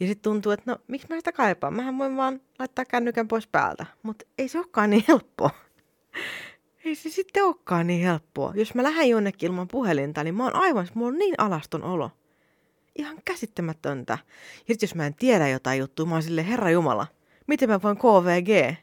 Ja 0.00 0.06
sitten 0.06 0.22
tuntuu, 0.22 0.52
että 0.52 0.70
no 0.70 0.78
miksi 0.88 1.06
mä 1.10 1.16
sitä 1.16 1.32
kaipaan? 1.32 1.74
Mähän 1.74 1.98
voin 1.98 2.16
vaan 2.16 2.40
laittaa 2.58 2.84
kännykän 2.84 3.28
pois 3.28 3.46
päältä. 3.46 3.86
Mutta 4.02 4.24
ei 4.38 4.48
se 4.48 4.58
olekaan 4.58 4.90
niin 4.90 5.04
helppoa. 5.08 5.50
ei 6.84 6.94
se 6.94 7.10
sitten 7.10 7.44
olekaan 7.44 7.86
niin 7.86 8.02
helppoa. 8.02 8.52
Jos 8.56 8.74
mä 8.74 8.82
lähden 8.82 9.08
jonnekin 9.08 9.46
ilman 9.46 9.68
puhelinta, 9.68 10.24
niin 10.24 10.34
mä 10.34 10.44
oon 10.44 10.56
aivan, 10.56 10.88
mulla 10.94 11.08
on 11.08 11.18
niin 11.18 11.34
alaston 11.38 11.84
olo. 11.84 12.10
Ihan 12.96 13.16
käsittämätöntä. 13.24 14.18
Ja 14.68 14.74
sitten 14.74 14.86
jos 14.86 14.94
mä 14.94 15.06
en 15.06 15.14
tiedä 15.14 15.48
jotain 15.48 15.78
juttua, 15.78 16.06
mä 16.06 16.14
oon 16.14 16.22
silleen, 16.22 16.46
herra 16.46 16.70
Jumala, 16.70 17.06
miten 17.46 17.68
mä 17.68 17.82
voin 17.82 17.96
KVG? 17.96 18.76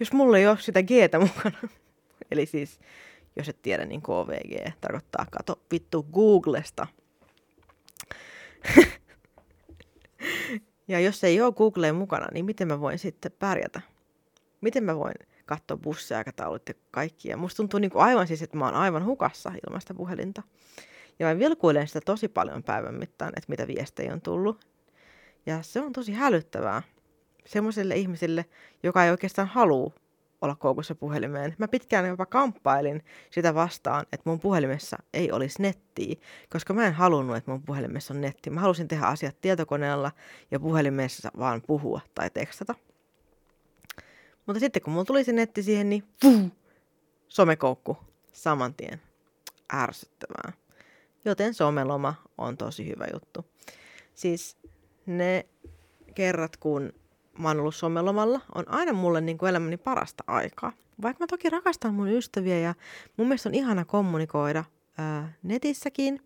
Jos 0.00 0.12
mulla 0.12 0.38
ei 0.38 0.46
ole 0.46 0.58
sitä 0.60 0.82
Gtä 0.82 1.18
mukana. 1.18 1.58
Eli 2.30 2.46
siis 2.46 2.80
Jos 3.36 3.48
et 3.48 3.62
tiedä, 3.62 3.84
niin 3.84 4.02
KVG 4.02 4.74
tarkoittaa 4.80 5.26
kato 5.30 5.60
vittu 5.72 6.02
Googlesta. 6.02 6.86
ja 10.88 11.00
jos 11.00 11.24
ei 11.24 11.40
ole 11.40 11.52
Googleen 11.52 11.94
mukana, 11.94 12.26
niin 12.32 12.44
miten 12.44 12.68
mä 12.68 12.80
voin 12.80 12.98
sitten 12.98 13.32
pärjätä? 13.38 13.80
Miten 14.60 14.84
mä 14.84 14.96
voin 14.96 15.14
katsoa 15.46 15.76
bussiaikataulut 15.76 16.68
ja 16.68 16.74
kaikki? 16.90 17.28
Ja 17.28 17.36
musta 17.36 17.56
tuntuu 17.56 17.80
niin 17.80 17.90
kuin 17.90 18.04
aivan 18.04 18.26
siis, 18.26 18.42
että 18.42 18.56
mä 18.56 18.64
oon 18.64 18.74
aivan 18.74 19.04
hukassa 19.04 19.52
ilmasta 19.66 19.94
puhelinta. 19.94 20.42
Ja 21.18 21.26
mä 21.26 21.38
vilkuilen 21.38 21.88
sitä 21.88 22.00
tosi 22.00 22.28
paljon 22.28 22.62
päivän 22.62 22.94
mittaan, 22.94 23.32
että 23.36 23.48
mitä 23.48 23.66
viestejä 23.66 24.12
on 24.12 24.20
tullut. 24.20 24.66
Ja 25.46 25.62
se 25.62 25.80
on 25.80 25.92
tosi 25.92 26.12
hälyttävää 26.12 26.82
semmoiselle 27.46 27.96
ihmiselle, 27.96 28.44
joka 28.82 29.04
ei 29.04 29.10
oikeastaan 29.10 29.48
halua 29.48 29.92
olla 30.42 30.56
koukussa 30.56 30.94
puhelimeen. 30.94 31.54
Mä 31.58 31.68
pitkään 31.68 32.06
jopa 32.06 32.26
kamppailin 32.26 33.04
sitä 33.30 33.54
vastaan, 33.54 34.06
että 34.12 34.30
mun 34.30 34.40
puhelimessa 34.40 34.96
ei 35.14 35.32
olisi 35.32 35.62
nettiä, 35.62 36.14
koska 36.50 36.74
mä 36.74 36.86
en 36.86 36.92
halunnut, 36.92 37.36
että 37.36 37.50
mun 37.50 37.62
puhelimessa 37.62 38.14
on 38.14 38.20
netti. 38.20 38.50
Mä 38.50 38.60
halusin 38.60 38.88
tehdä 38.88 39.06
asiat 39.06 39.40
tietokoneella 39.40 40.12
ja 40.50 40.60
puhelimessa 40.60 41.30
vaan 41.38 41.62
puhua 41.66 42.00
tai 42.14 42.30
tekstata. 42.30 42.74
Mutta 44.46 44.60
sitten 44.60 44.82
kun 44.82 44.92
mulla 44.92 45.04
tuli 45.04 45.24
se 45.24 45.32
netti 45.32 45.62
siihen, 45.62 45.90
niin 45.90 46.04
fuh, 46.22 46.50
somekoukku 47.28 47.96
saman 48.32 48.74
tien. 48.74 49.00
Ärsyttävää. 49.74 50.52
Joten 51.24 51.54
someloma 51.54 52.14
on 52.38 52.56
tosi 52.56 52.88
hyvä 52.88 53.06
juttu. 53.12 53.46
Siis 54.14 54.56
ne 55.06 55.46
kerrat, 56.14 56.56
kun 56.56 56.92
mä 57.38 57.48
oon 57.48 57.60
ollut 57.60 57.74
somelomalla, 57.74 58.40
on 58.54 58.64
aina 58.68 58.92
mulle 58.92 59.20
niin 59.20 59.38
kuin 59.38 59.50
elämäni 59.50 59.76
parasta 59.76 60.24
aikaa. 60.26 60.72
Vaikka 61.02 61.22
mä 61.24 61.26
toki 61.26 61.50
rakastan 61.50 61.94
mun 61.94 62.08
ystäviä 62.08 62.58
ja 62.58 62.74
mun 63.16 63.28
mielestä 63.28 63.48
on 63.48 63.54
ihana 63.54 63.84
kommunikoida 63.84 64.64
ää, 64.98 65.32
netissäkin 65.42 66.22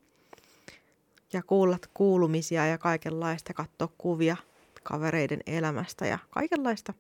ja 1.33 1.43
kuulla 1.43 1.79
kuulumisia 1.95 2.67
ja 2.67 2.79
kaikenlaista, 2.79 3.55
katsoa 3.55 3.89
kuvia 3.99 4.37
kavereiden 4.83 5.41
elämästä 5.47 6.07
ja 6.07 6.19
kaikenlaista, 6.31 6.95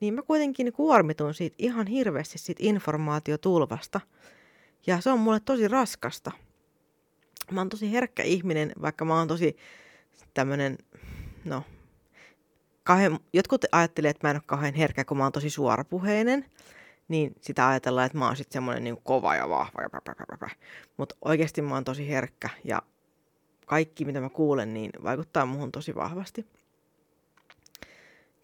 niin 0.00 0.14
mä 0.14 0.22
kuitenkin 0.22 0.72
kuormitun 0.72 1.34
siitä 1.34 1.56
ihan 1.58 1.86
hirveästi 1.86 2.38
siitä 2.38 2.62
informaatiotulvasta. 2.64 4.00
Ja 4.86 5.00
se 5.00 5.10
on 5.10 5.18
mulle 5.18 5.40
tosi 5.40 5.68
raskasta. 5.68 6.32
Mä 7.50 7.60
oon 7.60 7.68
tosi 7.68 7.92
herkkä 7.92 8.22
ihminen, 8.22 8.72
vaikka 8.82 9.04
mä 9.04 9.18
oon 9.18 9.28
tosi 9.28 9.56
tämmönen, 10.34 10.78
no 11.44 11.62
kauhean, 12.84 13.18
jotkut 13.32 13.64
ajattelee, 13.72 14.10
että 14.10 14.26
mä 14.26 14.30
en 14.30 14.36
ole 14.36 14.42
kauhean 14.46 14.74
herkkä, 14.74 15.04
kun 15.04 15.16
mä 15.16 15.22
oon 15.22 15.32
tosi 15.32 15.50
suorapuheinen, 15.50 16.44
niin 17.08 17.34
sitä 17.40 17.68
ajatellaan, 17.68 18.06
että 18.06 18.18
mä 18.18 18.26
oon 18.26 18.36
sitten 18.36 18.52
semmoinen 18.52 18.84
niin 18.84 18.98
kova 19.04 19.34
ja 19.34 19.48
vahva. 19.48 19.82
Ja 19.82 20.48
Mutta 20.96 21.16
oikeasti 21.24 21.62
mä 21.62 21.74
oon 21.74 21.84
tosi 21.84 22.08
herkkä 22.08 22.50
ja 22.64 22.82
kaikki, 23.66 24.04
mitä 24.04 24.20
mä 24.20 24.28
kuulen, 24.28 24.74
niin 24.74 24.90
vaikuttaa 25.02 25.46
muuhun 25.46 25.72
tosi 25.72 25.94
vahvasti. 25.94 26.46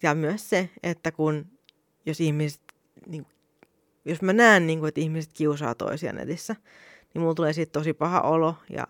Ja 0.03 0.15
myös 0.15 0.49
se, 0.49 0.69
että 0.83 1.11
kun 1.11 1.45
jos 2.05 2.21
ihmiset, 2.21 2.61
niin, 3.05 3.25
jos 4.05 4.21
mä 4.21 4.33
näen, 4.33 4.67
niin 4.67 4.79
kuin, 4.79 4.87
että 4.87 5.01
ihmiset 5.01 5.33
kiusaa 5.33 5.75
toisia 5.75 6.13
netissä, 6.13 6.55
niin 7.13 7.21
mulla 7.21 7.33
tulee 7.33 7.53
siitä 7.53 7.71
tosi 7.71 7.93
paha 7.93 8.21
olo 8.21 8.55
ja 8.69 8.87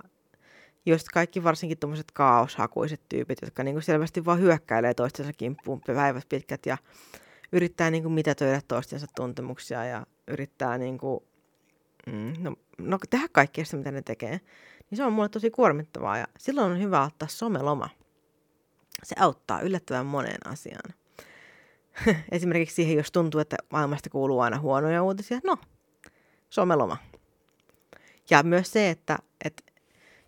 just 0.90 1.08
kaikki 1.14 1.44
varsinkin 1.44 1.78
tuommoiset 1.78 2.12
kaoshakuiset 2.12 3.02
tyypit, 3.10 3.40
jotka 3.42 3.64
niinku 3.64 3.82
selvästi 3.82 4.26
vaan 4.26 4.40
hyökkäilee 4.40 4.94
toistensa 4.94 5.34
kimppuun 5.34 5.82
päivät 5.82 6.30
pitkät 6.30 6.66
ja 6.66 6.78
yrittää 7.52 7.92
niinku 7.92 8.10
mitätöidä 8.10 8.62
toistensa 8.68 9.08
tuntemuksia 9.16 9.86
ja 9.86 10.06
yrittää 10.28 10.78
niinku, 10.78 11.24
mm, 12.08 12.34
no, 12.40 12.56
no, 12.78 12.98
tehdä 13.10 13.28
kaikkea 13.32 13.66
sitä, 13.66 13.78
mitä 13.78 13.92
ne 13.92 14.02
tekee, 14.02 14.40
niin 14.90 14.98
se 14.98 15.04
on 15.04 15.14
mulle 15.14 15.30
tosi 15.30 15.52
kuormittavaa 15.52 16.18
ja 16.18 16.28
silloin 16.38 16.72
on 16.72 16.82
hyvä 16.82 17.04
ottaa 17.04 17.28
someloma. 17.28 17.90
Se 19.04 19.16
auttaa 19.20 19.62
yllättävän 19.62 20.06
moneen 20.06 20.48
asiaan. 20.48 20.94
Esimerkiksi 22.32 22.76
siihen, 22.76 22.98
jos 22.98 23.12
tuntuu, 23.12 23.42
että 23.42 23.58
maailmasta 23.70 24.10
kuuluu 24.10 24.40
aina 24.40 24.60
huonoja 24.60 25.04
uutisia, 25.04 25.40
no, 25.44 25.58
someloma. 26.50 26.98
Ja 28.30 28.44
myös 28.44 28.72
se, 28.72 28.90
että, 28.90 29.18
että 29.46 29.64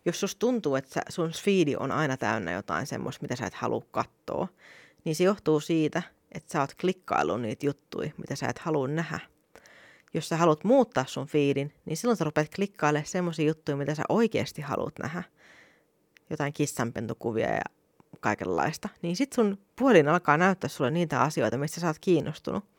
jos 0.06 0.20
sus 0.20 0.36
tuntuu, 0.36 0.76
että 0.76 1.02
sun 1.10 1.32
feedi 1.32 1.76
on 1.76 1.92
aina 1.92 2.18
täynnä 2.18 2.52
jotain 2.52 2.88
semmoista, 2.88 3.22
mitä 3.22 3.36
sä 3.36 3.46
et 3.46 3.54
halua 3.54 3.86
katsoa, 3.92 4.48
niin 5.04 5.16
se 5.16 5.24
johtuu 5.24 5.60
siitä, 5.60 6.04
että 6.32 6.52
sä 6.52 6.62
oot 6.62 6.74
klikkaillut 6.82 7.42
niitä 7.42 7.66
juttuja, 7.66 8.12
mitä 8.18 8.36
sä 8.36 8.48
et 8.48 8.60
halua 8.60 8.88
nähdä. 8.88 9.20
Jos 10.14 10.30
sä 10.30 10.38
haluat 10.38 10.64
muuttaa 10.64 11.06
sun 11.08 11.28
feedin, 11.28 11.74
niin 11.86 11.98
silloin 11.98 12.18
sä 12.18 12.24
rupeat 12.24 12.56
klikkailemaan 12.56 13.06
semmoisia 13.06 13.48
juttuja, 13.48 13.78
mitä 13.78 13.96
sä 13.96 14.04
oikeasti 14.10 14.62
haluat 14.62 15.00
nähdä. 15.00 15.24
Jotain 16.30 16.54
kissanpentukuvia 16.54 17.50
ja 17.50 17.62
kaikenlaista. 18.20 18.90
Niin 19.02 19.16
sit 19.16 19.34
sun 19.34 19.58
puhelin 19.76 20.08
alkaa 20.08 20.38
näyttää 20.38 20.68
sulle 20.68 20.92
niitä 20.92 21.22
asioita, 21.22 21.58
mistä 21.58 21.80
sä 21.80 21.88
oot 21.88 22.00
kiinnostunut 22.02 22.71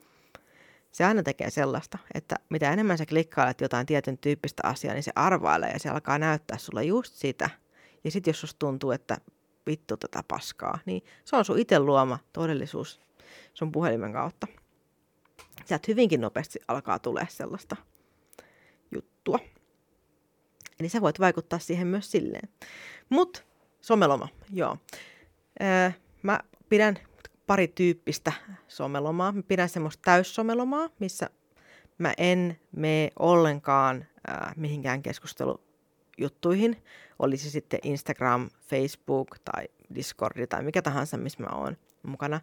se 0.93 1.05
aina 1.05 1.23
tekee 1.23 1.51
sellaista, 1.51 1.99
että 2.15 2.37
mitä 2.49 2.73
enemmän 2.73 2.99
sä 2.99 3.07
klikkailet 3.07 3.61
jotain 3.61 3.87
tietyn 3.87 4.19
tyyppistä 4.19 4.63
asiaa, 4.65 4.95
niin 4.95 5.03
se 5.03 5.13
arvailee 5.15 5.71
ja 5.71 5.79
se 5.79 5.89
alkaa 5.89 6.19
näyttää 6.19 6.59
sulle 6.59 6.85
just 6.85 7.15
sitä. 7.15 7.51
Ja 8.05 8.11
sitten 8.11 8.31
jos 8.31 8.41
susta 8.41 8.59
tuntuu, 8.59 8.91
että 8.91 9.19
vittu 9.67 9.97
tätä 9.97 10.23
paskaa, 10.29 10.79
niin 10.87 11.05
se 11.25 11.37
on 11.37 11.45
sun 11.45 11.59
itse 11.59 11.79
luoma 11.79 12.19
todellisuus 12.33 13.01
sun 13.55 13.73
puhelimen 13.73 14.13
kautta. 14.13 14.47
Sieltä 15.65 15.85
hyvinkin 15.89 16.21
nopeasti 16.21 16.59
alkaa 16.69 16.99
tulee 16.99 17.27
sellaista 17.29 17.77
juttua. 18.91 19.39
Eli 20.81 20.89
sä 20.89 21.01
voit 21.01 21.21
vaikuttaa 21.21 21.59
siihen 21.59 21.87
myös 21.87 22.11
silleen. 22.11 22.49
Mut 23.09 23.45
someloma, 23.81 24.29
joo. 24.53 24.77
Öö, 25.63 25.91
mä 26.23 26.41
pidän 26.69 26.99
pari 27.47 27.69
tyyppistä 27.69 28.33
somelomaa. 28.69 29.33
Mä 29.33 29.43
pidän 29.43 29.69
semmoista 29.69 30.03
täyssomelomaa, 30.05 30.89
missä 30.99 31.31
mä 31.99 32.15
en 32.19 32.59
mene 32.77 33.11
ollenkaan 33.19 34.07
äh, 34.31 34.57
mihinkään 34.57 35.03
keskustelujuttuihin. 35.03 36.83
Olisi 37.19 37.51
sitten 37.51 37.81
Instagram, 37.83 38.51
Facebook 38.69 39.39
tai 39.45 39.65
Discord 39.95 40.47
tai 40.47 40.63
mikä 40.63 40.83
tahansa, 40.83 41.17
missä 41.17 41.43
mä 41.43 41.49
oon 41.57 41.77
mukana. 42.03 42.41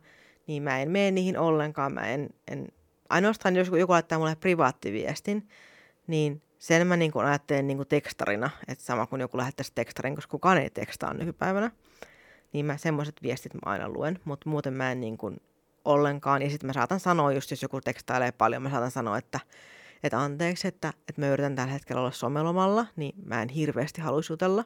Niin 0.47 0.63
mä 0.63 0.79
en 0.79 0.91
mene 0.91 1.11
niihin 1.11 1.37
ollenkaan. 1.37 1.93
Mä 1.93 2.07
en, 2.07 2.29
en, 2.47 2.67
ainoastaan 3.09 3.55
jos 3.55 3.67
joku 3.67 3.93
laittaa 3.93 4.19
mulle 4.19 4.35
privaattiviestin, 4.35 5.47
niin 6.07 6.41
sen 6.59 6.87
mä 6.87 6.97
niin 6.97 7.11
ajattelen 7.25 7.67
niin 7.67 7.87
tekstarina, 7.89 8.49
että 8.67 8.83
sama 8.83 9.07
kuin 9.07 9.19
joku 9.19 9.37
lähettäisi 9.37 9.71
tekstarin, 9.75 10.15
koska 10.15 10.31
kukaan 10.31 10.57
ei 10.57 10.69
tekstaa 10.69 11.13
nykypäivänä 11.13 11.71
niin 12.53 12.65
mä 12.65 12.77
semmoiset 12.77 13.23
viestit 13.23 13.53
mä 13.53 13.59
aina 13.65 13.89
luen, 13.89 14.19
mutta 14.25 14.49
muuten 14.49 14.73
mä 14.73 14.91
en 14.91 14.99
niin 14.99 15.17
kuin 15.17 15.41
ollenkaan. 15.85 16.41
Ja 16.41 16.49
sitten 16.49 16.67
mä 16.67 16.73
saatan 16.73 16.99
sanoa, 16.99 17.33
just 17.33 17.51
jos 17.51 17.61
joku 17.61 17.81
tekstailee 17.81 18.31
paljon, 18.31 18.61
mä 18.61 18.69
saatan 18.69 18.91
sanoa, 18.91 19.17
että, 19.17 19.39
että 20.03 20.19
anteeksi, 20.19 20.67
että, 20.67 20.93
että 21.09 21.21
mä 21.21 21.27
yritän 21.27 21.55
tällä 21.55 21.73
hetkellä 21.73 22.01
olla 22.01 22.11
somelomalla, 22.11 22.85
niin 22.95 23.15
mä 23.25 23.41
en 23.41 23.49
hirveästi 23.49 24.01
halua 24.01 24.21
jutella. 24.29 24.63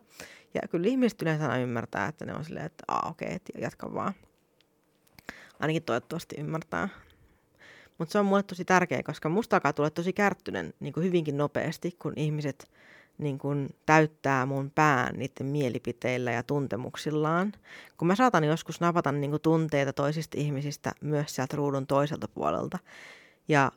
Ja 0.54 0.68
kyllä 0.68 0.88
ihmiset 0.88 1.22
yleensä 1.22 1.50
aina 1.50 1.64
ymmärtää, 1.64 2.08
että 2.08 2.26
ne 2.26 2.34
on 2.34 2.46
silleen, 2.46 2.66
että 2.66 2.84
aa 2.88 3.10
okei, 3.10 3.36
okay, 3.36 3.62
jatka 3.62 3.94
vaan. 3.94 4.14
Ainakin 5.60 5.84
toivottavasti 5.84 6.36
ymmärtää. 6.40 6.90
Mutta 7.98 8.12
se 8.12 8.20
on 8.20 8.26
mulle 8.26 8.44
tosi 8.44 8.66
tärkeä, 8.66 9.04
koska 9.04 9.30
musta 9.30 9.56
alkaa 9.56 9.74
tulla 9.74 9.90
tosi 9.90 10.14
kärttynen 10.14 10.74
niin 10.80 10.94
kuin 10.94 11.04
hyvinkin 11.04 11.38
nopeasti, 11.38 11.92
kun 12.00 12.14
ihmiset 12.16 12.72
niin 13.18 13.38
kun 13.38 13.70
täyttää 13.86 14.46
mun 14.46 14.72
pään 14.76 15.16
niiden 15.16 15.46
mielipiteillä 15.46 16.32
ja 16.32 16.44
tuntemuksillaan. 16.44 17.52
Kun 17.98 18.08
mä 18.08 18.16
saatan 18.16 18.44
joskus 18.44 18.80
napata 18.80 19.12
niin 19.12 19.42
tunteita 19.42 19.94
toisista 19.94 20.38
ihmisistä 20.40 20.92
myös 21.02 21.36
sieltä 21.36 21.56
ruudun 21.56 21.88
toiselta 21.88 22.28
puolelta. 22.28 22.80
Ja 23.48 23.72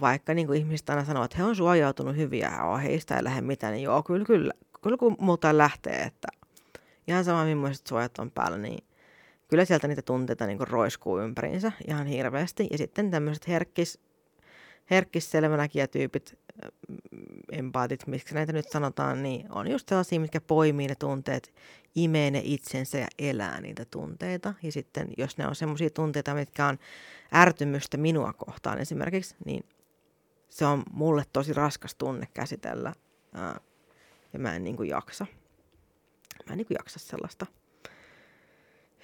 vaikka 0.00 0.34
niin 0.34 0.54
ihmiset 0.54 0.90
aina 0.90 1.04
sanoo, 1.04 1.24
että 1.24 1.36
he 1.36 1.44
on 1.44 1.56
suojautunut 1.56 2.16
hyviä 2.16 2.52
ja 2.56 2.76
heistä 2.76 3.16
ei 3.16 3.24
lähde 3.24 3.40
mitään, 3.40 3.72
niin 3.72 3.84
joo, 3.84 4.02
kyllä, 4.02 4.24
kyllä, 4.24 4.52
kyllä 4.82 4.96
kun 4.96 5.16
muuta 5.18 5.58
lähtee, 5.58 6.02
että 6.02 6.28
ihan 7.08 7.24
sama 7.24 7.44
millaiset 7.44 7.86
suojat 7.86 8.18
on 8.18 8.30
päällä, 8.30 8.58
niin 8.58 8.84
kyllä 9.48 9.64
sieltä 9.64 9.88
niitä 9.88 10.02
tunteita 10.02 10.46
niin 10.46 10.68
roiskuu 10.68 11.18
ympäriinsä 11.18 11.72
ihan 11.88 12.06
hirveästi. 12.06 12.68
Ja 12.70 12.78
sitten 12.78 13.10
tämmöiset 13.10 13.48
herkkis, 13.48 14.00
herkkisselvänäkijätyypit, 14.90 16.38
empaatit, 17.52 18.06
miksi 18.06 18.34
näitä 18.34 18.52
nyt 18.52 18.70
sanotaan, 18.70 19.22
niin 19.22 19.52
on 19.52 19.70
just 19.70 19.88
sellaisia, 19.88 20.20
mitkä 20.20 20.40
poimii 20.40 20.88
ne 20.88 20.94
tunteet, 20.94 21.54
imee 21.94 22.30
ne 22.30 22.40
itsensä 22.44 22.98
ja 22.98 23.06
elää 23.18 23.60
niitä 23.60 23.84
tunteita. 23.84 24.54
Ja 24.62 24.72
sitten 24.72 25.08
jos 25.16 25.38
ne 25.38 25.46
on 25.46 25.54
sellaisia 25.54 25.90
tunteita, 25.90 26.34
mitkä 26.34 26.66
on 26.66 26.78
ärtymystä 27.34 27.96
minua 27.96 28.32
kohtaan 28.32 28.78
esimerkiksi, 28.78 29.36
niin 29.44 29.64
se 30.48 30.66
on 30.66 30.82
mulle 30.92 31.24
tosi 31.32 31.52
raskas 31.52 31.94
tunne 31.94 32.28
käsitellä 32.34 32.92
ja 34.32 34.38
mä 34.38 34.54
en 34.56 34.64
niin 34.64 34.76
kuin 34.76 34.88
jaksa. 34.88 35.26
Mä 36.46 36.52
en 36.52 36.56
niin 36.56 36.66
kuin 36.66 36.76
jaksa 36.78 36.98
sellaista. 36.98 37.46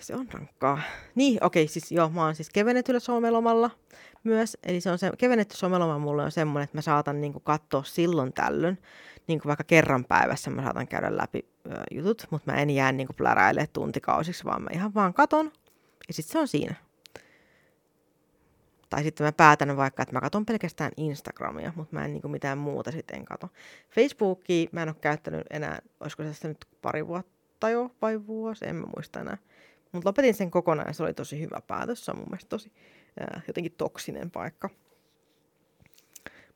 Se 0.01 0.15
on 0.17 0.29
rankkaa. 0.33 0.81
Niin, 1.15 1.45
okei, 1.45 1.69
siis 1.69 1.93
joo, 1.93 2.09
mä 2.09 2.25
oon 2.25 2.35
siis 2.35 2.51
kevennetyllä 2.51 3.01
somelomalla 3.01 3.71
myös. 4.25 4.59
Eli 4.63 4.81
se 4.81 4.91
on 4.91 4.99
se, 4.99 5.11
kevennetty 5.19 5.57
someloma 5.57 5.99
mulle 5.99 6.23
on 6.23 6.33
semmoinen, 6.33 6.65
että 6.65 6.79
mä 6.79 6.83
saatan 6.83 7.21
niinku 7.21 7.41
katsoa 7.41 7.83
silloin 7.83 8.33
tällöin, 8.33 8.79
niinku 9.27 9.49
vaikka 9.49 9.65
kerran 9.65 10.05
päivässä 10.05 10.51
mä 10.51 10.63
saatan 10.63 10.89
käydä 10.89 11.17
läpi 11.17 11.49
ö, 11.67 11.71
jutut, 11.91 12.27
mutta 12.31 12.53
mä 12.53 12.59
en 12.59 12.71
jää 12.71 12.93
niinku 12.93 13.13
pläräille 13.13 13.67
tuntikausiksi, 13.73 14.45
vaan 14.45 14.63
mä 14.63 14.71
ihan 14.73 14.95
vaan 14.95 15.15
katon 15.15 15.53
ja 16.09 16.15
sitten 16.15 16.33
se 16.33 16.39
on 16.39 16.49
siinä. 16.49 16.75
Tai 18.91 19.03
sitten 19.03 19.27
mä 19.27 19.33
päätän 19.33 19.77
vaikka, 19.77 20.03
että 20.03 20.15
mä 20.15 20.21
katson 20.21 20.47
pelkästään 20.47 20.93
Instagramia, 20.97 21.73
mutta 21.77 21.97
mä 21.97 22.05
en 22.05 22.13
niinku 22.13 22.29
mitään 22.29 22.59
muuta 22.59 22.91
sitten 22.91 23.25
kato. 23.25 23.49
Facebookia 23.91 24.69
mä 24.73 24.83
en 24.83 24.89
ole 24.89 24.97
käyttänyt 25.01 25.47
enää, 25.51 25.79
olisiko 26.01 26.23
se 26.33 26.49
nyt 26.49 26.65
pari 26.83 27.07
vuotta 27.07 27.71
jo 27.71 27.91
vai 28.03 28.27
vuosi, 28.27 28.67
en 28.67 28.77
mä 28.77 28.87
muista 28.97 29.21
enää. 29.21 29.39
Mutta 29.93 30.09
lopetin 30.09 30.35
sen 30.35 30.51
kokonaan 30.51 30.89
ja 30.89 30.93
se 30.93 31.03
oli 31.03 31.15
tosi 31.15 31.41
hyvä 31.41 31.61
päätös. 31.67 32.05
Se 32.05 32.11
on 32.11 32.19
mun 32.19 32.27
mielestä 32.31 32.49
tosi 32.49 32.73
ää, 33.21 33.41
jotenkin 33.49 33.73
toksinen 33.73 34.31
paikka. 34.31 34.71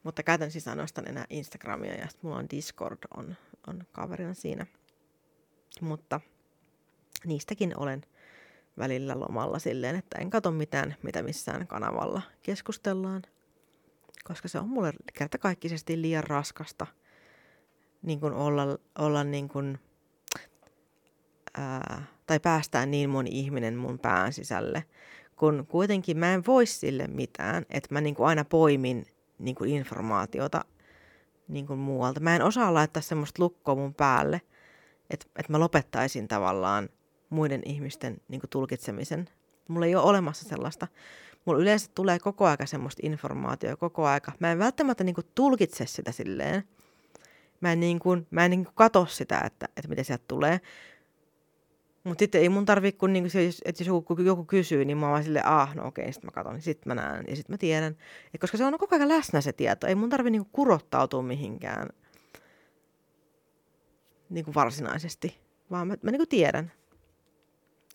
Mutta 0.03 0.23
käytän 0.23 0.51
siis 0.51 0.69
ainoastaan 0.69 1.09
enää 1.09 1.25
Instagramia 1.31 1.95
ja 1.95 2.09
mulla 2.23 2.37
on 2.37 2.47
Discord 2.51 2.99
on, 3.17 3.37
on 3.67 3.85
kaverina 3.93 4.35
siinä. 4.35 4.67
Mutta 5.81 6.21
niistäkin 7.25 7.79
olen 7.79 8.03
välillä 8.79 9.21
lomalla 9.21 9.59
silleen, 9.59 9.97
että 9.97 10.19
en 10.19 10.31
katso 10.31 10.51
mitään, 10.51 10.97
mitä 11.03 11.23
missään 11.23 11.67
kanavalla 11.67 12.23
keskustellaan, 12.43 13.23
koska 14.25 14.49
se 14.49 14.59
on 14.59 14.69
mulle 14.69 14.93
kertakaikkisesti 15.15 16.03
liian 16.03 16.25
raskasta 16.25 16.87
niin 18.03 18.25
olla, 18.25 18.79
olla 18.99 19.25
niin 19.25 19.49
kuin, 19.49 19.79
ää, 21.59 22.05
tai 22.27 22.41
päästään 22.41 22.91
niin 22.91 23.11
moni 23.11 23.31
ihminen 23.33 23.77
mun 23.77 23.99
pään 23.99 24.33
sisälle, 24.33 24.85
kun 25.37 25.67
kuitenkin 25.69 26.19
mä 26.19 26.35
en 26.35 26.47
voi 26.47 26.67
sille 26.67 27.07
mitään, 27.07 27.67
että 27.71 27.89
mä 27.95 28.01
niin 28.01 28.15
kuin 28.15 28.27
aina 28.27 28.45
poimin 28.45 29.07
niin 29.39 29.55
kuin 29.55 29.71
informaatiota 29.71 30.65
niin 31.49 31.67
kuin 31.67 31.79
muualta. 31.79 32.21
Mä 32.21 32.37
en 32.37 32.43
osaa 32.43 32.75
laittaa 32.75 33.03
semmoista 33.03 33.43
lukkoa 33.43 33.75
mun 33.75 33.95
päälle, 33.95 34.41
että, 35.11 35.27
että 35.37 35.53
mä 35.53 35.61
lopettaisin 35.61 36.29
tavallaan 36.29 36.89
muiden 37.31 37.63
ihmisten 37.65 38.17
niin 38.29 38.41
kuin 38.41 38.51
tulkitsemisen. 38.51 39.29
Mulla 39.69 39.87
ei 39.87 39.95
ole 39.95 40.05
olemassa 40.05 40.49
sellaista. 40.49 40.89
Mulla 41.45 41.63
yleensä 41.63 41.91
tulee 41.95 42.19
koko 42.19 42.47
aika 42.47 42.67
semmoista 42.67 43.01
informaatiota 43.05 43.77
koko 43.77 44.07
aika. 44.07 44.33
Mä 44.41 44.53
en 44.53 44.59
välttämättä 44.59 45.05
niin 45.05 45.15
kuin 45.15 45.27
tulkitse 45.35 45.87
sitä 45.87 46.13
silleen. 46.13 46.65
Mä 47.61 47.73
en, 47.73 47.81
niin 47.81 47.99
kuin, 47.99 48.27
mä 48.31 48.45
en 48.45 48.51
niin 48.51 48.65
kuin 48.65 48.75
kato 48.75 49.07
sitä, 49.07 49.41
että, 49.41 49.69
että 49.77 49.89
mitä 49.89 50.03
sieltä 50.03 50.25
tulee. 50.29 50.61
Mutta 52.05 52.23
sitten 52.23 52.41
ei 52.41 52.49
mun 52.49 52.65
tarvi, 52.65 52.93
kun 52.93 53.13
niinku 53.13 53.31
se, 53.31 53.51
että 53.65 53.83
jos 53.83 53.87
joku, 53.87 54.23
joku 54.23 54.45
kysyy, 54.45 54.85
niin 54.85 54.99
mä 54.99 55.11
oon 55.11 55.25
silleen, 55.25 55.47
ah, 55.47 55.75
no 55.75 55.87
okei, 55.87 56.13
sitten 56.13 56.29
mä 56.29 56.33
katson, 56.33 56.61
sitten 56.61 56.91
mä 56.91 56.95
näen 56.95 57.25
ja 57.29 57.37
sitten 57.37 57.55
mä 57.55 57.59
tiedän. 57.59 57.97
Et 58.35 58.41
koska 58.41 58.59
se 58.59 58.65
on 58.65 58.79
koko 58.79 58.97
ajan 58.97 59.09
läsnä 59.09 59.41
se 59.41 59.53
tieto, 59.53 59.87
ei 59.87 59.95
mun 59.95 60.11
tarvi 60.11 60.31
niinku 60.31 60.49
kurottautua 60.53 61.23
mihinkään 61.23 61.89
niinku 64.31 64.55
varsinaisesti, 64.55 65.41
vaan 65.71 65.89
mä, 65.89 65.95
mä 66.03 66.11
niinku 66.11 66.27
tiedän. 66.27 66.73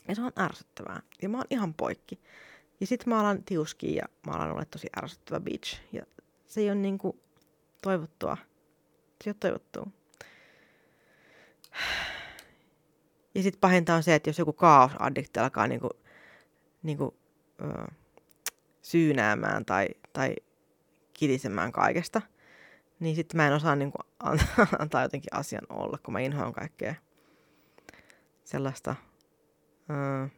Ja 0.07 0.15
se 0.15 0.21
on 0.21 0.31
ärsyttävää. 0.39 1.01
Ja 1.21 1.29
mä 1.29 1.37
oon 1.37 1.45
ihan 1.49 1.73
poikki. 1.73 2.19
Ja 2.79 2.87
sitten 2.87 3.09
mä 3.09 3.19
alan 3.19 3.43
tiuskia 3.43 3.95
ja 3.95 4.09
mä 4.27 4.33
alan 4.33 4.51
olla 4.51 4.65
tosi 4.65 4.87
ärsyttävä 4.97 5.39
bitch. 5.39 5.81
Ja 5.91 6.05
se 6.45 6.61
ei 6.61 6.69
ole 6.69 6.75
niinku 6.75 7.19
toivottua. 7.81 8.37
Se 9.23 9.29
ei 9.29 9.31
ole 9.31 9.35
toivottua. 9.39 9.87
Ja 13.35 13.43
sitten 13.43 13.59
pahinta 13.59 13.95
on 13.95 14.03
se, 14.03 14.15
että 14.15 14.29
jos 14.29 14.39
joku 14.39 14.53
kaosaddikti 14.53 15.39
alkaa 15.39 15.67
niinku, 15.67 15.89
niinku, 16.83 17.17
ö, 17.61 17.91
syynäämään 18.81 19.65
tai, 19.65 19.87
tai 20.13 20.35
kitisemään 21.13 21.71
kaikesta, 21.71 22.21
niin 22.99 23.15
sitten 23.15 23.37
mä 23.37 23.47
en 23.47 23.53
osaa 23.53 23.75
niinku 23.75 23.97
antaa 24.79 25.01
jotenkin 25.01 25.33
asian 25.33 25.65
olla, 25.69 25.97
kun 26.03 26.13
mä 26.13 26.19
inhoan 26.19 26.53
kaikkea 26.53 26.95
sellaista. 28.43 28.95
Ö, 29.89 30.29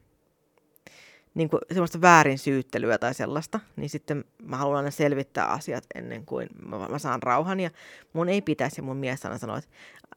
niin 1.33 1.49
kuin 1.49 1.59
semmoista 1.71 2.01
väärin 2.01 2.37
syyttelyä 2.37 2.97
tai 2.97 3.13
sellaista, 3.13 3.59
niin 3.75 3.89
sitten 3.89 4.25
mä 4.43 4.57
haluan 4.57 4.77
aina 4.77 4.91
selvittää 4.91 5.45
asiat 5.45 5.83
ennen 5.95 6.25
kuin 6.25 6.47
mä, 6.65 6.87
mä 6.87 6.99
saan 6.99 7.23
rauhan. 7.23 7.59
Ja 7.59 7.69
mun 8.13 8.29
ei 8.29 8.41
pitäisi, 8.41 8.81
mun 8.81 8.97
mies 8.97 9.25
aina 9.25 9.37
sanoa, 9.37 9.57
että, 9.57 9.69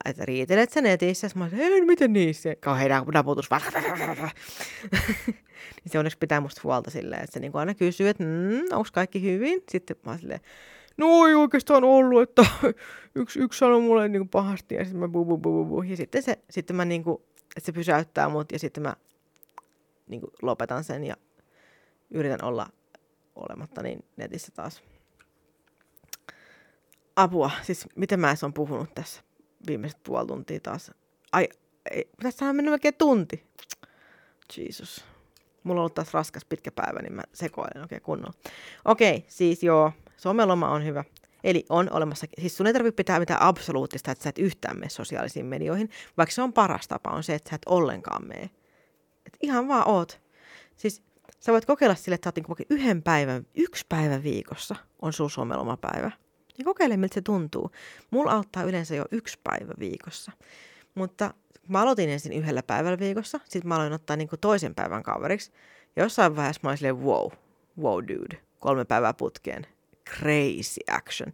että 0.05 0.25
riitelet 0.25 0.73
sä 0.73 0.81
netissä. 0.81 1.31
Mä 1.35 1.51
sanoin, 1.51 1.73
ei, 1.73 1.85
miten 1.85 2.13
niissä? 2.13 2.57
Kauhean 2.61 3.07
naputus. 3.13 3.49
niin 5.85 5.93
se 5.93 5.99
onneksi 5.99 6.19
pitää 6.19 6.41
musta 6.41 6.61
huolta 6.65 6.91
silleen, 6.91 7.25
että 7.25 7.35
se 7.35 7.41
niin 7.41 7.53
aina 7.55 7.75
kysyy, 7.75 8.09
että 8.09 8.25
mm, 8.25 8.61
onko 8.73 8.89
kaikki 8.93 9.23
hyvin? 9.23 9.63
Sitten 9.71 9.97
mä 10.07 10.19
silleen, 10.19 10.41
no 10.97 11.27
ei 11.27 11.35
oikeastaan 11.35 11.85
ollut, 11.85 12.23
että 12.23 12.47
yksi, 13.15 13.39
yksi 13.39 13.59
sanoi 13.59 13.81
mulle 13.81 14.09
niin 14.09 14.29
pahasti 14.29 14.75
ja 14.75 14.85
sitten 14.85 15.01
mä 15.01 15.09
bu, 15.09 15.25
bu, 15.25 15.39
bu, 15.39 15.51
bu, 15.51 15.65
bu. 15.65 15.83
Ja 15.83 15.97
sitten, 15.97 16.23
se, 16.23 16.39
sitten 16.51 16.77
mä 16.77 16.85
niin 16.85 17.05
kuin, 17.05 17.19
että 17.57 17.67
se 17.67 17.73
pysäyttää 17.73 18.29
mut 18.29 18.53
ja 18.53 18.59
sitten 18.59 18.83
mä 18.83 18.95
niin 20.07 20.21
kuin 20.21 20.31
lopetan 20.43 20.85
sen 20.85 21.05
ja 21.05 21.17
yritän 22.11 22.45
olla 22.45 22.67
olematta 23.35 23.83
niin 23.83 24.05
netissä 24.17 24.53
taas. 24.55 24.83
Apua, 27.17 27.51
siis 27.63 27.87
miten 27.97 28.21
mä 28.21 28.35
on 28.43 28.55
puhunut 28.55 28.95
tässä 28.95 29.23
viimeiset 29.67 30.03
puoli 30.03 30.27
tuntia 30.27 30.61
taas. 30.61 30.91
Ai, 31.33 31.49
ei, 31.91 32.11
tässä 32.23 32.45
on 32.45 32.57
mennyt 32.57 32.73
melkein 32.73 32.95
tunti. 32.95 33.47
Jesus. 34.57 35.05
Mulla 35.65 35.81
on 35.81 35.83
ollut 35.83 35.95
taas 35.95 36.15
raskas 36.15 36.45
pitkä 36.45 36.71
päivä, 36.73 37.03
niin 37.03 37.13
mä 37.13 37.23
sekoilen 37.33 37.83
oikein 37.83 38.03
kunnolla. 38.03 38.35
Okei, 38.85 39.17
okay, 39.17 39.29
siis 39.29 39.63
joo, 39.63 39.93
someloma 40.17 40.71
on 40.71 40.85
hyvä. 40.85 41.05
Eli 41.45 41.65
on 41.69 41.93
olemassa, 41.93 42.27
siis 42.41 42.57
sun 42.57 42.67
ei 42.67 42.73
tarvitse 42.73 42.97
pitää 42.97 43.19
mitään 43.19 43.43
absoluuttista, 43.43 44.11
että 44.11 44.25
sä 44.25 44.31
et 44.31 44.39
yhtään 44.39 44.79
mene 44.79 44.89
sosiaalisiin 44.89 45.47
medioihin, 45.47 45.91
vaikka 46.17 46.35
se 46.35 46.43
on 46.43 46.53
paras 46.53 46.89
tapa, 46.89 47.11
on 47.11 47.23
se, 47.23 47.35
että 47.35 47.51
sä 47.51 47.57
et 47.57 47.63
ollenkaan 47.67 48.27
mene 48.27 48.51
että 49.35 49.47
ihan 49.47 49.69
vaan 49.69 49.89
oot. 49.89 50.21
Siis 50.77 51.03
sä 51.41 51.53
voit 51.53 51.65
kokeilla 51.65 51.95
sille, 51.95 52.15
että 52.15 52.27
sä 52.27 52.29
oot 52.29 52.49
niin 52.49 52.67
yhden 52.71 53.03
päivän, 53.03 53.47
yksi 53.55 53.87
päivä 53.89 54.23
viikossa 54.23 54.77
on 55.03 55.13
sun 55.13 55.31
somelomapäivä. 55.31 56.11
Ja 56.59 56.65
kokeile, 56.65 56.97
miltä 56.97 57.15
se 57.15 57.21
tuntuu. 57.21 57.71
Mulla 58.11 58.33
auttaa 58.33 58.63
yleensä 58.63 58.95
jo 58.95 59.05
yksi 59.11 59.39
päivä 59.45 59.73
viikossa. 59.79 60.33
Mutta 60.95 61.35
mä 61.69 61.83
aloitin 61.83 62.11
ensin 62.11 62.33
yhdellä 62.33 62.63
päivällä 62.63 62.99
viikossa, 62.99 63.41
sitten 63.45 63.69
mä 63.69 63.77
aloin 63.77 63.93
ottaa 63.93 64.17
niin 64.17 64.29
toisen 64.41 64.75
päivän 64.75 65.03
kaveriksi. 65.03 65.53
Ja 65.97 66.03
jossain 66.03 66.37
vaiheessa 66.37 66.61
mä 66.63 66.71
olin 66.71 66.79
silleen, 66.79 67.01
wow, 67.01 67.31
wow 67.81 68.05
dude, 68.05 68.41
kolme 68.61 68.85
päivää 68.85 69.15
putkeen, 69.15 69.67
crazy 70.11 70.81
action. 70.91 71.33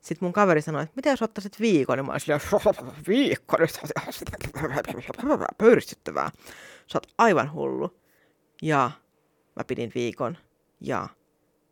Sitten 0.00 0.26
mun 0.26 0.32
kaveri 0.32 0.62
sanoi, 0.62 0.82
että 0.82 0.92
mitä 0.96 1.10
jos 1.10 1.22
ottaisit 1.22 1.60
viikon, 1.60 1.98
niin 1.98 2.06
mä 2.06 2.12
olin 2.12 2.20
silleen, 2.20 2.40
viikko, 3.08 3.56
pöyristyttävää 5.58 6.30
sä 6.92 6.98
oot 6.98 7.14
aivan 7.18 7.52
hullu. 7.52 8.00
Ja 8.62 8.90
mä 9.56 9.64
pidin 9.64 9.92
viikon 9.94 10.38
ja 10.80 11.08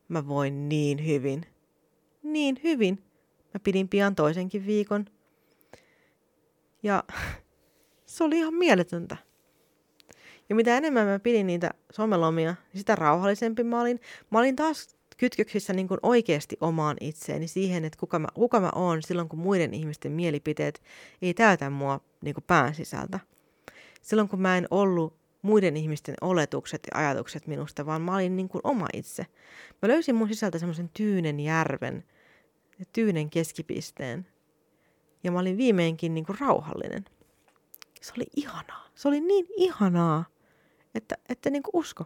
mä 0.08 0.28
voin 0.28 0.68
niin 0.68 1.06
hyvin. 1.06 1.46
Niin 2.22 2.60
hyvin. 2.64 3.04
Mä 3.54 3.60
pidin 3.64 3.88
pian 3.88 4.14
toisenkin 4.14 4.66
viikon. 4.66 5.04
Ja 6.82 7.04
se 8.06 8.24
oli 8.24 8.38
ihan 8.38 8.54
mieletöntä. 8.54 9.16
Ja 10.48 10.54
mitä 10.54 10.76
enemmän 10.76 11.06
mä 11.06 11.18
pidin 11.18 11.46
niitä 11.46 11.70
somelomia, 11.92 12.54
niin 12.72 12.78
sitä 12.78 12.94
rauhallisempi 12.94 13.64
mä 13.64 13.80
olin. 13.80 14.00
Mä 14.30 14.38
olin 14.38 14.56
taas 14.56 14.97
kytköksissä 15.18 15.72
niin 15.72 15.88
kuin 15.88 16.00
oikeasti 16.02 16.56
omaan 16.60 16.96
itseeni 17.00 17.48
siihen, 17.48 17.84
että 17.84 17.98
kuka 17.98 18.18
mä, 18.18 18.28
kuka 18.34 18.60
mä 18.60 18.70
oon 18.74 19.02
silloin, 19.02 19.28
kun 19.28 19.38
muiden 19.38 19.74
ihmisten 19.74 20.12
mielipiteet 20.12 20.82
ei 21.22 21.34
täytä 21.34 21.70
mua 21.70 22.00
niin 22.22 22.34
kuin 22.34 22.44
pään 22.46 22.74
sisältä 22.74 23.20
silloin 24.02 24.28
kun 24.28 24.40
mä 24.40 24.58
en 24.58 24.66
ollut 24.70 25.16
muiden 25.42 25.76
ihmisten 25.76 26.14
oletukset 26.20 26.82
ja 26.92 26.98
ajatukset 27.00 27.46
minusta, 27.46 27.86
vaan 27.86 28.02
mä 28.02 28.14
olin 28.14 28.36
niin 28.36 28.48
kuin 28.48 28.60
oma 28.64 28.86
itse. 28.92 29.26
Mä 29.82 29.88
löysin 29.88 30.14
mun 30.14 30.28
sisältä 30.28 30.58
semmoisen 30.58 30.90
tyynen 30.96 31.40
järven, 31.40 32.04
tyynen 32.92 33.30
keskipisteen. 33.30 34.26
Ja 35.24 35.32
mä 35.32 35.38
olin 35.38 35.56
viimeinkin 35.56 36.14
niin 36.14 36.26
kuin 36.26 36.38
rauhallinen. 36.38 37.04
Se 38.00 38.12
oli 38.16 38.26
ihanaa. 38.36 38.88
Se 38.94 39.08
oli 39.08 39.20
niin 39.20 39.46
ihanaa, 39.56 40.24
että, 40.94 41.16
että 41.28 41.50
niin 41.50 41.62
kuin 41.62 41.80
usko. 41.80 42.04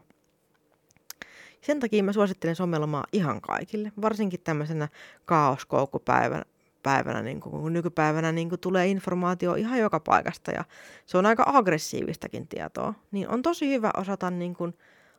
Sen 1.63 1.81
takia 1.81 2.03
mä 2.03 2.13
suosittelen 2.13 2.57
somelomaa 2.57 3.05
ihan 3.13 3.41
kaikille, 3.41 3.93
varsinkin 4.03 4.41
tämmöisenä 4.41 4.89
kaoskoukkupäivänä, 5.25 6.45
päivänä, 6.83 7.23
niin 7.23 7.41
kuin, 7.41 7.63
kun 7.63 7.73
nykypäivänä 7.73 8.33
niin 8.33 8.49
kuin 8.49 8.61
tulee 8.61 8.87
informaatio 8.87 9.55
ihan 9.55 9.79
joka 9.79 10.01
paikasta 10.01 10.51
ja 10.51 10.65
se 11.07 11.19
on 11.19 11.27
aika 11.27 11.45
aggressiivistakin 11.47 12.49
tietoa, 12.49 12.95
niin 13.11 13.29
on 13.29 13.43
tosi 13.43 13.69
hyvä 13.69 13.91
osata 13.97 14.31
niin 14.31 14.55
kuin, 14.55 14.75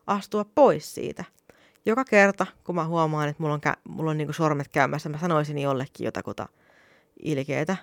astua 0.07 0.45
pois 0.55 0.95
siitä. 0.95 1.23
Joka 1.85 2.05
kerta, 2.05 2.45
kun 2.63 2.75
mä 2.75 2.85
huomaan, 2.85 3.29
että 3.29 3.43
mulla 3.43 3.53
on, 3.53 3.61
kä- 3.67 3.79
mulla 3.89 4.11
on 4.11 4.17
niin 4.17 4.27
kuin 4.27 4.35
sormet 4.35 4.67
käymässä, 4.67 5.09
mä 5.09 5.17
sanoisin 5.17 5.59
jollekin 5.59 6.05
jotakuta 6.05 6.47
ilkeitä 7.23 7.77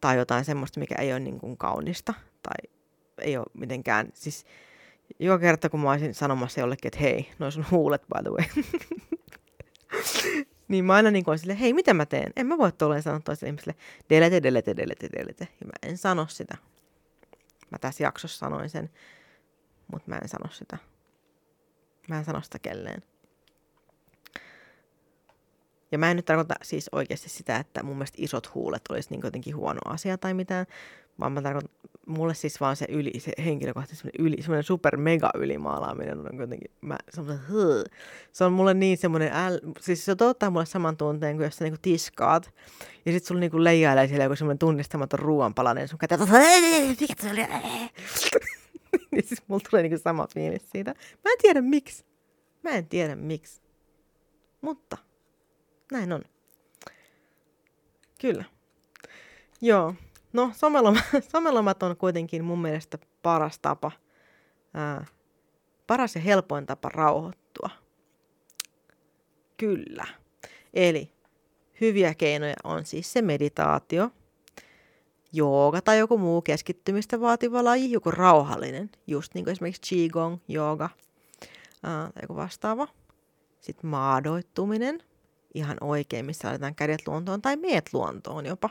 tai 0.00 0.16
jotain 0.16 0.44
semmoista, 0.44 0.80
mikä 0.80 0.94
ei 0.98 1.12
ole 1.12 1.20
niin 1.20 1.40
kuin 1.40 1.56
kaunista 1.56 2.14
tai 2.42 2.70
ei 3.18 3.36
ole 3.36 3.46
mitenkään, 3.54 4.08
siis 4.14 4.46
joka 5.18 5.38
kerta 5.38 5.68
kun 5.68 5.80
mä 5.80 5.90
olisin 5.90 6.14
sanomassa 6.14 6.60
jollekin, 6.60 6.88
että 6.88 7.00
hei, 7.00 7.30
noin 7.38 7.52
sun 7.52 7.66
huulet 7.70 8.02
by 8.02 8.22
the 8.22 8.30
way. 8.30 8.64
niin 10.68 10.84
mä 10.84 10.94
aina 10.94 11.10
niin 11.10 11.24
kuin 11.24 11.38
sille, 11.38 11.60
hei, 11.60 11.72
mitä 11.72 11.94
mä 11.94 12.06
teen? 12.06 12.32
En 12.36 12.46
mä 12.46 12.58
voi 12.58 12.72
tolleen 12.72 13.02
sanoa 13.02 13.20
toiselle 13.20 13.48
ihmiselle, 13.48 13.74
delete, 14.10 14.42
delete, 14.42 14.76
delete, 14.76 15.08
delete. 15.12 15.48
Ja 15.60 15.66
mä 15.66 15.72
en 15.90 15.98
sano 15.98 16.26
sitä. 16.26 16.56
Mä 17.70 17.78
tässä 17.78 18.04
jaksossa 18.04 18.38
sanoin 18.38 18.70
sen, 18.70 18.90
mutta 19.92 20.10
mä 20.10 20.16
en 20.16 20.28
sano 20.28 20.50
sitä. 20.50 20.78
Mä 22.08 22.18
en 22.18 22.24
sano 22.24 22.40
sitä 22.40 22.58
kelleen. 22.58 23.02
Ja 25.92 25.98
mä 25.98 26.10
en 26.10 26.16
nyt 26.16 26.24
tarkoita 26.24 26.54
siis 26.62 26.88
oikeasti 26.92 27.28
sitä, 27.28 27.56
että 27.56 27.82
mun 27.82 27.96
mielestä 27.96 28.18
isot 28.20 28.54
huulet 28.54 28.82
olisi 28.88 29.10
niin 29.10 29.20
jotenkin 29.24 29.56
huono 29.56 29.80
asia 29.84 30.18
tai 30.18 30.34
mitään, 30.34 30.66
vaan 31.20 31.32
mä 31.32 31.42
tarkoitan, 31.42 31.70
mulle 32.06 32.34
siis 32.34 32.60
vaan 32.60 32.76
se 32.76 32.86
yli, 32.88 33.12
se 33.18 33.32
henkilökohtaisesti 33.44 34.08
yli, 34.18 34.36
semmoinen 34.40 34.64
super 34.64 34.96
mega 34.96 35.30
ylimaalaaminen 35.34 36.18
on 36.18 36.38
jotenkin, 36.38 36.70
mä, 36.80 36.96
semmoinen, 37.10 37.44
se 38.32 38.44
on 38.44 38.52
mulle 38.52 38.74
niin 38.74 38.98
semmoinen, 38.98 39.32
äl, 39.32 39.58
siis 39.80 40.04
se 40.04 40.16
tuottaa 40.16 40.50
mulle 40.50 40.66
saman 40.66 40.96
tunteen 40.96 41.36
kuin 41.36 41.44
jos 41.44 41.56
sä 41.56 41.64
niinku 41.64 41.78
tiskaat, 41.82 42.50
ja 43.06 43.12
sit 43.12 43.24
sulla 43.24 43.40
niinku 43.40 43.64
leijailee 43.64 44.08
siellä 44.08 44.24
joku 44.24 44.36
semmoinen 44.36 44.58
tunnistamaton 44.58 45.18
ruoanpalanen, 45.18 45.88
sun 45.88 45.98
käteen, 45.98 46.20
mikä 47.00 47.14
se 47.20 47.30
oli, 47.30 47.40
niin 49.10 49.28
siis 49.28 49.42
mulla 49.48 49.62
tulee 49.70 49.82
niinku 49.82 49.98
sama 49.98 50.26
fiilis 50.34 50.70
siitä. 50.70 50.94
Mä 51.24 51.30
en 51.32 51.38
tiedä 51.42 51.60
miksi. 51.60 52.04
Mä 52.62 52.70
en 52.70 52.86
tiedä 52.86 53.16
miksi. 53.16 53.60
Mutta 54.60 54.96
näin 55.90 56.12
on. 56.12 56.22
Kyllä. 58.20 58.44
Joo. 59.60 59.94
No, 60.32 60.52
somelomat, 60.54 61.04
somelomat 61.32 61.82
on 61.82 61.96
kuitenkin 61.96 62.44
mun 62.44 62.62
mielestä 62.62 62.98
paras 63.22 63.58
tapa, 63.58 63.92
ää, 64.74 65.06
paras 65.86 66.14
ja 66.14 66.20
helpoin 66.20 66.66
tapa 66.66 66.88
rauhoittua. 66.88 67.70
Kyllä. 69.56 70.06
Eli 70.74 71.12
hyviä 71.80 72.14
keinoja 72.14 72.54
on 72.64 72.84
siis 72.86 73.12
se 73.12 73.22
meditaatio, 73.22 74.10
jooga 75.32 75.80
tai 75.80 75.98
joku 75.98 76.18
muu 76.18 76.42
keskittymistä 76.42 77.20
vaativa 77.20 77.64
laji, 77.64 77.92
joku 77.92 78.10
rauhallinen, 78.10 78.90
just 79.06 79.34
niin 79.34 79.44
kuin 79.44 79.52
esimerkiksi 79.52 79.96
qigong, 79.96 80.38
jooga 80.48 80.90
tai 81.82 82.22
joku 82.22 82.36
vastaava. 82.36 82.88
Sitten 83.60 83.90
maadoittuminen, 83.90 85.02
ihan 85.54 85.76
oikein, 85.80 86.26
missä 86.26 86.48
laitetaan 86.48 86.74
kädet 86.74 87.06
luontoon 87.06 87.42
tai 87.42 87.56
meet 87.56 87.92
luontoon 87.92 88.46
jopa. 88.46 88.70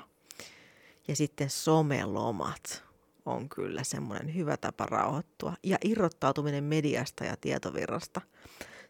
Ja 1.08 1.16
sitten 1.16 1.50
somelomat 1.50 2.84
on 3.26 3.50
kyllä 3.50 3.84
semmoinen 3.84 4.36
hyvä 4.36 4.58
tapa 4.58 4.86
rauhoittua. 4.86 5.54
Ja 5.64 5.78
irrottautuminen 5.84 6.64
mediasta 6.64 7.24
ja 7.24 7.36
tietovirrasta. 7.42 8.22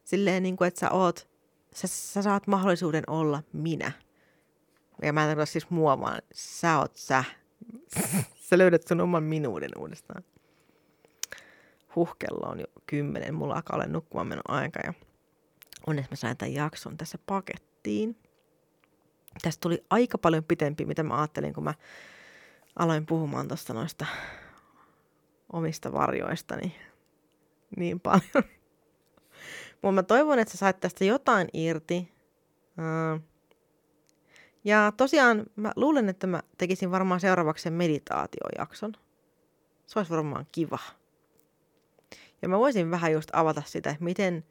Silleen 0.04 0.44
niin 0.44 0.58
kuin, 0.58 0.68
että 0.68 0.80
sä 0.80 0.92
oot, 0.92 1.30
sä, 1.74 1.88
sä 1.88 2.22
saat 2.22 2.48
mahdollisuuden 2.48 3.04
olla 3.08 3.44
minä. 3.54 3.92
Ja 5.02 5.14
mä 5.14 5.24
en 5.24 5.30
tarkoita 5.30 5.52
siis 5.52 5.70
mua, 5.70 6.00
vaan 6.00 6.22
sä 6.34 6.80
oot 6.80 6.96
sä. 6.96 7.24
sä 8.50 8.58
löydät 8.58 8.88
sun 8.88 9.02
oman 9.02 9.24
minuuden 9.24 9.72
uudestaan. 9.78 10.24
Huh, 11.96 12.16
kello 12.20 12.48
on 12.48 12.60
jo 12.60 12.68
kymmenen. 12.86 13.36
Mulla 13.36 13.56
alkaa 13.56 13.76
olla 13.76 13.86
nukkumaan 13.86 14.28
menon 14.28 14.50
aika 14.50 14.80
ja 14.84 14.94
onneksi 15.88 16.12
mä 16.12 16.16
sain 16.16 16.38
tämän 16.38 16.54
jakson 16.54 16.98
tässä 16.98 17.18
pakettiin. 17.26 17.69
Tästä 19.42 19.62
tuli 19.62 19.86
aika 19.90 20.18
paljon 20.18 20.44
pitempi, 20.44 20.86
mitä 20.86 21.04
mä 21.04 21.20
ajattelin, 21.20 21.54
kun 21.54 21.64
mä 21.64 21.74
aloin 22.76 23.06
puhumaan 23.06 23.48
tuosta 23.48 23.74
noista 23.74 24.06
omista 25.54 25.92
varjoistani 25.92 26.76
niin 27.78 28.00
paljon. 28.00 28.24
Mutta 29.82 29.92
mä 29.92 30.04
toivon, 30.04 30.40
että 30.40 30.52
sä 30.52 30.58
sait 30.58 30.80
tästä 30.80 31.06
jotain 31.06 31.48
irti. 31.54 32.12
Ja 34.64 34.94
tosiaan 34.98 35.46
mä 35.56 35.72
luulen, 35.76 36.10
että 36.10 36.28
mä 36.28 36.42
tekisin 36.58 36.92
varmaan 36.92 37.20
seuraavaksi 37.20 37.64
sen 37.64 37.74
meditaatiojakson. 37.74 38.94
Se 39.88 40.00
olisi 40.00 40.12
varmaan 40.12 40.48
kiva. 40.52 40.80
Ja 42.42 42.50
mä 42.50 42.60
voisin 42.60 42.92
vähän 42.92 43.12
just 43.12 43.30
avata 43.34 43.62
sitä, 43.66 43.90
että 43.90 44.04
miten 44.04 44.46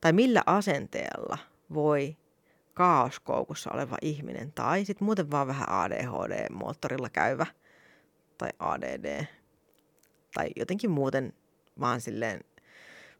tai 0.00 0.12
millä 0.12 0.42
asenteella 0.46 1.38
voi 1.74 2.16
kaoskoukussa 2.74 3.70
oleva 3.72 3.96
ihminen 4.02 4.52
tai 4.52 4.84
sitten 4.84 5.04
muuten 5.04 5.30
vaan 5.30 5.46
vähän 5.46 5.68
ADHD-moottorilla 5.68 7.10
käyvä 7.10 7.46
tai 8.38 8.50
ADD 8.58 9.24
tai 10.34 10.50
jotenkin 10.56 10.90
muuten 10.90 11.32
vaan 11.80 12.00
silleen 12.00 12.40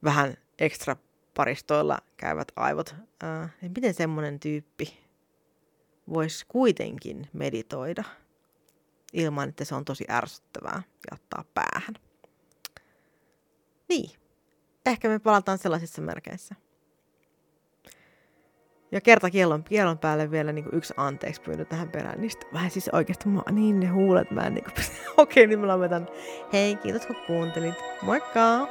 vähän 0.04 0.34
ekstra 0.58 0.96
paristoilla 1.34 1.98
käyvät 2.16 2.52
aivot, 2.56 2.94
ää, 3.22 3.48
niin 3.60 3.72
miten 3.76 3.94
semmoinen 3.94 4.40
tyyppi 4.40 4.98
voisi 6.08 6.44
kuitenkin 6.48 7.28
meditoida 7.32 8.04
ilman, 9.12 9.48
että 9.48 9.64
se 9.64 9.74
on 9.74 9.84
tosi 9.84 10.04
ärsyttävää 10.10 10.82
ja 11.10 11.14
ottaa 11.14 11.44
päähän. 11.54 11.94
Niin, 13.88 14.10
ehkä 14.86 15.08
me 15.08 15.18
palataan 15.18 15.58
sellaisissa 15.58 16.02
merkeissä. 16.02 16.54
Ja 18.94 19.00
kerta 19.00 19.30
kielon, 19.30 19.64
kielon 19.64 19.98
päälle 19.98 20.30
vielä 20.30 20.52
niin 20.52 20.64
kuin 20.64 20.74
yksi 20.74 20.94
anteeksi 20.96 21.40
pyyntö 21.40 21.64
tähän 21.64 21.88
perään. 21.88 22.20
Niin 22.20 22.30
vähän 22.52 22.70
siis 22.70 22.88
oikeasti, 22.92 23.28
mä, 23.28 23.42
niin 23.50 23.80
ne 23.80 23.86
huulet, 23.86 24.30
mä 24.30 24.40
en 24.40 24.54
niin 24.54 24.64
kuin... 24.64 24.74
Okei, 25.16 25.46
niin 25.46 25.58
mä 25.58 25.68
lopetan. 25.68 26.08
Hei, 26.52 26.76
kiitos 26.76 27.06
kun 27.06 27.16
kuuntelit. 27.26 27.74
Moikka! 28.02 28.68